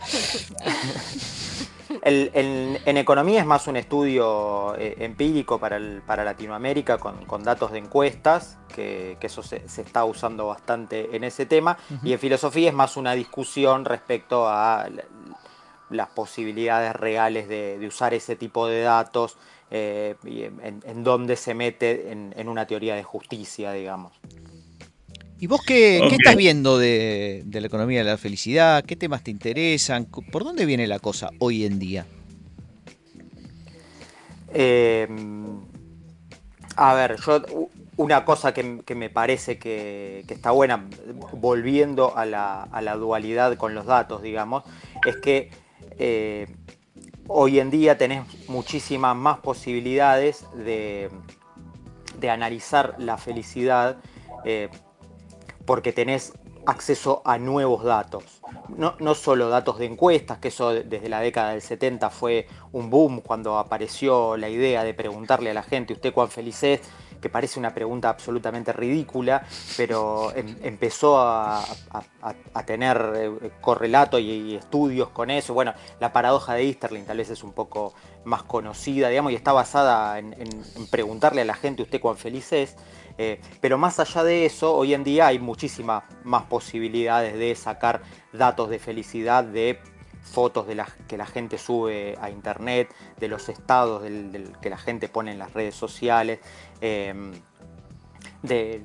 El- 2.03 2.30
en, 2.36 2.78
en 2.86 2.97
economía 2.97 3.39
es 3.39 3.45
más 3.45 3.67
un 3.67 3.76
estudio 3.76 4.76
eh, 4.78 4.95
empírico 4.99 5.59
para, 5.59 5.78
el- 5.78 6.01
para 6.05 6.24
Latinoamérica 6.24 6.97
con, 6.99 7.26
con 7.26 7.43
datos 7.43 7.72
de 7.72 7.80
encuestas, 7.80 8.57
que, 8.74 9.17
que 9.20 9.28
eso 9.28 9.41
se, 9.41 9.67
se 9.67 9.82
está 9.82 10.05
usando 10.05 10.45
bastante 10.47 11.15
en 11.15 11.24
ese 11.24 11.45
tema. 11.47 11.78
Y 12.03 12.13
en 12.13 12.20
filosofía 12.20 12.70
es 12.70 12.76
más 12.76 12.95
una 12.95 13.13
discusión 13.13 13.84
respecto 13.86 14.47
a 14.47 14.88
las 15.90 16.10
posibilidades 16.10 16.96
reales 16.96 17.48
de, 17.48 17.78
de 17.78 17.88
usar 17.88 18.14
ese 18.14 18.36
tipo 18.36 18.68
de 18.68 18.82
datos 18.82 19.38
eh, 19.72 20.16
y 20.26 20.44
en, 20.44 21.04
dónde 21.04 21.36
se 21.36 21.54
mete 21.54 22.12
en, 22.12 22.34
en 22.36 22.50
una 22.50 22.66
teoría 22.66 22.96
de 22.96 23.04
justicia, 23.04 23.72
digamos. 23.72 24.14
¿Y 25.40 25.48
vos 25.48 25.62
qué, 25.66 26.06
estás 26.06 26.36
viendo 26.36 26.78
de, 26.78 27.44
de 27.46 27.62
la 27.62 27.68
economía 27.68 28.00
de 28.00 28.10
la 28.10 28.18
felicidad? 28.18 28.84
¿Qué 28.84 28.96
temas 28.96 29.24
te 29.24 29.32
interesan? 29.32 30.06
¿Por 30.06 30.44
dónde 30.44 30.66
viene 30.66 30.86
la 30.88 31.00
cosa 31.00 31.30
hoy 31.40 31.66
en 31.66 31.80
día? 31.80 32.06
Eh, 34.54 35.08
a 36.76 36.94
ver, 36.96 37.18
yo 37.26 37.42
una 37.96 38.26
cosa 38.26 38.54
que, 38.54 38.82
que 38.86 38.96
me 38.96 39.10
parece 39.10 39.60
que, 39.60 40.24
que 40.28 40.34
está 40.34 40.52
buena, 40.52 40.88
volviendo 41.34 42.18
a 42.18 42.26
la, 42.26 42.64
a 42.64 42.82
la 42.82 42.96
dualidad 42.96 43.58
con 43.58 43.76
los 43.76 43.86
datos, 43.86 44.22
digamos, 44.22 44.64
es 45.06 45.18
que 45.18 45.52
eh, 46.00 46.47
hoy 47.28 47.60
en 47.60 47.70
día 47.70 47.97
tenés 47.97 48.24
muchísimas 48.50 49.16
más 49.16 49.39
posibilidades 49.39 50.45
de, 50.54 51.10
de 52.18 52.30
analizar 52.30 52.95
la 52.97 53.18
felicidad 53.18 53.97
eh, 54.45 54.70
porque 55.66 55.93
tenés 55.93 56.34
acceso 56.66 57.22
a 57.26 57.38
nuevos 57.38 57.84
datos. 57.84 58.41
No, 58.70 58.95
no 59.00 59.16
solo 59.16 59.50
datos 59.50 59.80
de 59.80 59.86
encuestas, 59.86 60.38
que 60.39 60.50
eso 60.50 60.72
de- 60.72 60.84
desde 60.84 61.10
la 61.10 61.20
década 61.20 61.52
del 61.52 61.62
70 61.62 62.10
fue 62.10 62.47
un 62.72 62.89
boom 62.89 63.22
cuando 63.22 63.58
apareció 63.58 64.38
la 64.38 64.50
idea 64.50 64.84
de 64.84 64.93
preguntarle 64.93 65.52
a 65.52 65.54
la 65.54 65.64
gente, 65.64 65.93
¿usted 65.93 66.14
cuán 66.14 66.30
feliz 66.30 66.62
es? 66.64 66.82
Que 67.22 67.30
parece 67.30 67.59
una 67.59 67.74
pregunta 67.74 68.09
absolutamente 68.09 68.74
ridícula, 68.74 69.45
pero 69.78 70.34
em- 70.36 70.55
empezó 70.61 71.20
a, 71.20 71.63
tener 72.65 73.13
eh, 73.15 73.51
correlato 73.61 74.20
y, 74.20 74.55
estudios 74.55 75.09
con 75.09 75.30
eso. 75.32 75.53
Bueno, 75.53 75.74
la 75.99 76.13
paradoja 76.13 76.53
de 76.53 76.63
Easterling 76.63 77.03
tal 77.03 77.17
vez 77.17 77.30
es 77.30 77.43
un 77.43 77.53
poco 77.53 77.93
más 78.26 78.43
conocida, 78.43 79.09
digamos, 79.09 79.32
y 79.32 79.36
está 79.36 79.53
basada 79.53 80.20
en, 80.20 80.36
preguntarle 80.91 81.41
a 81.41 81.45
la 81.45 81.55
gente 81.55 81.84
usted 81.84 81.99
cuán 81.99 82.17
feliz 82.17 82.51
es. 82.53 82.76
Eh, 83.17 83.41
pero 83.59 83.78
más 83.78 83.99
allá 83.99 84.24
de 84.24 84.45
eso, 84.45 84.74
hoy 84.74 84.93
en 84.93 85.03
día 85.03 85.28
hay 85.28 85.39
muchísimas 85.39 86.03
más 86.24 86.43
posibilidades 86.43 87.38
de 87.38 87.53
sacar 87.55 88.01
datos 88.32 88.70
de 88.70 88.80
felicidad 88.80 89.43
de 89.43 89.80
fotos 90.30 90.67
que 91.07 91.17
la 91.17 91.26
gente 91.26 91.57
sube 91.57 92.15
a 92.22 92.30
internet, 92.30 92.93
de 93.17 93.28
los 93.28 93.49
estados 93.49 94.03
que 94.61 94.70
la 94.70 94.78
gente 94.78 95.09
pone 95.09 95.32
en 95.32 95.39
las 95.39 95.53
redes 95.53 95.76
sociales, 95.76 96.39
eh, 96.82 97.14
de, 98.42 98.82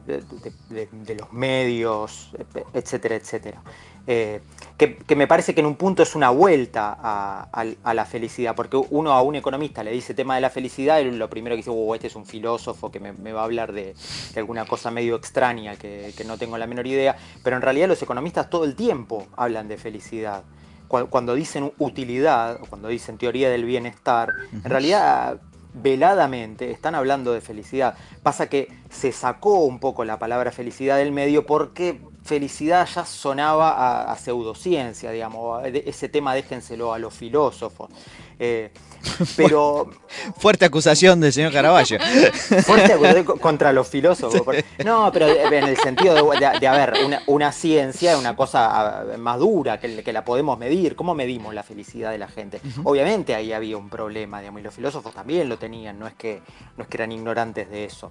los 1.19 1.33
medios, 1.33 2.31
etcétera, 2.73 3.15
etcétera. 3.15 3.63
Eh, 4.07 4.43
que, 4.77 4.97
que 4.97 5.17
me 5.17 5.27
parece 5.27 5.55
que 5.55 5.61
en 5.61 5.67
un 5.67 5.77
punto 5.77 6.03
es 6.03 6.15
una 6.15 6.29
vuelta 6.29 6.95
a, 7.01 7.95
la 7.95 8.05
felicidad, 8.05 8.55
porque 8.55 8.77
uno 8.77 9.13
a 9.13 9.23
un 9.23 9.37
economista 9.37 9.83
le 9.83 9.93
dice 9.93 10.13
tema 10.13 10.35
de 10.35 10.41
la 10.43 10.51
felicidad 10.51 10.99
y 11.01 11.11
lo 11.11 11.31
primero 11.31 11.55
que 11.55 11.59
dice, 11.59 11.71
"Uh, 11.71 11.95
este 11.95 12.09
es 12.09 12.17
un 12.17 12.27
filósofo 12.27 12.91
que 12.91 13.01
me, 13.01 13.13
me 13.13 13.33
va 13.33 13.43
a 13.43 13.45
hablar 13.45 13.73
de, 13.73 13.95
de 14.35 14.41
alguna 14.41 14.67
cosa 14.67 14.91
medio 14.91 15.17
extraña 15.17 15.77
que, 15.77 16.13
que 16.17 16.25
no 16.25 16.37
tengo 16.37 16.59
la 16.59 16.67
menor 16.67 16.87
idea, 16.87 17.17
pero 17.43 17.57
en 17.57 17.63
realidad 17.63 17.89
los 17.89 18.03
economistas 18.03 18.51
todo 18.51 18.65
el 18.65 18.75
tiempo 18.75 19.27
hablan 19.37 19.69
de 19.69 19.79
felicidad. 19.79 20.43
Cu- 20.89 21.07
Cuando 21.09 21.35
dicen 21.35 21.73
utilidad, 21.79 22.59
o 22.61 22.67
cuando 22.67 22.89
dicen 22.89 23.17
teoría 23.17 23.49
del 23.49 23.65
bienestar, 23.65 24.29
en 24.53 24.65
realidad 24.65 25.41
veladamente 25.75 26.71
están 26.71 26.95
hablando 26.95 27.33
de 27.33 27.41
felicidad. 27.41 27.97
Pasa 28.23 28.49
que 28.49 28.69
se 28.91 29.13
sacó 29.13 29.65
un 29.65 29.81
poco 29.81 30.05
la 30.05 30.19
palabra 30.19 30.53
felicidad 30.53 30.97
del 30.97 31.13
medio 31.13 31.45
porque 31.47 32.01
felicidad 32.25 32.89
ya 32.93 33.05
sonaba 33.05 33.71
a, 33.73 34.13
a 34.13 34.17
pseudociencia, 34.17 35.11
digamos, 35.11 35.65
ese 35.67 36.09
tema 36.09 36.35
déjenselo 36.35 36.93
a 36.95 36.99
los 36.99 37.13
filósofos. 37.15 37.91
Eh, 38.39 38.71
pero 39.37 39.91
Fuerte 40.39 40.65
acusación 40.65 41.21
del 41.21 41.33
señor 41.33 41.53
Caravaggio. 41.53 41.99
fuerte 42.65 42.95
acusación 42.95 43.25
co- 43.25 43.37
contra 43.41 43.73
los 43.73 43.87
filósofos. 43.87 44.57
No, 44.85 45.11
pero 45.13 45.27
en 45.29 45.53
el 45.65 45.77
sentido 45.77 46.15
de, 46.15 46.39
de, 46.41 46.59
de, 46.59 46.67
a 46.67 46.73
ver, 46.73 46.95
una, 47.05 47.23
una 47.27 47.53
ciencia 47.53 48.13
es 48.15 48.19
una 48.19 48.35
cosa 48.35 49.05
más 49.19 49.39
dura 49.39 49.79
que, 49.79 50.03
que 50.03 50.13
la 50.13 50.25
podemos 50.25 50.59
medir. 50.59 50.97
¿Cómo 50.97 51.15
medimos 51.15 51.53
la 51.55 51.63
felicidad 51.63 52.11
de 52.11 52.19
la 52.19 52.29
gente? 52.29 52.61
Obviamente 52.83 53.35
ahí 53.35 53.53
había 53.53 53.77
un 53.77 53.91
problema, 53.91 54.41
digamos, 54.41 54.61
y 54.63 54.65
los 54.65 54.75
filósofos 54.75 55.13
también 55.15 55.49
lo 55.49 55.59
tenían, 55.59 55.99
no 55.99 56.07
es 56.07 56.15
que, 56.15 56.41
no 56.79 56.85
es 56.85 56.89
que 56.89 56.97
eran 56.97 57.13
ignorantes 57.13 57.69
de 57.71 57.85
eso. 57.85 58.11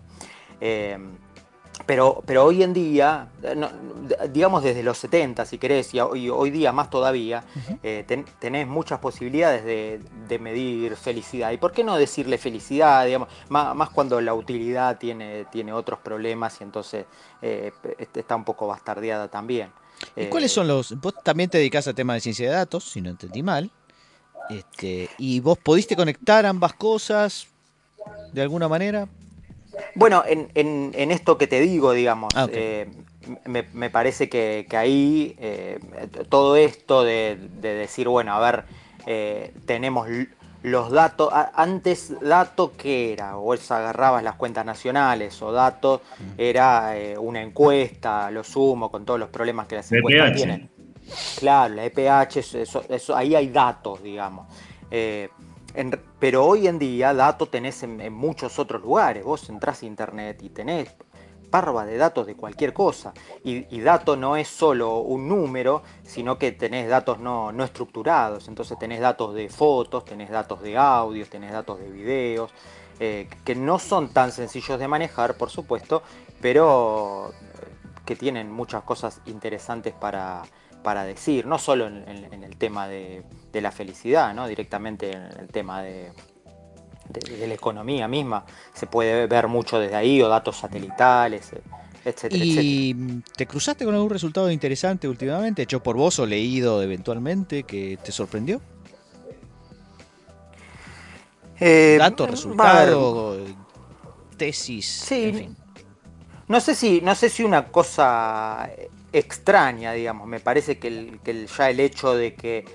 Eh, 0.62 0.98
pero, 1.86 2.24
pero 2.26 2.46
hoy 2.46 2.64
en 2.64 2.74
día, 2.74 3.28
eh, 3.42 3.56
no, 3.56 3.70
digamos 4.30 4.64
desde 4.64 4.84
los 4.84 4.98
70, 4.98 5.46
si 5.46 5.58
querés, 5.58 5.94
y 5.94 6.00
hoy, 6.00 6.30
hoy 6.30 6.50
día 6.52 6.72
más 6.72 6.90
todavía, 6.90 7.44
eh, 7.82 8.04
ten- 8.08 8.26
tenés 8.40 8.68
muchas 8.68 9.00
posibilidades 9.00 9.66
de, 9.66 10.00
de 10.28 10.40
medir 10.40 10.96
felicidad. 10.96 11.52
¿Y 11.52 11.58
por 11.58 11.72
qué 11.72 11.84
no 11.84 11.98
decirle 11.98 12.38
felicidad? 12.38 13.06
Digamos, 13.06 13.28
más, 13.50 13.76
más 13.76 13.90
cuando 13.90 14.22
la 14.22 14.34
utilidad 14.34 14.98
tiene, 14.98 15.46
tiene 15.52 15.74
otros 15.74 16.00
problemas 16.00 16.60
y 16.62 16.64
entonces 16.64 17.06
eh, 17.42 17.72
está 18.16 18.36
un 18.36 18.44
poco 18.46 18.68
bastardeada 18.68 19.28
también. 19.28 19.70
¿Y 20.16 20.24
Eh, 20.24 20.30
cuáles 20.30 20.52
son 20.52 20.68
los.? 20.68 21.00
Vos 21.02 21.14
también 21.24 21.50
te 21.50 21.58
dedicás 21.58 21.88
al 21.88 21.96
tema 21.96 22.14
de 22.14 22.20
ciencia 22.22 22.50
de 22.50 22.56
datos, 22.56 22.84
si 22.86 23.02
no 23.02 23.10
entendí 23.10 23.42
mal. 23.44 23.70
Este, 24.50 25.10
¿Y 25.18 25.40
vos 25.40 25.58
pudiste 25.58 25.96
conectar 25.96 26.46
ambas 26.46 26.74
cosas 26.74 27.48
de 28.32 28.42
alguna 28.42 28.68
manera? 28.68 29.08
Bueno, 29.96 30.24
en, 30.28 30.50
en- 30.56 30.92
en 30.96 31.12
esto 31.12 31.38
que 31.38 31.48
te 31.48 31.60
digo, 31.60 31.94
digamos, 31.94 32.34
Ah, 32.36 32.48
eh, 32.52 32.88
me, 33.46 33.66
me 33.74 33.90
parece 33.90 34.30
que, 34.30 34.66
que 34.70 34.78
ahí 34.78 35.36
eh, 35.40 35.80
todo 36.30 36.56
esto 36.56 37.04
de, 37.04 37.38
de 37.62 37.74
decir, 37.74 38.08
bueno, 38.08 38.34
a 38.34 38.40
ver, 38.40 38.64
eh, 39.06 39.54
tenemos 39.66 40.08
los 40.62 40.92
datos, 40.92 41.30
antes 41.56 42.14
dato 42.22 42.72
que 42.78 43.12
era, 43.14 43.38
o 43.38 43.54
es 43.54 43.70
agarrabas 43.72 44.24
las 44.24 44.36
cuentas 44.36 44.66
nacionales, 44.66 45.42
o 45.42 45.52
dato 45.52 46.02
era 46.38 46.98
eh, 46.98 47.18
una 47.18 47.42
encuesta, 47.42 48.32
lo 48.32 48.44
sumo, 48.44 48.90
con 48.90 49.06
todos 49.06 49.20
los 49.20 49.30
problemas 49.30 49.68
que 49.68 49.76
las 49.76 49.90
De 49.90 49.98
encuestas 49.98 50.28
EPH. 50.30 50.36
tienen. 50.36 50.70
Claro, 51.38 51.74
la 51.76 51.86
EPH, 51.86 52.38
eso- 52.62 52.84
eso- 52.88 53.16
ahí 53.16 53.36
hay 53.36 53.50
datos, 53.50 54.02
digamos. 54.02 54.48
En- 55.74 56.00
pero 56.20 56.46
hoy 56.46 56.68
en 56.68 56.80
día 56.80 57.14
datos 57.14 57.50
tenés 57.50 57.84
en, 57.84 58.14
muchos 58.14 58.60
otros 58.60 58.82
lugares. 58.82 59.24
Vos 59.24 59.50
entrás 59.50 59.82
a 59.84 59.86
internet 59.86 60.42
y 60.44 60.50
tenés 60.50 60.96
parva 61.50 61.86
de 61.86 61.98
datos 61.98 62.26
de 62.26 62.36
cualquier 62.36 62.74
cosa. 62.74 63.14
Y, 63.44 63.66
y 63.76 63.82
no 64.18 64.36
es 64.36 64.48
solo 64.48 64.98
un 65.00 65.28
número, 65.28 65.84
sino 66.04 66.38
que 66.40 66.52
tenés 66.52 66.90
datos 66.90 67.20
no, 67.20 67.52
no 67.52 67.64
estructurados. 67.64 68.48
Entonces 68.48 68.78
tenés 68.80 69.00
datos 69.00 69.34
de 69.36 69.50
fotos, 69.50 70.04
tenés 70.06 70.30
datos 70.32 70.62
de 70.62 70.78
audios, 70.78 71.30
tenés 71.30 71.52
datos 71.52 71.80
de 71.80 71.90
videos, 71.92 72.52
eh, 73.00 73.28
que 73.46 73.56
no 73.56 73.80
son 73.80 74.10
tan 74.10 74.32
sencillos 74.32 74.80
de 74.80 74.88
manejar, 74.88 75.36
por 75.38 75.50
supuesto, 75.50 76.02
pero 76.42 77.32
eh, 77.32 77.68
que 78.06 78.16
tienen 78.16 78.52
muchas 78.52 78.84
cosas 78.84 79.22
interesantes 79.26 79.94
para, 79.94 80.44
para 80.84 81.04
decir, 81.06 81.46
no 81.46 81.58
solo 81.58 81.88
en, 81.88 82.08
en- 82.08 82.34
en 82.34 82.44
el 82.44 82.58
tema 82.58 82.88
de, 82.88 83.24
de 83.52 83.62
la 83.62 83.72
felicidad, 83.72 84.34
¿no? 84.34 84.48
directamente 84.48 85.12
en 85.12 85.24
el 85.40 85.48
tema 85.48 85.82
de, 85.82 86.12
de- 87.10 87.38
de 87.38 87.48
la 87.48 87.54
economía 87.54 88.08
misma, 88.08 88.46
se 88.74 88.86
puede 88.86 89.26
ver 89.28 89.48
mucho 89.48 89.80
desde 89.80 89.96
ahí, 89.96 90.22
o 90.22 90.28
datos 90.28 90.58
satelitales, 90.58 91.54
eh, 91.54 91.62
etcétera. 92.06 92.44
¿Y 92.44 92.94
te 93.36 93.48
cruzaste 93.48 93.86
con 93.86 93.96
algún 93.96 94.10
resultado 94.10 94.52
interesante 94.52 95.08
últimamente, 95.08 95.62
hecho 95.64 95.82
por 95.82 95.96
vos 95.96 96.20
o 96.20 96.26
leído 96.26 96.82
eventualmente, 96.84 97.64
que 97.64 97.98
te 98.04 98.12
sorprendió? 98.12 98.62
Eh, 101.60 101.96
Dato, 101.98 102.24
a 102.24 102.28
ver, 102.28 102.36
resultado, 102.36 103.38
tesis, 104.38 104.86
Sí, 104.86 105.24
en 105.26 105.36
fin. 105.36 105.56
No 106.48 106.60
sé 106.60 106.76
si, 106.76 107.00
no 107.02 107.16
sé 107.16 107.30
si 107.30 107.44
una 107.44 107.68
cosa 107.70 108.70
extraña, 109.14 109.94
digamos. 109.94 110.28
Me 110.28 110.40
parece 110.40 110.78
que, 110.80 110.88
el- 110.90 111.20
que 111.24 111.46
ya 111.48 111.70
el 111.70 111.80
hecho 111.80 112.16
de 112.16 112.34
que, 112.36 112.66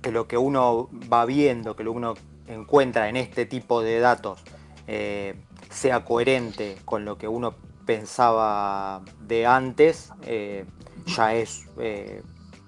que 0.00 0.12
lo 0.12 0.26
que 0.28 0.38
uno 0.38 0.88
va 1.12 1.24
viendo, 1.26 1.76
que 1.76 1.84
lo 1.84 1.92
uno 1.92 2.14
encuentra 2.46 3.08
en 3.08 3.16
este 3.16 3.44
tipo 3.44 3.82
de 3.82 4.00
datos, 4.00 4.40
eh, 4.86 5.34
sea 5.70 6.04
coherente 6.04 6.76
con 6.84 7.04
lo 7.04 7.18
que 7.18 7.28
uno 7.28 7.54
pensaba 7.84 9.02
de 9.20 9.44
antes, 9.46 10.12
eh, 10.22 10.64
ya 11.06 11.34
es, 11.34 11.66
eh, 11.78 12.22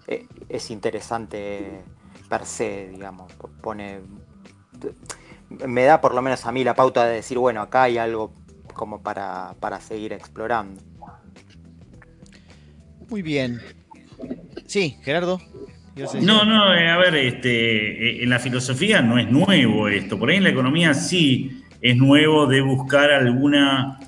eh, 0.07 0.26
es 0.48 0.70
interesante 0.70 1.82
per 2.28 2.44
se, 2.46 2.88
digamos. 2.88 3.32
Pone, 3.62 4.01
me 5.66 5.84
da 5.84 6.01
por 6.01 6.14
lo 6.14 6.22
menos 6.22 6.46
a 6.46 6.53
mí 6.53 6.64
la 6.64 6.74
pauta 6.74 7.07
de 7.07 7.16
decir, 7.16 7.38
bueno, 7.38 7.61
acá 7.62 7.84
hay 7.84 7.98
algo 7.98 8.32
como 8.74 9.03
para, 9.03 9.55
para 9.61 9.80
seguir 9.80 10.12
explorando. 10.12 10.80
Muy 13.11 13.22
bien. 13.22 13.61
Sí, 14.66 14.96
Gerardo. 15.02 15.40
No, 16.22 16.44
no, 16.44 16.74
eh, 16.74 16.88
a 16.88 16.96
ver, 16.96 17.16
este, 17.16 17.50
eh, 17.50 18.22
en 18.22 18.30
la 18.30 18.38
filosofía 18.38 19.02
no 19.02 19.18
es 19.18 19.28
nuevo 19.28 19.88
esto. 19.88 20.16
Por 20.16 20.30
ahí 20.30 20.36
en 20.36 20.44
la 20.44 20.50
economía 20.50 20.94
sí 20.94 21.62
es 21.82 21.96
nuevo 21.96 22.46
de 22.46 22.61
buscar 22.61 23.11
alguna 23.11 23.98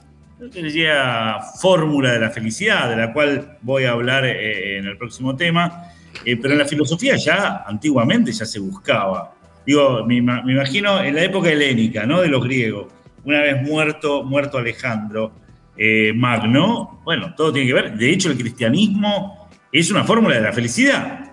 fórmula 1.61 2.12
de 2.12 2.20
la 2.20 2.30
felicidad, 2.30 2.88
de 2.88 2.96
la 2.96 3.12
cual 3.12 3.59
voy 3.62 3.84
a 3.84 3.90
hablar 3.90 4.24
eh, 4.24 4.78
en 4.78 4.86
el 4.86 4.96
próximo 4.96 5.34
tema. 5.34 5.88
Pero 6.24 6.53
en 6.53 6.59
la 6.59 6.64
filosofía 6.64 7.16
ya 7.16 7.64
antiguamente 7.66 8.30
ya 8.30 8.46
se 8.46 8.61
buscaba. 8.61 9.34
Digo, 9.66 10.05
me, 10.07 10.20
me 10.20 10.53
imagino 10.53 11.03
en 11.03 11.16
la 11.16 11.24
época 11.24 11.50
helénica, 11.50 12.07
¿no? 12.07 12.20
De 12.20 12.28
los 12.28 12.44
griegos. 12.44 12.92
Una 13.24 13.40
vez 13.40 13.61
muerto, 13.62 14.22
muerto 14.22 14.59
Alejandro 14.59 15.41
eh, 15.77 16.12
Magno, 16.14 17.01
bueno, 17.05 17.35
todo 17.35 17.53
tiene 17.53 17.66
que 17.68 17.75
ver. 17.75 17.95
De 17.97 18.11
hecho, 18.11 18.31
el 18.31 18.37
cristianismo 18.39 19.49
es 19.73 19.91
una 19.91 20.05
fórmula 20.05 20.35
de 20.37 20.43
la 20.43 20.53
felicidad. 20.53 21.31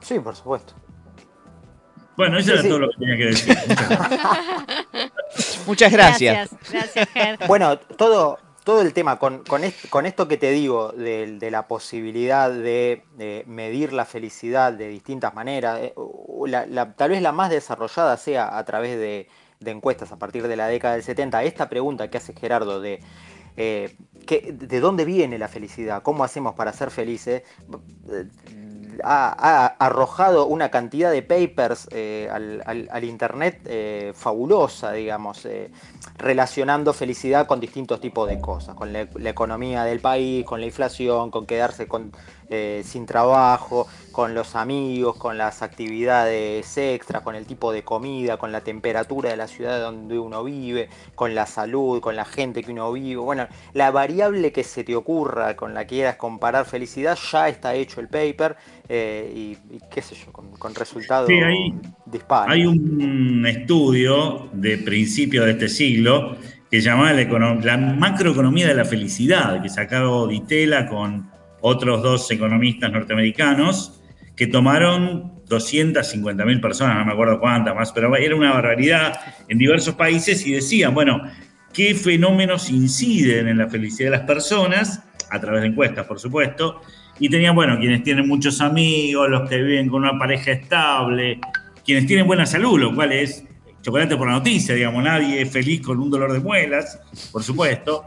Sí, 0.00 0.18
por 0.20 0.34
supuesto. 0.36 0.74
Bueno, 2.16 2.38
eso 2.38 2.46
Sí, 2.48 2.52
era 2.54 2.62
sí. 2.62 2.68
todo 2.68 2.78
lo 2.80 2.88
que 2.90 2.96
tenía 2.98 3.16
que 3.16 3.24
decir. 3.26 3.56
Muchas 5.66 5.92
gracias. 5.92 6.52
Muchas 6.52 6.72
gracias. 6.72 7.08
Gracias. 7.14 7.48
Bueno, 7.48 7.78
todo, 7.78 8.38
todo 8.64 8.82
el 8.82 8.92
tema, 8.92 9.18
con, 9.18 9.44
con, 9.44 9.64
est- 9.64 9.88
con 9.88 10.06
esto 10.06 10.28
que 10.28 10.36
te 10.36 10.50
digo, 10.50 10.92
de, 10.92 11.38
de 11.38 11.50
la 11.50 11.68
posibilidad 11.68 12.50
de, 12.50 13.04
de 13.16 13.44
medir 13.46 13.92
la 13.92 14.04
felicidad 14.04 14.72
de 14.72 14.88
distintas 14.88 15.34
maneras, 15.34 15.78
eh, 15.80 15.92
u- 15.96 16.46
la- 16.46 16.66
la- 16.66 16.92
tal 16.94 17.10
vez 17.10 17.22
la 17.22 17.32
más 17.32 17.50
desarrollada 17.50 18.16
sea 18.16 18.56
a 18.58 18.64
través 18.64 18.98
de, 18.98 19.28
de 19.60 19.70
encuestas 19.70 20.12
a 20.12 20.16
partir 20.16 20.46
de 20.46 20.56
la 20.56 20.66
década 20.68 20.94
del 20.94 21.02
70. 21.02 21.42
Esta 21.42 21.68
pregunta 21.68 22.08
que 22.08 22.18
hace 22.18 22.32
Gerardo 22.34 22.80
de 22.80 23.00
eh, 23.56 23.96
¿qué- 24.26 24.54
¿de 24.56 24.80
dónde 24.80 25.04
viene 25.04 25.38
la 25.38 25.48
felicidad? 25.48 26.02
¿Cómo 26.02 26.22
hacemos 26.24 26.54
para 26.54 26.72
ser 26.72 26.90
felices? 26.90 27.42
Ha, 29.04 29.66
arrojado 29.78 30.46
una 30.46 30.70
cantidad 30.70 31.12
de 31.12 31.22
papers 31.22 31.86
eh, 31.92 32.28
al, 32.32 33.04
internet 33.04 33.60
eh, 33.66 34.12
fabulosa, 34.14 34.90
digamos, 34.92 35.46
relacionando 36.16 36.92
felicidad 36.92 37.46
con 37.46 37.60
distintos 37.60 38.00
tipos 38.00 38.28
de 38.28 38.40
cosas, 38.40 38.74
con 38.74 38.92
la 38.92 39.30
economía 39.30 39.84
del 39.84 40.00
país, 40.00 40.44
con 40.44 40.60
la 40.60 40.66
inflación, 40.66 41.30
con 41.30 41.46
quedarse 41.46 41.86
con, 41.86 42.10
eh, 42.50 42.82
sin 42.84 43.06
trabajo, 43.06 43.86
con 44.12 44.34
los 44.34 44.56
amigos, 44.56 45.16
con 45.16 45.38
las 45.38 45.62
actividades 45.62 46.76
extras, 46.78 47.22
con 47.22 47.34
el 47.36 47.46
tipo 47.46 47.72
de 47.72 47.82
comida, 47.84 48.36
con 48.36 48.50
la 48.52 48.62
temperatura 48.62 49.30
de 49.30 49.36
la 49.36 49.46
ciudad 49.46 49.80
donde 49.80 50.18
uno 50.18 50.42
vive, 50.44 50.88
con 51.14 51.34
la 51.34 51.46
salud, 51.46 52.00
con 52.00 52.16
la 52.16 52.24
gente 52.24 52.62
que 52.62 52.72
uno 52.72 52.90
vive. 52.92 53.20
Bueno, 53.20 53.46
la 53.74 53.90
variable 53.90 54.50
que 54.50 54.64
se 54.64 54.82
te 54.84 54.96
ocurra 54.96 55.54
con 55.56 55.74
la 55.74 55.86
que 55.86 55.96
quieras 55.96 56.16
comparar 56.16 56.64
felicidad, 56.64 57.16
ya 57.32 57.48
está 57.48 57.74
hecho 57.74 58.00
el 58.00 58.08
paper 58.08 58.56
eh, 58.88 59.32
y, 59.34 59.74
y 59.76 59.80
qué 59.90 60.02
sé 60.02 60.14
yo, 60.14 60.32
con, 60.32 60.50
con 60.52 60.74
resultados 60.74 61.28
Sí, 61.28 61.34
hay- 61.34 61.74
dispares. 62.06 62.54
Hay 62.54 62.66
un 62.66 63.44
estudio 63.46 64.48
de 64.52 64.78
principios 64.78 65.44
de 65.46 65.52
este 65.52 65.68
siglo 65.68 66.36
que 66.70 66.80
se 66.80 66.86
llama 66.88 67.12
la, 67.12 67.24
la 67.24 67.76
macroeconomía 67.76 68.68
de 68.68 68.74
la 68.74 68.84
felicidad, 68.84 69.62
que 69.62 69.68
sacó 69.68 70.26
Ditela 70.26 70.86
con 70.86 71.30
otros 71.60 72.02
dos 72.02 72.30
economistas 72.30 72.90
norteamericanos 72.92 74.00
que 74.36 74.46
tomaron 74.46 75.44
250.000 75.46 76.60
personas, 76.60 76.98
no 76.98 77.06
me 77.06 77.12
acuerdo 77.12 77.40
cuántas 77.40 77.74
más, 77.74 77.92
pero 77.92 78.14
era 78.16 78.36
una 78.36 78.52
barbaridad 78.52 79.18
en 79.48 79.58
diversos 79.58 79.94
países 79.94 80.46
y 80.46 80.52
decían, 80.52 80.94
bueno, 80.94 81.22
qué 81.72 81.94
fenómenos 81.94 82.70
inciden 82.70 83.48
en 83.48 83.58
la 83.58 83.68
felicidad 83.68 84.10
de 84.10 84.16
las 84.18 84.26
personas, 84.26 85.02
a 85.30 85.40
través 85.40 85.62
de 85.62 85.68
encuestas, 85.68 86.06
por 86.06 86.20
supuesto, 86.20 86.80
y 87.18 87.28
tenían, 87.28 87.54
bueno, 87.54 87.78
quienes 87.78 88.02
tienen 88.02 88.28
muchos 88.28 88.60
amigos, 88.60 89.28
los 89.28 89.48
que 89.48 89.60
viven 89.60 89.88
con 89.88 90.02
una 90.02 90.18
pareja 90.18 90.52
estable, 90.52 91.40
quienes 91.84 92.06
tienen 92.06 92.26
buena 92.26 92.46
salud, 92.46 92.78
lo 92.78 92.94
cual 92.94 93.12
es 93.12 93.44
chocolate 93.82 94.16
por 94.16 94.28
la 94.28 94.34
noticia, 94.34 94.74
digamos, 94.74 95.02
nadie 95.02 95.42
es 95.42 95.50
feliz 95.50 95.82
con 95.82 95.98
un 95.98 96.10
dolor 96.10 96.32
de 96.32 96.40
muelas, 96.40 97.00
por 97.32 97.42
supuesto. 97.42 98.04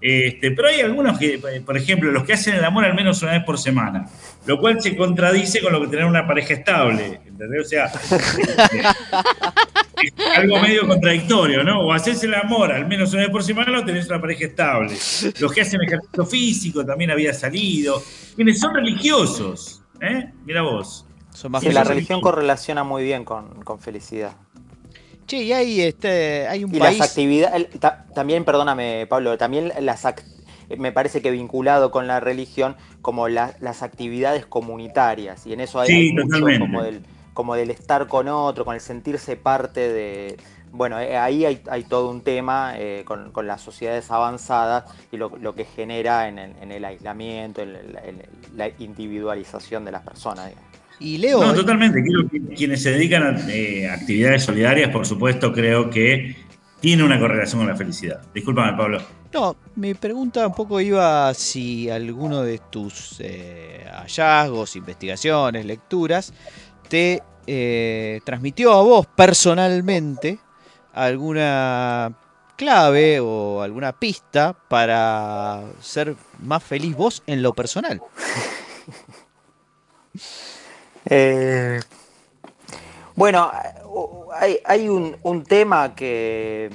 Este, 0.00 0.52
pero 0.52 0.68
hay 0.68 0.80
algunos 0.80 1.18
que, 1.18 1.38
por 1.64 1.76
ejemplo, 1.76 2.10
los 2.10 2.24
que 2.24 2.32
hacen 2.32 2.54
el 2.54 2.64
amor 2.64 2.86
al 2.86 2.94
menos 2.94 3.22
una 3.22 3.32
vez 3.32 3.44
por 3.44 3.58
semana, 3.58 4.08
lo 4.46 4.58
cual 4.58 4.80
se 4.80 4.96
contradice 4.96 5.60
con 5.60 5.74
lo 5.74 5.80
que 5.82 5.88
tener 5.88 6.06
una 6.06 6.26
pareja 6.26 6.54
estable, 6.54 7.20
¿entendés? 7.26 7.66
O 7.66 7.68
sea, 7.68 7.84
es 10.02 10.14
algo 10.36 10.58
medio 10.60 10.88
contradictorio, 10.88 11.62
¿no? 11.62 11.80
O 11.80 11.92
haces 11.92 12.24
el 12.24 12.34
amor 12.34 12.72
al 12.72 12.88
menos 12.88 13.12
una 13.12 13.22
vez 13.22 13.30
por 13.30 13.42
semana 13.42 13.78
o 13.78 13.84
tenés 13.84 14.06
una 14.08 14.20
pareja 14.20 14.46
estable. 14.46 14.96
Los 15.38 15.52
que 15.52 15.60
hacen 15.60 15.82
ejercicio 15.82 16.24
físico 16.24 16.86
también 16.86 17.10
había 17.10 17.34
salido. 17.34 18.02
Quienes 18.34 18.58
son 18.58 18.74
religiosos, 18.74 19.82
¿eh? 20.00 20.30
Mira 20.46 20.62
vos. 20.62 21.04
Son 21.34 21.52
más 21.52 21.62
Sí, 21.62 21.70
la 21.70 21.84
religión 21.84 22.22
correlaciona 22.22 22.84
muy 22.84 23.04
bien 23.04 23.24
con, 23.24 23.62
con 23.62 23.78
felicidad. 23.78 24.32
Che, 25.30 25.36
y 25.44 25.52
hay, 25.52 25.80
este, 25.82 26.48
hay 26.48 26.64
un 26.64 26.74
Y 26.74 26.80
país. 26.80 26.98
las 26.98 27.08
actividades, 27.08 27.68
también, 28.14 28.44
perdóname 28.44 29.06
Pablo, 29.08 29.38
también 29.38 29.72
las 29.78 30.04
act- 30.04 30.24
me 30.76 30.90
parece 30.90 31.22
que 31.22 31.30
vinculado 31.30 31.92
con 31.92 32.08
la 32.08 32.18
religión, 32.18 32.74
como 33.00 33.28
la- 33.28 33.54
las 33.60 33.84
actividades 33.84 34.44
comunitarias, 34.44 35.46
y 35.46 35.52
en 35.52 35.60
eso 35.60 35.78
hay, 35.78 35.88
Sí, 35.88 35.94
hay 35.94 36.12
mucho 36.14 36.40
como 36.58 36.82
del, 36.82 37.02
como 37.32 37.54
del 37.54 37.70
estar 37.70 38.08
con 38.08 38.26
otro, 38.26 38.64
con 38.64 38.74
el 38.74 38.80
sentirse 38.80 39.36
parte 39.36 39.88
de... 39.92 40.36
Bueno, 40.72 40.98
eh, 40.98 41.16
ahí 41.16 41.44
hay, 41.44 41.62
hay 41.70 41.84
todo 41.84 42.10
un 42.10 42.22
tema 42.22 42.74
eh, 42.76 43.04
con, 43.06 43.30
con 43.30 43.46
las 43.46 43.60
sociedades 43.60 44.10
avanzadas 44.10 44.84
y 45.12 45.16
lo, 45.16 45.28
lo 45.36 45.54
que 45.54 45.64
genera 45.64 46.26
en 46.26 46.40
el, 46.40 46.56
en 46.60 46.72
el 46.72 46.84
aislamiento, 46.84 47.62
en, 47.62 47.68
el- 47.76 47.98
en 48.04 48.22
la 48.56 48.68
individualización 48.78 49.84
de 49.84 49.92
las 49.92 50.02
personas. 50.02 50.48
digamos. 50.48 50.69
Y 51.00 51.16
Leo, 51.16 51.40
No, 51.40 51.54
totalmente. 51.54 52.02
Creo 52.02 52.28
que 52.28 52.54
quienes 52.54 52.82
se 52.82 52.92
dedican 52.92 53.22
a 53.22 53.50
eh, 53.50 53.88
actividades 53.88 54.44
solidarias, 54.44 54.90
por 54.90 55.06
supuesto, 55.06 55.52
creo 55.52 55.88
que 55.88 56.36
tiene 56.80 57.02
una 57.02 57.18
correlación 57.18 57.60
con 57.60 57.68
la 57.68 57.76
felicidad. 57.76 58.20
Discúlpame, 58.34 58.76
Pablo. 58.76 59.00
No, 59.32 59.56
mi 59.76 59.94
pregunta 59.94 60.46
un 60.46 60.54
poco 60.54 60.80
iba 60.80 61.32
si 61.34 61.88
alguno 61.88 62.42
de 62.42 62.58
tus 62.58 63.16
eh, 63.20 63.86
hallazgos, 63.90 64.76
investigaciones, 64.76 65.64
lecturas, 65.64 66.34
te 66.88 67.22
eh, 67.46 68.20
transmitió 68.24 68.72
a 68.72 68.82
vos 68.82 69.06
personalmente 69.06 70.38
alguna 70.92 72.12
clave 72.56 73.20
o 73.20 73.62
alguna 73.62 73.92
pista 73.92 74.52
para 74.52 75.62
ser 75.80 76.16
más 76.40 76.62
feliz 76.62 76.94
vos 76.96 77.22
en 77.26 77.42
lo 77.42 77.54
personal. 77.54 78.02
Eh, 81.06 81.80
bueno, 83.16 83.50
hay, 84.64 84.88
un, 84.88 85.44
tema 85.44 85.94
que, 85.94 86.70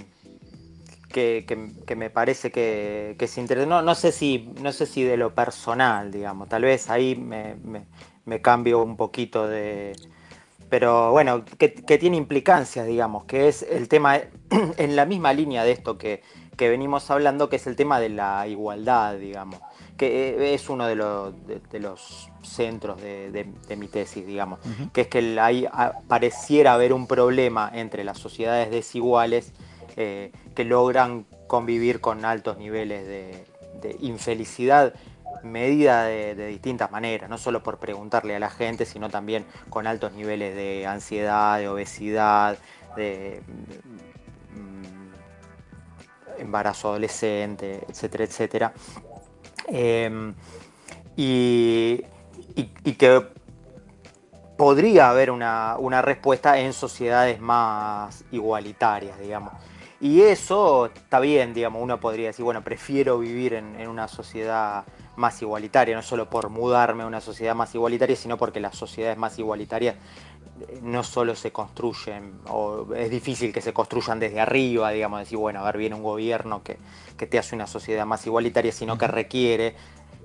que, 1.10 1.96
me 1.96 2.10
parece 2.10 2.52
que, 2.52 3.16
es 3.20 3.38
interesante. 3.38 3.70
No, 3.70 3.82
no 3.82 3.96
sé 3.96 4.12
si, 4.12 4.54
no 4.62 4.72
sé 4.72 4.86
si 4.86 5.04
de 5.04 5.18
lo 5.18 5.34
personal, 5.34 6.12
digamos. 6.12 6.50
Tal 6.50 6.64
vez 6.64 6.90
ahí 6.90 7.16
me, 7.16 8.42
cambio 8.42 8.84
un 8.84 8.98
poquito 8.98 9.48
de. 9.48 9.94
Pero 10.70 11.12
bueno, 11.12 11.46
que, 11.46 11.70
tiene 11.70 12.18
implicancias, 12.18 12.88
digamos, 12.88 13.26
que 13.26 13.48
es 13.48 13.64
el 13.64 13.88
tema 13.88 14.20
en 14.50 14.96
la 14.96 15.06
misma 15.06 15.34
línea 15.34 15.64
de 15.64 15.72
esto 15.72 15.98
que, 15.98 16.22
que 16.58 16.70
venimos 16.70 17.10
hablando, 17.12 17.50
que 17.50 17.58
es 17.58 17.68
el 17.68 17.76
tema 17.76 18.00
de 18.00 18.10
la 18.10 18.48
igualdad, 18.48 19.16
digamos, 19.18 19.60
que 19.98 20.30
eh, 20.30 20.54
es 20.54 20.70
uno 20.70 20.88
de 20.88 20.96
los, 20.96 21.34
de 21.48 21.80
los 21.80 22.30
centros 22.48 23.02
de, 23.02 23.32
de- 23.32 23.48
de 23.68 23.76
mi 23.76 23.88
tesis, 23.88 24.26
digamos, 24.26 24.60
que 24.94 25.02
es 25.02 25.08
que 25.08 25.38
ah, 25.72 25.94
pareciera 26.08 26.74
haber 26.74 26.94
un 26.94 27.08
problema 27.08 27.70
entre 27.74 28.04
las 28.04 28.18
sociedades 28.18 28.70
desiguales 28.72 29.52
eh, 29.98 30.32
que 30.56 30.64
logran 30.66 31.26
convivir 31.48 32.02
con 32.02 32.26
altos 32.26 32.58
niveles 32.58 33.06
de, 33.08 33.46
de 33.82 33.96
infelicidad 34.02 34.94
medida 35.44 36.06
de, 36.06 36.34
de 36.34 36.48
distintas 36.48 36.90
maneras, 36.92 37.30
no 37.30 37.38
solo 37.38 37.62
por 37.62 37.78
preguntarle 37.78 38.36
a 38.36 38.40
la 38.40 38.50
gente, 38.50 38.86
sino 38.86 39.10
también 39.10 39.46
con 39.70 39.86
altos 39.86 40.14
niveles 40.14 40.56
de 40.56 40.88
ansiedad, 40.88 41.60
de 41.60 41.68
obesidad, 41.70 42.58
de 42.96 43.42
mm, 44.56 46.42
embarazo 46.42 46.90
adolescente, 46.90 47.82
etcétera, 47.88 48.24
etcétera. 48.24 48.74
Eh, 49.68 50.34
y, 51.16 52.02
y- 52.56 52.70
y 52.84 52.94
que 52.94 53.22
podría 54.58 55.10
haber 55.10 55.32
una, 55.32 55.76
una 55.78 56.02
respuesta 56.02 56.60
en 56.60 56.74
sociedades 56.74 57.40
más 57.40 58.24
igualitarias, 58.32 59.20
digamos. 59.20 59.54
Y 60.00 60.22
eso 60.22 60.88
está 60.88 61.20
bien, 61.20 61.54
digamos, 61.54 61.82
uno 61.82 62.00
podría 62.00 62.28
decir, 62.28 62.44
bueno, 62.46 62.64
prefiero 62.64 63.18
vivir 63.18 63.54
en, 63.54 63.80
en 63.80 63.90
una 63.90 64.08
sociedad 64.08 64.84
más 65.16 65.42
igualitaria, 65.42 65.96
no 65.96 66.02
solo 66.02 66.30
por 66.30 66.50
mudarme 66.50 67.04
a 67.04 67.08
una 67.08 67.22
sociedad 67.22 67.56
más 67.56 67.74
igualitaria, 67.76 68.16
sino 68.16 68.38
porque 68.38 68.60
las 68.60 68.76
sociedades 68.76 69.18
más 69.18 69.40
igualitarias 69.40 69.96
eh, 70.68 70.80
no 70.84 71.04
solo 71.04 71.34
se 71.36 71.52
construyen, 71.52 72.34
o 72.50 72.94
es 72.94 73.10
difícil 73.10 73.54
que 73.54 73.62
se 73.62 73.74
construyan 73.74 74.20
desde 74.20 74.42
arriba, 74.42 74.92
digamos, 74.92 75.20
decir, 75.20 75.38
bueno, 75.38 75.62
a 75.62 75.66
ver, 75.66 75.78
viene 75.78 75.96
un 75.96 76.04
gobierno 76.04 76.62
que, 76.64 76.78
que 77.18 77.26
te 77.28 77.40
hace 77.40 77.56
una 77.56 77.66
sociedad 77.68 78.06
más 78.06 78.26
igualitaria, 78.28 78.74
sino 78.74 78.98
que 78.98 79.08
requiere 79.08 79.76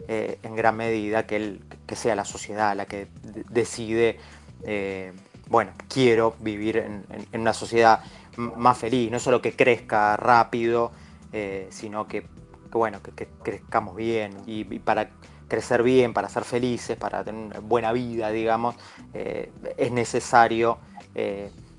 eh, 0.08 0.38
en 0.42 0.56
gran 0.56 0.76
medida 0.76 1.26
que, 1.26 1.36
el- 1.36 1.60
que 1.86 1.96
sea 1.96 2.14
la 2.14 2.24
sociedad 2.24 2.76
la 2.76 2.86
que 2.86 3.08
de- 3.22 3.44
decide, 3.48 4.18
eh, 4.64 5.12
bueno, 5.48 5.72
quiero 5.88 6.36
vivir 6.40 6.76
en, 6.78 7.04
una 7.32 7.52
sociedad 7.52 8.00
más 8.36 8.78
feliz, 8.78 9.10
no 9.10 9.18
solo 9.18 9.42
que 9.42 9.52
crezca 9.54 10.16
rápido, 10.16 10.92
eh, 11.32 11.68
sino 11.70 12.06
que, 12.06 12.26
bueno, 12.70 13.00
que, 13.02 13.28
crezcamos 13.42 13.96
bien 13.96 14.32
y, 14.46 14.64
para 14.78 15.10
crecer 15.48 15.82
bien, 15.82 16.12
para 16.12 16.28
ser 16.28 16.44
felices, 16.44 16.96
para 16.96 17.24
tener 17.24 17.46
una 17.46 17.58
buena 17.58 17.92
vida, 17.92 18.30
digamos, 18.30 18.76
es 19.12 19.90
necesario 19.90 20.78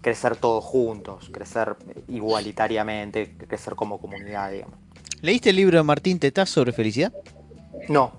crecer 0.02 0.36
todos 0.36 0.64
juntos, 0.64 1.30
crecer 1.32 1.76
igualitariamente, 2.08 3.34
crecer 3.48 3.76
como 3.76 4.00
comunidad, 4.00 4.52
digamos. 4.52 4.76
¿Leíste 5.22 5.52
el 5.52 5.56
libro 5.56 5.78
de 5.78 5.84
Martín 5.84 6.20
Tetaz 6.20 6.50
sobre 6.50 6.74
felicidad? 6.74 7.14
No, 7.90 8.12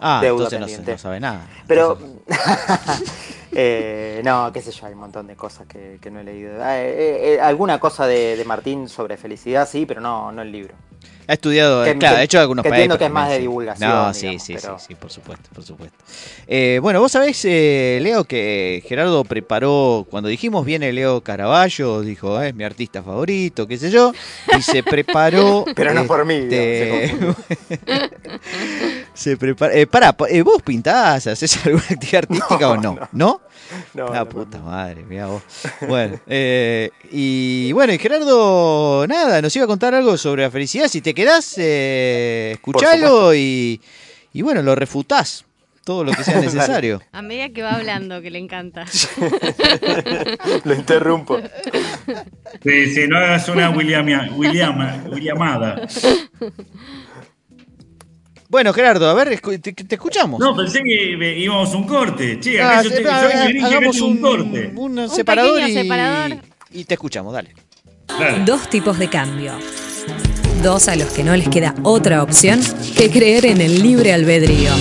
Ah, 0.00 0.20
Deuda 0.22 0.44
entonces 0.44 0.60
no, 0.60 0.66
pendiente. 0.66 0.92
no 0.92 0.98
sabe 0.98 1.18
nada. 1.20 1.46
Pero, 1.66 1.98
eh, 3.52 4.20
no, 4.24 4.52
qué 4.52 4.62
sé 4.62 4.70
yo, 4.70 4.86
hay 4.86 4.92
un 4.92 5.00
montón 5.00 5.26
de 5.26 5.34
cosas 5.34 5.66
que, 5.66 5.98
que 6.00 6.10
no 6.10 6.20
he 6.20 6.24
leído. 6.24 6.52
Eh, 6.52 6.60
eh, 6.68 7.34
eh, 7.34 7.40
alguna 7.40 7.80
cosa 7.80 8.06
de, 8.06 8.36
de 8.36 8.44
Martín 8.44 8.88
sobre 8.88 9.16
felicidad, 9.16 9.66
sí, 9.68 9.86
pero 9.86 10.00
no, 10.00 10.30
no 10.30 10.42
el 10.42 10.52
libro. 10.52 10.74
Ha 11.30 11.34
estudiado, 11.34 11.84
Que- 11.84 11.98
claro, 11.98 12.16
ha 12.16 12.22
hecho 12.22 12.40
algunos 12.40 12.62
que 12.62 12.70
entiendo 12.70 12.96
que 12.96 13.04
es 13.04 13.10
más 13.10 13.28
de 13.28 13.38
divulgación, 13.40 13.90
No, 13.90 14.14
sí, 14.14 14.20
digamos, 14.22 14.42
sí, 14.42 14.54
pero- 14.54 14.78
sí, 14.78 14.84
sí, 14.88 14.94
por 14.94 15.10
supuesto, 15.10 15.50
por 15.54 15.62
supuesto. 15.62 15.98
Eh, 16.46 16.78
bueno, 16.80 17.00
vos 17.00 17.12
sabés, 17.12 17.44
eh, 17.44 17.98
Leo, 18.00 18.24
que 18.24 18.82
Gerardo 18.88 19.22
preparó, 19.24 20.06
cuando 20.08 20.30
dijimos 20.30 20.64
viene 20.64 20.90
Leo 20.90 21.20
Caraballo, 21.20 22.00
dijo, 22.00 22.40
"Eh, 22.40 22.48
es 22.48 22.54
mi 22.54 22.64
artista 22.64 23.02
favorito, 23.02 23.66
qué 23.66 23.76
sé 23.76 23.90
yo, 23.90 24.14
y 24.58 24.62
se 24.62 24.82
preparó... 24.82 25.66
Pero 25.76 25.92
no 25.92 26.06
por 26.06 26.24
mí, 26.24 26.34
este, 26.34 27.12
digamos, 27.12 27.36
se 29.14 29.36
prepara, 29.36 29.74
eh, 29.74 29.86
pará, 29.86 30.12
pa- 30.12 30.26
¿vos 30.44 30.62
pintás, 30.62 31.26
haces 31.26 31.66
alguna 31.66 31.84
actividad 31.90 32.24
artística 32.24 32.68
o 32.70 32.76
no? 32.80 32.94
¿No? 32.94 33.08
No, 33.12 33.40
La 34.06 34.20
no, 34.20 34.28
puta 34.28 34.58
madre, 34.58 35.04
mirá 35.04 35.26
vos. 35.26 35.42
Bueno, 35.88 36.18
eh, 36.26 36.90
y 37.10 37.72
bueno, 37.72 37.92
y 37.92 37.98
Gerardo, 37.98 39.06
nada, 39.06 39.42
nos 39.42 39.54
iba 39.56 39.64
a 39.64 39.68
contar 39.68 39.94
algo 39.94 40.16
sobre 40.16 40.42
la 40.42 40.50
felicidad. 40.50 40.88
Si 40.88 41.00
te 41.00 41.14
quedás, 41.14 41.54
eh, 41.58 42.52
escuchalo 42.54 43.34
y, 43.34 43.80
y 44.32 44.42
bueno, 44.42 44.62
lo 44.62 44.74
refutás 44.74 45.44
todo 45.84 46.04
lo 46.04 46.12
que 46.12 46.22
sea 46.22 46.38
necesario. 46.40 47.00
A 47.12 47.22
medida 47.22 47.48
que 47.48 47.62
va 47.62 47.72
hablando, 47.72 48.20
que 48.20 48.30
le 48.30 48.38
encanta. 48.38 48.84
Lo 50.64 50.74
interrumpo. 50.74 51.38
Sí, 52.62 52.86
sí, 52.94 53.08
no 53.08 53.16
hagas 53.16 53.48
una 53.48 53.70
Williamia- 53.70 54.28
Williama- 54.36 55.04
Williamada. 55.10 55.86
Bueno, 58.48 58.72
Gerardo, 58.72 59.08
a 59.10 59.14
ver, 59.14 59.38
te, 59.40 59.72
te 59.72 59.94
escuchamos. 59.94 60.40
No, 60.40 60.56
pensé 60.56 60.80
que 60.82 61.38
íbamos 61.38 61.72
a 61.72 61.76
un 61.76 61.84
corte. 61.86 62.40
Che, 62.40 62.60
Ah, 62.60 62.78
acá 62.78 62.82
yo, 62.82 62.90
te, 62.90 63.08
ah, 63.08 63.48
yo 63.52 63.64
ah, 63.64 63.66
hagamos 63.66 64.00
un, 64.00 64.12
un, 64.12 64.18
corte. 64.20 64.72
un 64.74 64.98
Un 64.98 65.10
separador, 65.10 65.60
y, 65.68 65.74
separador. 65.74 66.38
y 66.72 66.84
te 66.84 66.94
escuchamos, 66.94 67.32
dale. 67.34 67.54
Dale. 68.08 68.44
Dos 68.46 68.70
tipos 68.70 68.98
de 68.98 69.08
cambio. 69.08 69.52
Dos 70.62 70.88
a 70.88 70.96
los 70.96 71.08
que 71.12 71.22
no 71.24 71.36
les 71.36 71.48
queda 71.50 71.74
otra 71.82 72.22
opción 72.22 72.60
que 72.96 73.10
creer 73.10 73.44
en 73.46 73.60
el 73.60 73.82
libre 73.82 74.14
albedrío. 74.14 74.72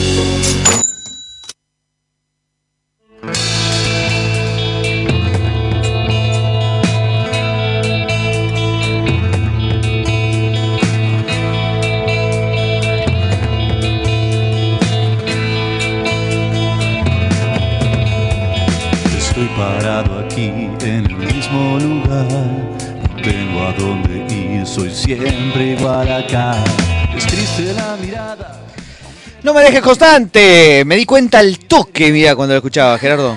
Parado 19.58 20.20
aquí 20.20 20.46
en 20.46 21.06
el 21.06 21.16
mismo 21.16 21.80
lugar. 21.80 22.28
No 22.30 23.22
tengo 23.22 23.62
a 23.64 23.74
dónde 23.74 24.34
ir, 24.34 24.66
soy 24.66 24.92
siempre 24.92 25.76
igual 25.78 26.12
acá. 26.12 26.64
Es 27.16 27.26
triste 27.26 27.74
la 27.74 27.98
mirada. 28.00 28.62
No 29.42 29.54
me 29.54 29.62
dejes 29.62 29.82
constante. 29.82 30.84
Me 30.86 30.96
di 30.96 31.06
cuenta 31.06 31.40
al 31.40 31.58
toque, 31.60 32.12
mira, 32.12 32.36
cuando 32.36 32.54
lo 32.54 32.58
escuchaba, 32.58 33.00
Gerardo. 33.00 33.36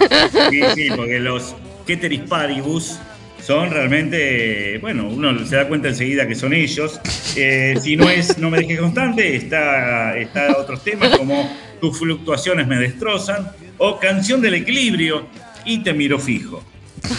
Sí, 0.51 0.61
sí, 0.75 0.89
porque 0.95 1.19
los 1.19 1.55
Keteris 1.87 2.21
Paribus 2.29 2.99
son 3.43 3.71
realmente, 3.71 4.79
bueno, 4.79 5.09
uno 5.09 5.47
se 5.47 5.57
da 5.57 5.67
cuenta 5.69 5.89
enseguida 5.89 6.29
que 6.29 6.35
son 6.35 6.53
ellos. 6.53 7.01
Eh, 7.37 7.77
si 7.81 7.97
no 7.97 8.11
es 8.11 8.37
No 8.39 8.51
me 8.51 8.59
dejes 8.59 8.79
constante, 8.79 9.37
está, 9.37 10.19
está 10.19 10.57
otros 10.59 10.85
temas 10.85 11.17
como 11.17 11.51
Tus 11.81 11.99
fluctuaciones 11.99 12.67
me 12.67 12.77
destrozan 12.77 13.51
o 13.79 13.99
Canción 13.99 14.43
del 14.43 14.55
equilibrio 14.55 15.27
y 15.65 15.79
Te 15.79 15.93
miro 15.93 16.19
fijo. 16.19 16.63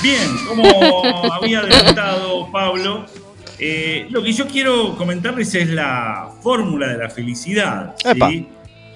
Bien, 0.01 0.29
como 0.47 1.33
había 1.33 1.59
adelantado 1.59 2.51
Pablo, 2.51 3.05
eh, 3.59 4.07
lo 4.09 4.23
que 4.23 4.31
yo 4.31 4.47
quiero 4.47 4.95
comentarles 4.95 5.53
es 5.55 5.69
la 5.69 6.29
fórmula 6.41 6.87
de 6.87 6.97
la 6.97 7.09
felicidad. 7.09 7.95
¿sí? 8.03 8.47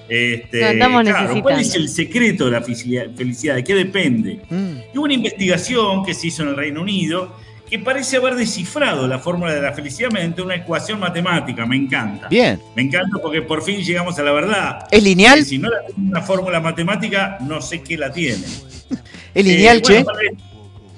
Este, 0.08 0.78
claro, 0.78 1.42
¿Cuál 1.42 1.60
es 1.60 1.74
el 1.76 1.90
secreto 1.90 2.46
de 2.46 2.52
la 2.52 2.62
felicidad? 2.62 3.56
¿De 3.56 3.64
qué 3.64 3.74
depende? 3.74 4.42
Mm. 4.50 4.78
Y 4.94 4.98
hubo 4.98 5.06
una 5.06 5.14
investigación 5.14 6.06
que 6.06 6.14
se 6.14 6.28
hizo 6.28 6.44
en 6.44 6.50
el 6.50 6.58
Reino 6.58 6.82
Unido 6.82 7.36
que 7.70 7.80
parece 7.80 8.18
haber 8.18 8.36
descifrado 8.36 9.08
la 9.08 9.18
fórmula 9.18 9.54
de 9.54 9.62
la 9.62 9.74
felicidad 9.74 10.12
mediante 10.12 10.42
una 10.42 10.56
ecuación 10.56 11.00
matemática. 11.00 11.66
Me 11.66 11.76
encanta. 11.76 12.28
Bien. 12.28 12.60
Me 12.76 12.84
encanta 12.84 13.18
porque 13.22 13.42
por 13.42 13.64
fin 13.64 13.82
llegamos 13.82 14.18
a 14.20 14.24
la 14.24 14.32
verdad. 14.32 14.88
¿Es 14.92 15.04
lineal? 15.04 15.44
Si 15.44 15.58
no 15.58 15.70
la 15.70 15.84
tiene 15.86 16.10
una 16.12 16.22
fórmula 16.22 16.60
matemática, 16.60 17.38
no 17.42 17.62
sé 17.62 17.82
qué 17.82 17.98
la 17.98 18.12
tiene. 18.12 18.46
¿Es 19.36 19.46
lineal, 19.46 19.78
Eh, 19.78 19.82
che? 19.82 19.94
bueno, 20.04 20.06
para- 20.06 20.20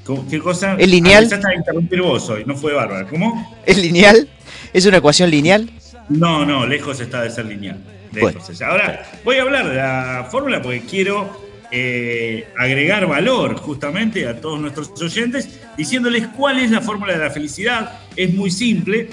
¿cómo- 0.06 0.30
¿Qué 0.30 0.40
cosa? 0.40 0.76
¿Es 0.80 0.88
lineal? 0.88 1.24
Ah, 1.24 1.36
Empezaste 1.36 1.48
a 1.54 1.56
interrumpir 1.58 2.02
vos 2.02 2.30
hoy, 2.30 2.44
no 2.46 2.56
fue 2.56 2.72
bárbaro. 2.74 3.08
¿Cómo? 3.10 3.58
¿Es 3.66 3.78
lineal? 3.78 4.30
¿Es 4.72 4.86
una 4.86 4.98
ecuación 4.98 5.30
lineal? 5.30 5.70
No, 6.08 6.46
no, 6.46 6.66
lejos 6.66 7.00
está 7.02 7.22
de 7.24 7.30
ser 7.32 7.46
lineal. 7.46 7.84
Bueno. 8.22 8.40
Ahora, 8.66 9.04
voy 9.26 9.36
a 9.38 9.42
hablar 9.42 9.68
de 9.68 9.76
la 9.76 10.28
fórmula 10.32 10.62
porque 10.62 10.82
quiero 10.82 11.46
eh, 11.70 12.48
agregar 12.58 13.06
valor 13.08 13.56
justamente 13.58 14.26
a 14.26 14.40
todos 14.40 14.58
nuestros 14.58 14.90
oyentes, 15.02 15.50
diciéndoles 15.76 16.28
cuál 16.28 16.60
es 16.60 16.72
la 16.72 16.80
fórmula 16.80 17.12
de 17.12 17.20
la 17.20 17.30
felicidad. 17.30 18.00
Es 18.16 18.34
muy 18.34 18.50
simple, 18.52 19.10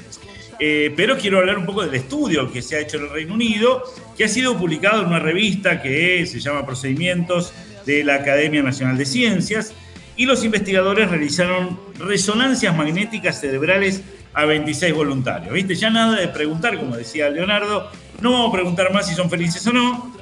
eh, 0.60 0.92
pero 0.96 1.18
quiero 1.18 1.38
hablar 1.40 1.58
un 1.58 1.66
poco 1.66 1.82
del 1.84 1.92
estudio 1.96 2.52
que 2.52 2.62
se 2.62 2.76
ha 2.76 2.80
hecho 2.80 2.98
en 2.98 3.04
el 3.04 3.10
Reino 3.10 3.34
Unido, 3.34 3.82
que 4.16 4.22
ha 4.24 4.28
sido 4.28 4.56
publicado 4.56 5.00
en 5.02 5.08
una 5.08 5.18
revista 5.18 5.82
que 5.82 6.24
se 6.26 6.38
llama 6.38 6.64
Procedimientos 6.64 7.52
de 7.86 8.04
la 8.04 8.16
Academia 8.16 8.62
Nacional 8.62 8.96
de 8.96 9.06
Ciencias, 9.06 9.72
y 10.16 10.26
los 10.26 10.44
investigadores 10.44 11.10
realizaron 11.10 11.78
resonancias 11.98 12.74
magnéticas 12.76 13.40
cerebrales 13.40 14.02
a 14.32 14.44
26 14.44 14.94
voluntarios. 14.94 15.52
¿Viste? 15.52 15.74
Ya 15.74 15.90
nada 15.90 16.18
de 16.20 16.28
preguntar, 16.28 16.78
como 16.78 16.96
decía 16.96 17.28
Leonardo, 17.30 17.90
no 18.20 18.32
vamos 18.32 18.48
a 18.50 18.52
preguntar 18.52 18.92
más 18.92 19.08
si 19.08 19.14
son 19.14 19.28
felices 19.28 19.66
o 19.66 19.72
no. 19.72 20.14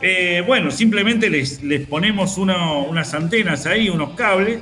Eh, 0.00 0.42
bueno, 0.46 0.70
simplemente 0.72 1.30
les, 1.30 1.62
les 1.62 1.86
ponemos 1.86 2.36
uno- 2.38 2.84
unas 2.84 3.14
antenas 3.14 3.66
ahí, 3.66 3.88
unos 3.88 4.14
cables, 4.14 4.60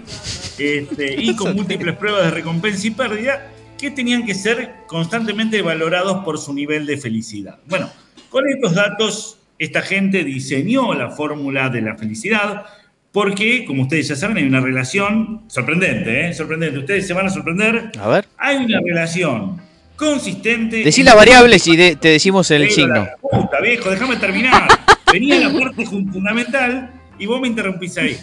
este, 0.59 1.15
y 1.23 1.35
con 1.35 1.55
múltiples 1.55 1.97
pruebas 1.97 2.25
de 2.25 2.31
recompensa 2.31 2.87
y 2.87 2.91
pérdida 2.91 3.49
que 3.79 3.91
tenían 3.91 4.27
que 4.27 4.35
ser 4.35 4.75
constantemente 4.87 5.63
valorados 5.63 6.23
por 6.25 6.39
su 6.39 6.53
nivel 6.53 6.85
de 6.85 6.99
felicidad. 6.99 7.59
Bueno, 7.67 7.91
con 8.29 8.47
estos 8.49 8.75
datos, 8.75 9.39
esta 9.61 9.83
gente 9.83 10.25
diseñó 10.25 10.95
la 10.95 11.11
fórmula 11.11 11.69
de 11.69 11.83
la 11.83 11.95
felicidad, 11.97 12.65
porque, 13.13 13.65
como 13.67 13.83
ustedes 13.83 14.09
ya 14.09 14.17
saben, 14.17 14.39
hay 14.39 14.45
una 14.45 14.61
relación 14.61 15.43
sorprendente, 15.49 16.29
¿eh? 16.29 16.33
Sorprendente. 16.33 16.79
Ustedes 16.79 17.07
se 17.07 17.13
van 17.13 17.27
a 17.27 17.31
sorprender. 17.31 17.93
A 18.01 18.09
ver. 18.09 18.25
Hay 18.39 18.57
una 18.57 18.81
relación 18.81 19.61
consistente. 19.97 20.83
Decí 20.83 21.03
las 21.03 21.15
variables 21.15 21.67
y 21.69 21.77
de- 21.77 21.97
te 21.97 22.09
decimos 22.09 22.51
el 22.51 22.71
signo. 22.71 23.07
puta, 23.21 23.61
viejo, 23.61 23.91
déjame 23.91 24.17
terminar. 24.17 24.67
Venía 25.13 25.41
la 25.49 25.53
parte 25.59 25.85
fundamental 25.85 26.91
y 27.19 27.27
vos 27.27 27.39
me 27.41 27.49
interrumpís 27.49 27.99
ahí. 27.99 28.17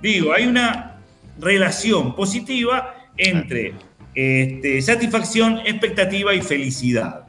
Digo, 0.00 0.32
hay 0.32 0.46
una 0.46 0.98
relación 1.40 2.14
positiva 2.14 2.94
entre 3.16 3.72
este, 4.14 4.80
satisfacción, 4.82 5.58
expectativa 5.66 6.34
y 6.34 6.40
felicidad. 6.42 7.22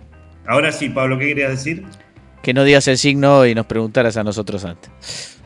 Ahora 0.45 0.71
sí, 0.71 0.89
Pablo, 0.89 1.17
¿qué 1.17 1.27
querías 1.27 1.51
decir? 1.51 1.83
Que 2.43 2.53
no 2.53 2.63
digas 2.63 2.87
el 2.87 2.99
signo 2.99 3.47
y 3.47 3.55
nos 3.55 3.65
preguntaras 3.65 4.17
a 4.17 4.23
nosotros 4.23 4.63
antes. 4.65 5.39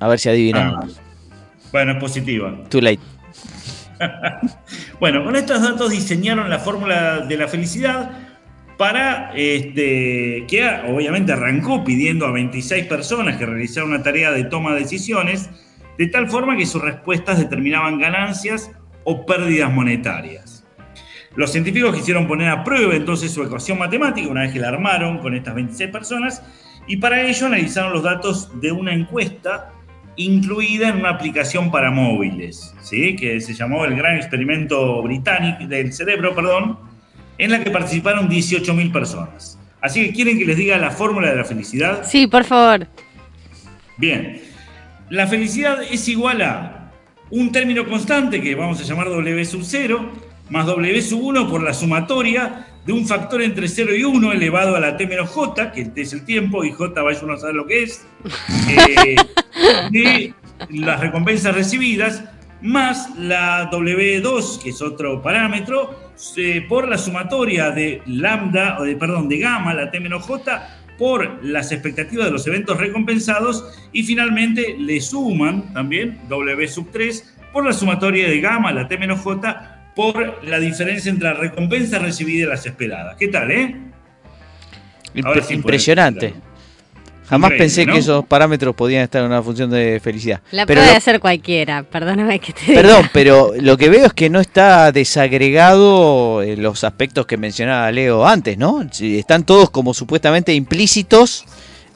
A 0.00 0.08
ver 0.08 0.18
si 0.18 0.28
adivinamos. 0.28 0.98
Ah, 0.98 1.30
bueno, 1.70 1.92
es 1.92 1.98
positiva. 1.98 2.52
Too 2.68 2.80
late. 2.80 3.00
Bueno, 5.00 5.24
con 5.24 5.36
estos 5.36 5.62
datos 5.62 5.90
diseñaron 5.90 6.50
la 6.50 6.58
fórmula 6.58 7.20
de 7.20 7.36
la 7.36 7.46
felicidad 7.46 8.10
para 8.76 9.32
este, 9.34 10.44
que 10.48 10.68
obviamente 10.88 11.32
arrancó 11.32 11.84
pidiendo 11.84 12.26
a 12.26 12.32
26 12.32 12.86
personas 12.86 13.36
que 13.36 13.46
realizaran 13.46 13.90
una 13.90 14.02
tarea 14.02 14.32
de 14.32 14.44
toma 14.44 14.74
de 14.74 14.80
decisiones, 14.80 15.50
de 15.98 16.06
tal 16.08 16.28
forma 16.28 16.56
que 16.56 16.66
sus 16.66 16.82
respuestas 16.82 17.38
determinaban 17.38 18.00
ganancias 18.00 18.72
o 19.04 19.24
pérdidas 19.24 19.72
monetarias. 19.72 20.57
Los 21.38 21.52
científicos 21.52 21.94
quisieron 21.94 22.26
poner 22.26 22.48
a 22.48 22.64
prueba 22.64 22.96
entonces 22.96 23.30
su 23.30 23.44
ecuación 23.44 23.78
matemática 23.78 24.26
una 24.26 24.40
vez 24.40 24.52
que 24.52 24.58
la 24.58 24.70
armaron 24.70 25.18
con 25.18 25.36
estas 25.36 25.54
26 25.54 25.88
personas 25.88 26.42
y 26.88 26.96
para 26.96 27.22
ello 27.22 27.46
analizaron 27.46 27.92
los 27.92 28.02
datos 28.02 28.60
de 28.60 28.72
una 28.72 28.92
encuesta 28.92 29.72
incluida 30.16 30.88
en 30.88 30.96
una 30.96 31.10
aplicación 31.10 31.70
para 31.70 31.92
móviles, 31.92 32.74
¿sí? 32.80 33.14
que 33.14 33.40
se 33.40 33.54
llamó 33.54 33.84
el 33.84 33.94
Gran 33.94 34.16
Experimento 34.16 35.00
Británico 35.00 35.64
del 35.68 35.92
Cerebro, 35.92 36.34
perdón, 36.34 36.76
en 37.38 37.52
la 37.52 37.62
que 37.62 37.70
participaron 37.70 38.28
18.000 38.28 38.90
personas. 38.90 39.60
Así 39.80 40.06
que 40.06 40.12
quieren 40.12 40.40
que 40.40 40.44
les 40.44 40.56
diga 40.56 40.76
la 40.76 40.90
fórmula 40.90 41.30
de 41.30 41.36
la 41.36 41.44
felicidad. 41.44 42.02
Sí, 42.04 42.26
por 42.26 42.42
favor. 42.42 42.88
Bien, 43.96 44.40
la 45.08 45.28
felicidad 45.28 45.84
es 45.88 46.08
igual 46.08 46.42
a 46.42 46.90
un 47.30 47.52
término 47.52 47.86
constante 47.86 48.42
que 48.42 48.56
vamos 48.56 48.80
a 48.80 48.82
llamar 48.82 49.06
W 49.06 49.44
sub 49.44 49.62
0 49.62 50.26
más 50.50 50.66
W 50.66 51.02
sub 51.02 51.22
1 51.22 51.48
por 51.48 51.62
la 51.62 51.74
sumatoria 51.74 52.66
de 52.88 52.92
un 52.92 53.06
factor 53.06 53.42
entre 53.42 53.68
0 53.68 53.94
y 53.94 54.04
1 54.04 54.32
elevado 54.32 54.74
a 54.74 54.80
la 54.80 54.96
T 54.96 55.06
menos 55.06 55.28
J, 55.28 55.72
que 55.72 55.92
es 55.94 56.12
el 56.14 56.24
tiempo, 56.24 56.64
y 56.64 56.72
J 56.72 57.02
vaya 57.02 57.20
uno 57.22 57.34
a 57.34 57.36
saber 57.36 57.54
lo 57.54 57.66
que 57.66 57.82
es, 57.82 58.06
eh, 58.70 59.16
de 59.90 60.34
las 60.70 60.98
recompensas 61.00 61.54
recibidas, 61.54 62.24
más 62.62 63.14
la 63.16 63.70
W2, 63.70 64.62
que 64.62 64.70
es 64.70 64.82
otro 64.82 65.20
parámetro, 65.22 66.12
eh, 66.36 66.64
por 66.68 66.88
la 66.88 66.98
sumatoria 66.98 67.70
de 67.70 68.02
lambda, 68.06 68.78
o 68.80 68.84
de, 68.84 68.96
perdón, 68.96 69.28
de 69.28 69.38
gamma, 69.38 69.74
la 69.74 69.90
T 69.90 70.00
menos 70.00 70.24
J, 70.24 70.76
por 70.98 71.44
las 71.44 71.70
expectativas 71.70 72.24
de 72.24 72.32
los 72.32 72.46
eventos 72.46 72.78
recompensados, 72.78 73.64
y 73.92 74.02
finalmente 74.02 74.76
le 74.78 75.00
suman 75.00 75.74
también 75.74 76.18
W 76.28 76.66
sub 76.66 76.90
3 76.90 77.36
por 77.52 77.66
la 77.66 77.72
sumatoria 77.72 78.28
de 78.28 78.40
gamma, 78.40 78.72
la 78.72 78.88
T 78.88 78.96
menos 78.98 79.20
J, 79.20 79.77
por 79.98 80.44
la 80.44 80.60
diferencia 80.60 81.10
entre 81.10 81.26
la 81.28 81.34
recompensa 81.34 81.98
recibida 81.98 82.44
y 82.44 82.48
las 82.48 82.64
esperadas. 82.64 83.16
¿Qué 83.18 83.26
tal, 83.26 83.50
eh? 83.50 83.76
Ahora 85.24 85.42
sí 85.42 85.54
impresionante. 85.54 86.34
Jamás 87.28 87.48
Increíble, 87.48 87.58
pensé 87.64 87.84
¿no? 87.84 87.92
que 87.94 87.98
esos 87.98 88.24
parámetros 88.26 88.76
podían 88.76 89.02
estar 89.02 89.22
en 89.22 89.26
una 89.26 89.42
función 89.42 89.68
de 89.70 89.98
felicidad. 90.00 90.40
La 90.52 90.66
Pero 90.66 90.82
puede 90.82 90.92
lo- 90.92 90.96
hacer 90.98 91.18
cualquiera, 91.18 91.82
perdóname 91.82 92.38
que 92.38 92.52
te 92.52 92.60
diga. 92.66 92.80
Perdón, 92.80 93.10
pero 93.12 93.52
lo 93.60 93.76
que 93.76 93.88
veo 93.88 94.06
es 94.06 94.12
que 94.12 94.30
no 94.30 94.38
está 94.38 94.92
desagregado 94.92 96.42
eh, 96.42 96.56
los 96.56 96.84
aspectos 96.84 97.26
que 97.26 97.36
mencionaba 97.36 97.90
Leo 97.90 98.24
antes, 98.24 98.56
¿no? 98.56 98.82
Están 99.00 99.42
todos 99.44 99.68
como 99.70 99.94
supuestamente 99.94 100.54
implícitos 100.54 101.44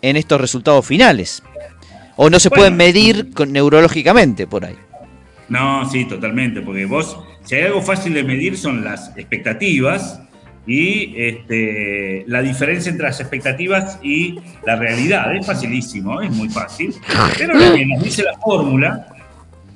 en 0.03 0.16
estos 0.16 0.40
resultados 0.40 0.84
finales. 0.84 1.40
O 2.16 2.28
no 2.30 2.40
se 2.40 2.48
Bueno. 2.48 2.62
pueden 2.62 2.76
medir 2.76 3.32
con- 3.32 3.53
neurológicamente 3.53 4.48
por 4.48 4.64
ahí. 4.64 4.76
No, 5.48 5.88
sí, 5.88 6.05
totalmente, 6.07 6.62
porque 6.62 6.84
vos, 6.84 7.16
si 7.45 7.55
hay 7.57 7.62
algo 7.62 7.82
fácil 7.82 8.14
de 8.14 8.24
medir 8.24 8.57
son 8.57 8.84
las 8.84 9.16
expectativas 9.16 10.20
y 10.66 11.14
este, 11.16 12.24
la 12.26 12.40
diferencia 12.40 12.90
entre 12.90 13.07
las 13.07 13.20
expectativas 13.20 13.99
y 14.03 14.38
la 14.64 14.76
realidad. 14.76 15.34
Es 15.34 15.47
facilísimo, 15.47 16.20
es 16.20 16.30
muy 16.30 16.49
fácil. 16.49 16.95
Pero 17.36 17.55
lo 17.55 17.74
que 17.74 17.86
nos 17.86 18.03
dice 18.03 18.22
la 18.22 18.38
fórmula 18.38 19.09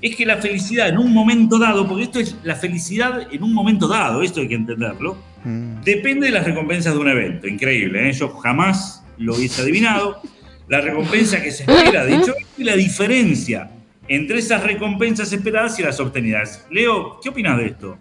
es 0.00 0.14
que 0.14 0.24
la 0.24 0.36
felicidad 0.36 0.88
en 0.88 0.98
un 0.98 1.12
momento 1.12 1.58
dado, 1.58 1.88
porque 1.88 2.04
esto 2.04 2.20
es 2.20 2.36
la 2.44 2.54
felicidad 2.54 3.26
en 3.32 3.42
un 3.42 3.52
momento 3.52 3.88
dado, 3.88 4.22
esto 4.22 4.40
hay 4.40 4.48
que 4.48 4.54
entenderlo, 4.54 5.16
Mm. 5.46 5.82
Depende 5.84 6.26
de 6.26 6.32
las 6.32 6.44
recompensas 6.44 6.92
de 6.92 6.98
un 6.98 7.08
evento. 7.08 7.46
Increíble, 7.46 8.08
¿eh? 8.08 8.12
yo 8.12 8.28
jamás 8.30 9.04
lo 9.16 9.36
hubiese 9.36 9.62
adivinado. 9.62 10.20
La 10.68 10.80
recompensa 10.80 11.40
que 11.40 11.52
se 11.52 11.62
espera, 11.62 12.04
de 12.04 12.16
hecho, 12.16 12.34
y 12.58 12.64
la 12.64 12.74
diferencia 12.74 13.70
entre 14.08 14.38
esas 14.38 14.62
recompensas 14.62 15.32
esperadas 15.32 15.78
y 15.78 15.82
las 15.82 15.98
obtenidas. 16.00 16.64
Leo, 16.70 17.20
¿qué 17.20 17.28
opinas 17.28 17.58
de 17.58 17.66
esto? 17.66 17.98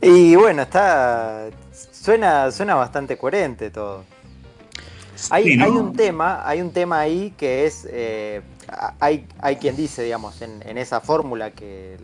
Y 0.00 0.34
bueno, 0.36 0.62
está. 0.62 1.48
Suena, 1.72 2.50
suena 2.50 2.74
bastante 2.74 3.16
coherente 3.16 3.70
todo. 3.70 4.04
Hay, 5.30 5.44
Sí, 5.44 5.56
¿no? 5.56 5.64
hay 5.64 5.70
un 5.70 5.92
tema, 5.92 6.42
hay 6.48 6.60
un 6.60 6.72
tema 6.72 6.98
ahí 7.00 7.32
que 7.36 7.66
es. 7.66 7.86
eh, 7.90 8.42
hay, 9.00 9.26
hay 9.40 9.56
quien 9.56 9.76
dice, 9.76 10.02
digamos, 10.02 10.40
en, 10.42 10.62
en 10.66 10.78
esa 10.78 11.00
fórmula 11.00 11.50
que, 11.50 11.96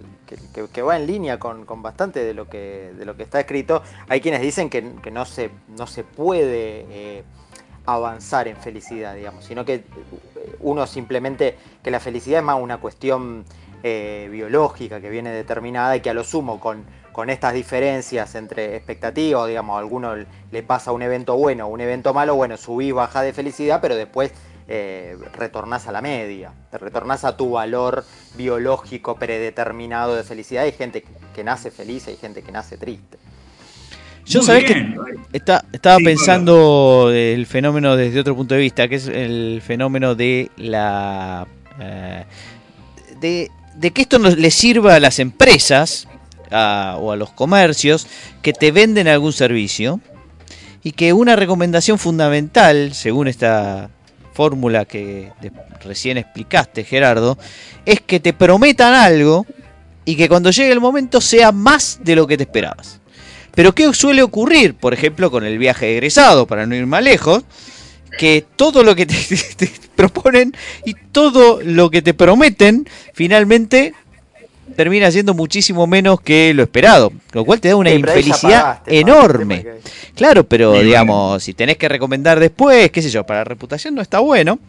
que- 0.73 0.83
va 0.83 0.97
en 0.97 1.07
línea 1.07 1.39
con, 1.39 1.64
con 1.64 1.83
bastante 1.83 2.23
de 2.23 2.35
lo 2.35 2.49
que, 2.49 2.93
de 2.97 3.05
lo 3.07 3.16
que 3.16 3.23
está 3.23 3.41
escrito, 3.41 3.83
hay 4.09 4.21
quienes 4.21 4.43
dicen 4.43 4.69
que, 4.69 4.93
que 5.03 5.11
no, 5.11 5.25
se, 5.25 5.51
no 5.77 5.87
se 5.87 6.05
puede 6.05 6.85
eh, 6.91 7.25
avanzar 7.87 8.47
en 8.49 8.57
felicidad, 8.57 9.14
digamos, 9.14 9.45
sino 9.47 9.64
que 9.64 9.83
uno 10.61 10.86
simplemente, 10.86 11.57
que 11.82 11.91
la 11.91 12.01
felicidad 12.01 12.41
es 12.41 12.45
más 12.45 12.61
una 12.61 12.78
cuestión 12.78 13.45
eh, 13.82 14.28
biológica 14.30 15.01
que 15.01 15.11
viene 15.11 15.30
determinada 15.30 15.97
y 15.97 16.01
que 16.01 16.11
a 16.11 16.14
lo 16.14 16.24
sumo 16.24 16.59
con, 16.59 16.84
con 17.12 17.30
estas 17.30 17.55
diferencias 17.55 18.34
entre 18.34 18.76
expectativas, 18.76 19.49
digamos, 19.49 19.76
a 19.76 19.78
alguno 19.78 20.14
le 20.16 20.62
pasa 20.62 20.93
un 20.93 21.03
evento 21.03 21.36
bueno 21.36 21.66
o 21.66 21.68
un 21.68 21.80
evento 21.80 22.12
malo, 22.14 22.34
bueno, 22.34 22.57
subís, 22.57 22.93
bajás 22.93 23.24
de 23.24 23.32
felicidad, 23.32 23.80
pero 23.80 23.97
después 23.97 24.32
eh, 24.70 25.16
retornás 25.32 25.89
a 25.89 25.93
la 25.93 26.03
media, 26.03 26.53
te 26.70 26.76
retornás 26.76 27.24
a 27.24 27.36
tu 27.36 27.53
valor 27.53 28.05
biológico 28.34 29.16
predeterminado 29.16 30.14
de 30.14 30.24
felicidad. 30.24 30.64
Hay 30.64 30.72
gente 30.72 31.05
que 31.34 31.43
nace 31.43 31.70
feliz, 31.70 32.07
hay 32.07 32.16
gente 32.16 32.43
que 32.43 32.53
nace 32.53 32.76
triste. 32.76 33.18
Yo 34.29 34.43
sabés 34.43 34.64
que 34.64 34.95
está- 35.33 35.64
estaba 35.72 35.97
Sí, 35.97 36.05
pensando 36.05 37.11
el 37.12 37.47
fenómeno 37.47 37.97
desde 37.97 38.20
otro 38.20 38.37
punto 38.37 38.55
de 38.55 38.61
vista, 38.61 38.89
que 38.89 38.97
es 38.97 39.07
el 39.09 39.62
fenómeno 39.64 40.14
de 40.14 40.51
la 40.57 41.47
eh, 41.81 42.24
de, 43.20 43.51
de 43.76 43.91
que 43.93 44.03
esto 44.03 44.18
nos 44.18 44.37
le 44.37 44.51
sirva 44.51 44.97
a 44.97 45.01
las 45.01 45.18
empresas 45.18 46.07
a- 46.51 46.97
o 47.01 47.12
a 47.12 47.16
los 47.16 47.31
comercios 47.31 48.07
que 48.43 48.53
te 48.53 48.72
venden 48.72 49.09
algún 49.09 49.33
servicio 49.33 50.01
y 50.83 50.93
que 50.93 51.12
una 51.12 51.37
recomendación 51.37 51.99
fundamental, 51.99 52.93
según 52.95 53.29
esta 53.29 53.91
fórmula 54.35 54.85
que 54.85 55.33
de- 55.41 55.53
recién 55.85 56.18
explicaste, 56.18 56.85
Gerardo, 56.85 57.39
es 57.87 58.01
que 58.01 58.20
te 58.20 58.33
prometan 58.33 58.95
algo 58.95 59.47
y 60.05 60.16
que 60.16 60.29
cuando 60.29 60.51
llegue 60.51 60.72
el 60.72 60.81
momento 60.81 61.20
sea 61.20 61.53
más 61.53 62.01
de 62.03 62.16
lo 62.16 62.26
que 62.26 62.37
te 62.37 62.43
esperabas. 62.45 63.01
Pero 63.59 63.75
¿qué 63.75 63.93
suele 63.93 64.23
ocurrir, 64.23 64.75
por 64.75 64.95
ejemplo, 64.95 65.33
con 65.33 65.45
el 65.45 65.59
viaje 65.59 65.91
egresado, 65.91 66.47
para 66.47 66.65
no 66.65 66.77
ir 66.77 66.87
más 66.87 67.03
lejos? 67.03 67.43
Que 68.17 68.45
todo 68.55 68.85
lo 68.85 68.95
que 68.95 69.05
te, 69.05 69.15
te- 69.57 69.67
te 69.67 69.73
proponen 69.97 70.55
y 70.85 70.95
todo 70.95 71.59
lo 71.65 71.91
que 71.91 72.01
te 72.01 72.15
prometen, 72.15 72.89
finalmente 73.15 73.95
termina 74.77 75.11
siendo 75.11 75.35
muchísimo 75.35 75.89
menos 75.89 76.21
que 76.21 76.55
lo 76.55 76.63
esperado. 76.63 77.13
Lo 77.33 77.45
cual 77.45 77.61
te 77.61 77.67
da 77.71 77.75
una 77.75 77.91
Sí, 77.91 77.97
infelicidad 77.97 78.63
pagaste, 78.63 79.01
enorme. 79.01 79.67
Claro, 80.15 80.45
pero 80.45 80.77
Sí, 80.77 80.85
digamos, 80.85 81.43
si 81.43 81.53
tenés 81.53 81.79
que 81.79 81.89
recomendar 81.89 82.39
después, 82.39 82.93
qué 82.93 83.03
sé 83.03 83.11
yo, 83.11 83.25
para 83.27 83.41
la 83.41 83.45
reputación 83.45 83.93
no 83.93 84.03
está 84.03 84.21
bueno. 84.21 84.61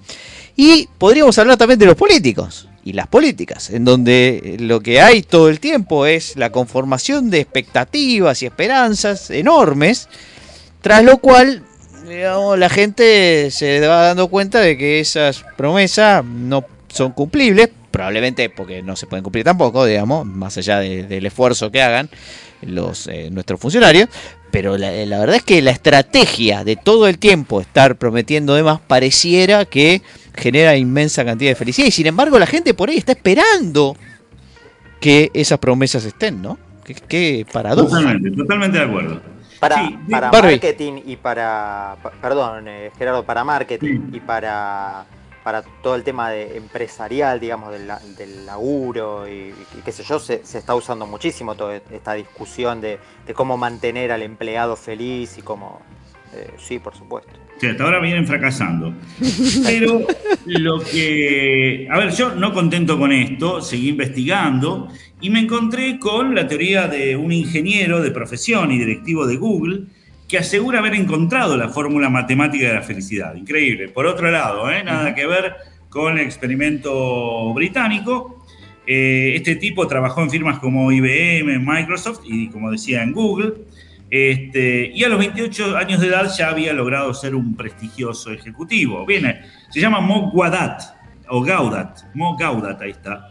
Y 0.56 0.90
podríamos 0.98 1.38
hablar 1.38 1.58
también 1.58 1.78
de 1.78 1.86
los 1.86 1.96
políticos 1.96 2.68
y 2.90 2.94
las 2.94 3.08
políticas, 3.08 3.70
en 3.70 3.86
donde 3.86 4.58
lo 4.60 4.80
que 4.82 5.00
hay 5.02 5.22
todo 5.22 5.50
el 5.50 5.60
tiempo 5.60 6.06
es 6.06 6.36
la 6.36 6.50
conformación 6.52 7.30
de 7.30 7.40
expectativas 7.40 8.42
y 8.42 8.48
esperanzas 8.48 9.30
enormes, 9.30 10.10
tras 10.82 11.04
lo 11.04 11.18
cual 11.20 11.64
digamos, 12.08 12.58
la 12.58 12.70
gente 12.70 13.52
se 13.52 13.80
va 13.88 14.06
dando 14.08 14.28
cuenta 14.30 14.60
de 14.60 14.78
que 14.78 15.00
esas 15.00 15.44
promesas 15.58 16.26
no 16.26 16.66
son 16.88 17.12
cumplibles, 17.12 17.70
probablemente 17.92 18.50
porque 18.50 18.82
no 18.82 18.96
se 18.96 19.06
pueden 19.06 19.24
cumplir 19.24 19.46
tampoco, 19.46 19.86
digamos, 19.86 20.26
más 20.26 20.58
allá 20.58 20.80
de- 20.80 21.04
del 21.04 21.26
esfuerzo 21.28 21.72
que 21.72 21.82
hagan 21.84 22.10
los 22.62 23.08
eh, 23.08 23.30
nuestros 23.32 23.60
funcionarios, 23.60 24.10
pero 24.52 24.78
la, 24.78 24.92
la 24.92 25.20
verdad 25.20 25.36
es 25.36 25.44
que 25.44 25.62
la 25.62 25.72
estrategia 25.72 26.64
de 26.64 26.76
todo 26.76 27.08
el 27.08 27.20
tiempo 27.20 27.62
estar 27.62 27.96
prometiendo 27.98 28.56
demás 28.56 28.80
pareciera 28.88 29.66
que 29.66 30.02
genera 30.36 30.76
inmensa 30.76 31.26
cantidad 31.26 31.52
de 31.52 31.56
felicidad 31.56 31.88
y 31.88 31.92
sin 31.92 32.08
embargo 32.08 32.38
la 32.40 32.46
gente 32.48 32.74
por 32.74 32.90
ahí 32.90 32.98
está 32.98 33.12
esperando 33.14 33.96
que 35.00 35.32
esas 35.34 35.60
promesas 35.60 36.04
estén, 36.06 36.42
¿no? 36.42 36.58
Qué, 36.84 36.94
qué 36.96 37.46
paradoja. 37.52 37.98
Totalmente, 38.00 38.32
totalmente 38.32 38.78
de 38.78 38.84
acuerdo. 38.84 39.22
Para, 39.60 39.88
Sí, 39.88 39.98
para 40.10 40.32
marketing 40.32 41.02
y 41.06 41.16
para, 41.18 41.98
pa- 42.02 42.12
perdón, 42.22 42.68
eh, 42.68 42.92
Gerardo, 42.98 43.24
para 43.26 43.44
marketing 43.44 44.10
y 44.14 44.20
para, 44.22 45.06
para 45.44 45.62
todo 45.84 45.96
el 45.96 46.04
tema 46.04 46.30
de 46.30 46.56
empresarial, 46.58 47.40
digamos, 47.40 47.72
del, 47.72 47.90
del 48.18 48.46
laburo 48.46 49.28
y, 49.28 49.54
y 49.78 49.82
qué 49.84 49.92
sé 49.92 50.04
yo, 50.04 50.18
se, 50.20 50.46
se 50.46 50.58
está 50.60 50.76
usando 50.76 51.06
muchísimo 51.06 51.56
toda 51.56 51.76
esta 51.76 52.14
discusión 52.14 52.80
de, 52.82 53.00
de 53.28 53.34
cómo 53.34 53.58
mantener 53.58 54.12
al 54.12 54.22
empleado 54.24 54.76
feliz 54.78 55.38
y 55.38 55.42
cómo... 55.42 55.82
eh, 56.34 56.52
sí, 56.58 56.80
por 56.80 56.96
supuesto. 56.96 57.32
Sí, 57.60 57.68
hasta 57.68 57.84
ahora 57.84 58.00
vienen 58.00 58.26
fracasando. 58.26 58.94
Pero 59.66 60.08
lo 60.46 60.80
que. 60.80 61.88
A 61.90 61.98
ver, 61.98 62.12
yo 62.12 62.34
no 62.36 62.54
contento 62.54 62.98
con 62.98 63.12
esto, 63.12 63.62
seguí 63.62 63.90
investigando 63.90 64.88
y 65.22 65.30
me 65.30 65.40
encontré 65.40 66.00
con 66.00 66.34
la 66.34 66.48
teoría 66.48 66.88
de 66.88 67.18
un 67.18 67.32
ingeniero 67.32 68.02
de 68.02 68.12
profesión 68.12 68.72
y 68.72 68.78
directivo 68.78 69.28
de 69.28 69.36
Google 69.36 69.82
que 70.30 70.38
asegura 70.38 70.80
haber 70.80 70.94
encontrado 70.94 71.58
la 71.58 71.70
fórmula 71.70 72.10
matemática 72.10 72.68
de 72.68 72.74
la 72.76 72.82
felicidad. 72.82 73.36
Increíble. 73.36 73.90
Por 73.90 74.06
otro 74.06 74.30
lado, 74.32 74.70
¿eh? 74.72 74.84
nada 74.84 75.14
que 75.16 75.26
ver 75.26 75.56
con 75.90 76.18
el 76.18 76.26
experimento 76.26 77.52
británico. 77.54 78.46
Eh, 78.86 79.34
este 79.36 79.56
tipo 79.56 79.88
trabajó 79.88 80.22
en 80.22 80.30
firmas 80.30 80.60
como 80.60 80.92
IBM, 80.92 81.60
Microsoft 81.60 82.22
y, 82.26 82.48
como 82.48 82.72
decía, 82.72 83.04
en 83.04 83.12
Google. 83.12 83.54
Este, 84.10 84.92
y 84.94 85.04
a 85.04 85.10
los 85.10 85.20
28 85.20 85.78
años 85.78 86.02
de 86.02 86.08
edad 86.08 86.32
ya 86.38 86.50
había 86.50 86.74
logrado 86.74 87.14
ser 87.14 87.36
un 87.36 87.56
prestigioso 87.56 88.32
ejecutivo. 88.32 89.06
Viene, 89.06 89.42
se 89.70 89.80
llama 89.80 90.00
Mo 90.02 90.32
Gaudat, 90.34 90.82
o 91.30 91.42
Gaudat, 91.42 92.00
Mo 92.16 92.36
Gaudat, 92.36 92.82
ahí 92.82 92.92
está. 92.92 93.28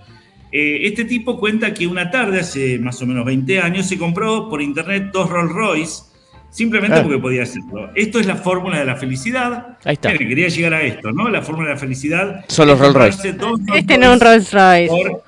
Eh, 0.53 0.81
este 0.83 1.05
tipo 1.05 1.39
cuenta 1.39 1.75
que 1.75 1.87
una 1.87 2.11
tarde, 2.11 2.41
hace 2.41 2.79
más 2.79 3.01
o 3.03 3.07
menos 3.07 3.25
20 3.27 3.61
años, 3.61 3.87
se 3.87 3.99
compró 3.99 4.49
por 4.49 4.63
internet 4.63 5.11
dos 5.13 5.29
Rolls 5.29 5.53
Royce, 5.53 6.03
simplemente 6.51 6.97
Ah. 6.99 7.03
porque 7.03 7.19
podía 7.19 7.43
hacerlo. 7.43 7.91
Esto 7.95 8.19
es 8.21 8.27
la 8.27 8.37
fórmula 8.37 8.79
de 8.79 8.85
la 8.87 8.97
felicidad. 8.97 9.77
Ahí 9.85 9.95
está. 9.95 10.11
Miren, 10.13 10.29
quería 10.29 10.49
llegar 10.49 10.75
a 10.75 10.83
esto, 10.83 11.13
¿no? 11.13 11.29
La 11.29 11.43
fórmula 11.43 11.69
de 11.69 11.75
la 11.75 11.81
felicidad. 11.81 12.45
Son 12.49 12.67
los 12.69 12.79
Rolls 12.79 12.95
Royce. 12.95 13.11
comprarse 13.33 13.33
dos 13.39 13.61
Rolls 13.67 13.79
Este 13.81 13.99
no 13.99 14.07
es 14.07 14.13
un 14.15 14.21
Rolls 14.21 14.53
Royce. 14.53 14.89
por- 14.89 15.23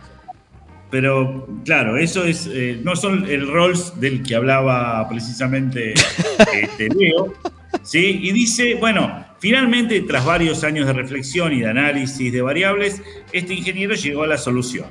pero 0.90 1.46
claro, 1.64 1.96
eso 1.96 2.24
es 2.24 2.48
eh, 2.52 2.80
no 2.82 2.96
son 2.96 3.28
el 3.30 3.46
Rolls 3.48 3.98
del 4.00 4.22
que 4.22 4.34
hablaba 4.34 5.08
precisamente 5.08 5.94
este, 6.62 6.88
Leo, 6.88 7.34
¿sí? 7.82 8.20
Y 8.22 8.32
dice, 8.32 8.74
bueno, 8.74 9.24
finalmente 9.38 10.00
tras 10.02 10.24
varios 10.24 10.64
años 10.64 10.86
de 10.86 10.92
reflexión 10.92 11.52
y 11.52 11.60
de 11.60 11.68
análisis 11.68 12.32
de 12.32 12.42
variables, 12.42 13.02
este 13.32 13.54
ingeniero 13.54 13.94
llegó 13.94 14.24
a 14.24 14.26
la 14.26 14.38
solución. 14.38 14.86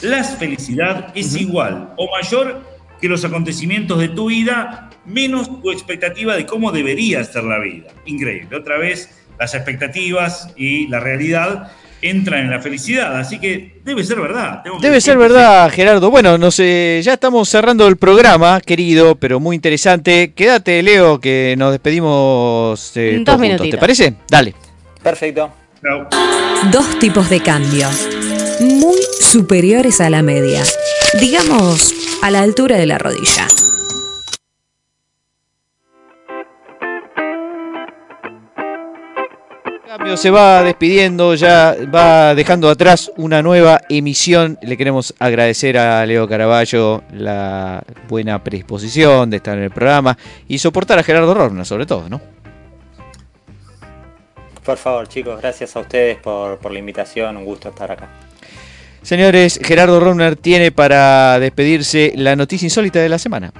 La 0.00 0.22
felicidad 0.24 1.12
es 1.14 1.36
igual 1.36 1.92
o 1.96 2.08
mayor 2.10 2.62
que 3.00 3.08
los 3.08 3.24
acontecimientos 3.24 3.98
de 3.98 4.08
tu 4.08 4.26
vida 4.28 4.90
menos 5.04 5.60
tu 5.60 5.72
expectativa 5.72 6.36
de 6.36 6.46
cómo 6.46 6.70
debería 6.70 7.22
ser 7.24 7.44
la 7.44 7.58
vida. 7.58 7.90
Increíble. 8.06 8.56
Otra 8.56 8.78
vez 8.78 9.10
las 9.38 9.54
expectativas 9.54 10.52
y 10.56 10.86
la 10.86 11.00
realidad 11.00 11.72
entran 12.02 12.40
en 12.40 12.50
la 12.50 12.60
felicidad, 12.60 13.16
así 13.18 13.38
que 13.38 13.80
debe 13.84 14.04
ser 14.04 14.20
verdad. 14.20 14.62
Tengo 14.62 14.78
Debe 14.80 15.00
ser 15.00 15.16
verdad, 15.16 15.70
Gerardo. 15.70 16.10
Bueno, 16.10 16.36
no 16.36 16.50
sé, 16.50 17.00
ya 17.02 17.14
estamos 17.14 17.48
cerrando 17.48 17.86
el 17.86 17.96
programa, 17.96 18.60
querido, 18.60 19.14
pero 19.14 19.40
muy 19.40 19.56
interesante. 19.56 20.32
Quédate, 20.34 20.82
Leo, 20.82 21.20
que 21.20 21.54
nos 21.56 21.70
despedimos 21.70 22.92
eh, 22.96 23.14
Dos 23.16 23.24
todos 23.24 23.48
juntos. 23.48 23.70
¿Te 23.70 23.78
parece? 23.78 24.14
Dale. 24.28 24.54
Perfecto. 25.02 25.50
Chao. 25.82 26.08
Dos 26.70 26.98
tipos 26.98 27.30
de 27.30 27.40
cambio. 27.40 27.88
Muy 28.60 28.98
superiores 29.20 30.00
a 30.00 30.10
la 30.10 30.22
media. 30.22 30.62
Digamos, 31.20 31.94
a 32.22 32.30
la 32.30 32.42
altura 32.42 32.76
de 32.76 32.86
la 32.86 32.98
rodilla. 32.98 33.46
Cambio 39.98 40.16
se 40.16 40.30
va 40.30 40.62
despidiendo, 40.62 41.34
ya 41.34 41.76
va 41.94 42.34
dejando 42.34 42.70
atrás 42.70 43.12
una 43.18 43.42
nueva 43.42 43.82
emisión. 43.90 44.58
Le 44.62 44.78
queremos 44.78 45.14
agradecer 45.18 45.76
a 45.76 46.06
Leo 46.06 46.26
Caraballo 46.26 47.02
la 47.12 47.82
buena 48.08 48.42
predisposición 48.42 49.28
de 49.28 49.36
estar 49.36 49.58
en 49.58 49.64
el 49.64 49.70
programa 49.70 50.16
y 50.48 50.56
soportar 50.56 50.98
a 50.98 51.02
Gerardo 51.02 51.34
Rorna, 51.34 51.66
sobre 51.66 51.84
todo, 51.84 52.08
¿no? 52.08 52.22
Por 54.64 54.78
favor, 54.78 55.06
chicos, 55.08 55.38
gracias 55.38 55.76
a 55.76 55.80
ustedes 55.80 56.16
por, 56.16 56.56
por 56.56 56.72
la 56.72 56.78
invitación. 56.78 57.36
Un 57.36 57.44
gusto 57.44 57.68
estar 57.68 57.92
acá. 57.92 58.08
Señores, 59.02 59.60
Gerardo 59.62 60.00
Rorner 60.00 60.36
tiene 60.36 60.72
para 60.72 61.38
despedirse 61.38 62.14
la 62.16 62.34
noticia 62.34 62.64
insólita 62.64 62.98
de 62.98 63.10
la 63.10 63.18
semana. 63.18 63.52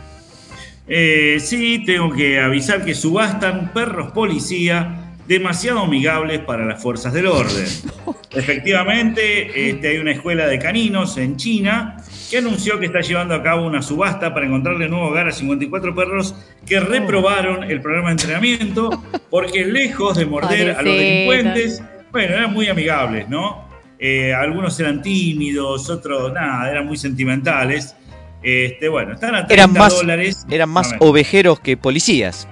Eh, 0.89 1.37
sí, 1.41 1.85
tengo 1.85 2.11
que 2.11 2.41
avisar 2.41 2.87
que 2.87 2.95
subastan 2.95 3.70
perros 3.74 4.12
policía 4.12 5.01
demasiado 5.27 5.81
amigables 5.81 6.41
para 6.41 6.64
las 6.64 6.83
fuerzas 6.83 7.12
del 7.12 7.27
orden. 7.27 7.66
Efectivamente, 8.33 9.70
este, 9.70 9.89
hay 9.89 9.99
una 9.99 10.12
escuela 10.12 10.47
de 10.47 10.59
caninos 10.59 11.16
en 11.18 11.37
China 11.37 11.97
que 12.31 12.39
anunció 12.39 12.79
que 12.81 12.87
está 12.87 13.01
llevando 13.01 13.35
a 13.35 13.43
cabo 13.43 13.66
una 13.66 13.83
subasta 13.83 14.33
para 14.33 14.47
encontrarle 14.47 14.89
nuevo 14.89 15.09
hogar 15.09 15.29
a 15.29 15.33
54 15.33 15.95
perros 15.95 16.35
que 16.66 16.81
reprobaron 16.81 17.64
el 17.64 17.81
programa 17.81 18.09
de 18.09 18.12
entrenamiento 18.12 19.03
porque 19.31 19.64
lejos 19.66 20.16
de 20.16 20.27
morder 20.27 20.70
a 20.70 20.83
los 20.83 20.97
delincuentes, 20.97 21.83
bueno, 22.11 22.35
eran 22.35 22.53
muy 22.53 22.68
amigables, 22.68 23.29
¿no? 23.29 23.73
eh, 24.05 24.35
algunos 24.35 24.79
eran 24.81 25.01
tímidos, 25.01 25.89
otros 25.89 26.33
nada, 26.33 26.68
eran 26.68 26.87
muy 26.87 26.97
sentimentales. 26.97 27.95
Este, 28.43 28.89
bueno, 28.89 29.14
están 29.14 29.37
a 29.37 29.47
30 29.47 29.55
Eran 29.55 29.73
más, 29.73 29.95
dólares. 29.95 30.45
eran 30.51 30.68
más 30.68 30.93
ovejeros 30.99 31.61
que 31.61 31.77
policías. 31.77 32.49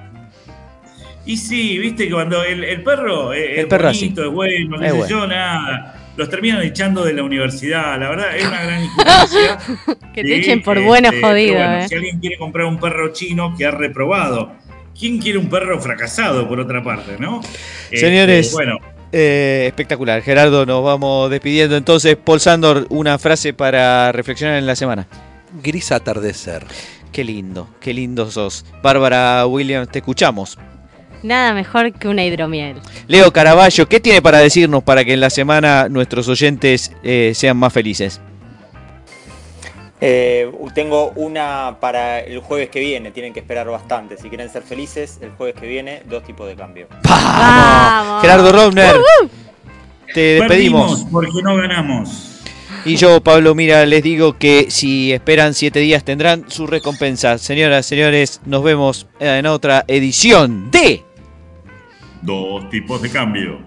Y 1.27 1.37
sí, 1.37 1.79
viste 1.79 2.07
que 2.09 2.13
cuando 2.15 2.43
el, 2.43 2.65
el 2.65 2.83
perro 2.83 3.33
es, 3.33 3.51
El 3.51 3.59
es 3.61 3.67
perro 3.67 3.89
bonito, 3.89 4.25
es 4.25 4.31
bueno, 4.31 4.79
qué 4.79 4.87
Es 4.87 4.91
sé 4.93 4.99
bueno. 4.99 5.11
yo, 5.11 5.27
nada. 5.27 5.97
Los 6.17 6.29
terminan 6.29 6.61
echando 6.63 7.05
de 7.05 7.13
la 7.15 7.23
universidad, 7.23 7.99
la 7.99 8.11
verdad 8.11 8.37
es 8.37 8.45
una 8.47 8.63
gran 8.63 8.83
injusticia. 8.85 9.59
Que 10.13 10.23
te 10.23 10.37
echen 10.37 10.63
por 10.63 10.77
este, 10.77 10.87
bueno 10.89 11.11
jodido, 11.21 11.55
bueno, 11.55 11.77
eh. 11.79 11.89
Si 11.89 11.95
alguien 11.95 12.19
quiere 12.21 12.37
comprar 12.37 12.67
un 12.67 12.79
perro 12.79 13.13
chino 13.13 13.55
que 13.57 13.65
ha 13.65 13.71
reprobado, 13.71 14.53
¿quién 14.99 15.19
quiere 15.19 15.39
un 15.39 15.49
perro 15.49 15.81
fracasado 15.81 16.49
por 16.49 16.59
otra 16.61 16.83
parte, 16.83 17.17
no? 17.19 17.41
Este, 17.91 17.99
Señores, 17.99 18.53
bueno, 18.53 18.79
Eh, 19.13 19.65
espectacular. 19.67 20.23
Gerardo, 20.23 20.67
nos 20.67 20.85
vamos 20.85 21.31
despidiendo. 21.31 21.77
Entonces, 21.77 22.17
Paul 22.17 22.41
Sandor, 22.41 22.87
una 22.91 23.19
frase 23.19 23.53
para 23.55 24.13
reflexionar 24.13 24.57
en 24.59 24.67
la 24.67 24.77
semana. 24.77 25.07
Gris 25.63 25.91
atardecer. 25.93 26.65
Qué 27.13 27.25
lindo, 27.25 27.69
qué 27.81 27.93
lindo 27.95 28.31
sos. 28.31 28.65
Bárbara 28.83 29.47
Williams, 29.47 29.89
te 29.91 29.99
escuchamos. 29.99 30.59
Nada 31.23 31.53
mejor 31.53 31.93
que 31.93 32.09
una 32.09 32.25
hidromiel. 32.25 32.77
Leo 33.07 33.33
Caraballo, 33.33 33.89
¿qué 33.89 34.01
tiene 34.01 34.23
para 34.23 34.39
decirnos 34.39 34.83
para 34.83 35.05
que 35.05 35.13
en 35.13 35.21
la 35.21 35.31
semana 35.31 35.89
nuestros 35.89 36.29
oyentes 36.29 36.93
eh, 37.03 37.33
sean 37.35 37.57
más 37.57 37.73
felices? 37.73 38.21
Eh, 40.03 40.51
tengo 40.75 41.13
una 41.17 41.77
para 41.79 42.21
el 42.21 42.41
jueves 42.41 42.71
que 42.71 42.81
viene, 42.81 43.11
tienen 43.11 43.35
que 43.35 43.41
esperar 43.41 43.69
bastante. 43.69 44.17
Si 44.17 44.29
quieren 44.31 44.49
ser 44.49 44.63
felices, 44.63 45.19
el 45.21 45.31
jueves 45.33 45.57
que 45.61 45.67
viene, 45.67 46.03
dos 46.07 46.23
tipos 46.25 46.49
de 46.49 46.55
cambio. 46.55 46.87
Vamos. 47.05 48.23
Gerardo 48.23 48.51
Robner, 48.51 48.97
te 50.15 50.39
perdimos 50.39 50.49
despedimos. 50.49 51.07
porque 51.13 51.43
no 51.43 51.57
ganamos. 51.57 52.31
Y 52.87 52.97
yo, 52.97 53.21
Pablo, 53.21 53.55
mira, 53.55 53.85
les 53.85 54.03
digo 54.03 54.39
que 54.39 54.71
si 54.71 55.13
esperan 55.13 55.53
siete 55.53 55.81
días 55.81 56.03
tendrán 56.03 56.47
su 56.49 56.67
recompensa. 56.67 57.37
Señoras, 57.37 57.85
señores, 57.85 58.41
nos 58.47 58.63
vemos 58.63 59.07
en 59.19 59.45
otra 59.47 59.85
edición 59.87 60.71
de... 60.71 61.05
Dos 62.23 62.69
tipos 62.69 63.01
de 63.01 63.11
cambio. 63.11 63.59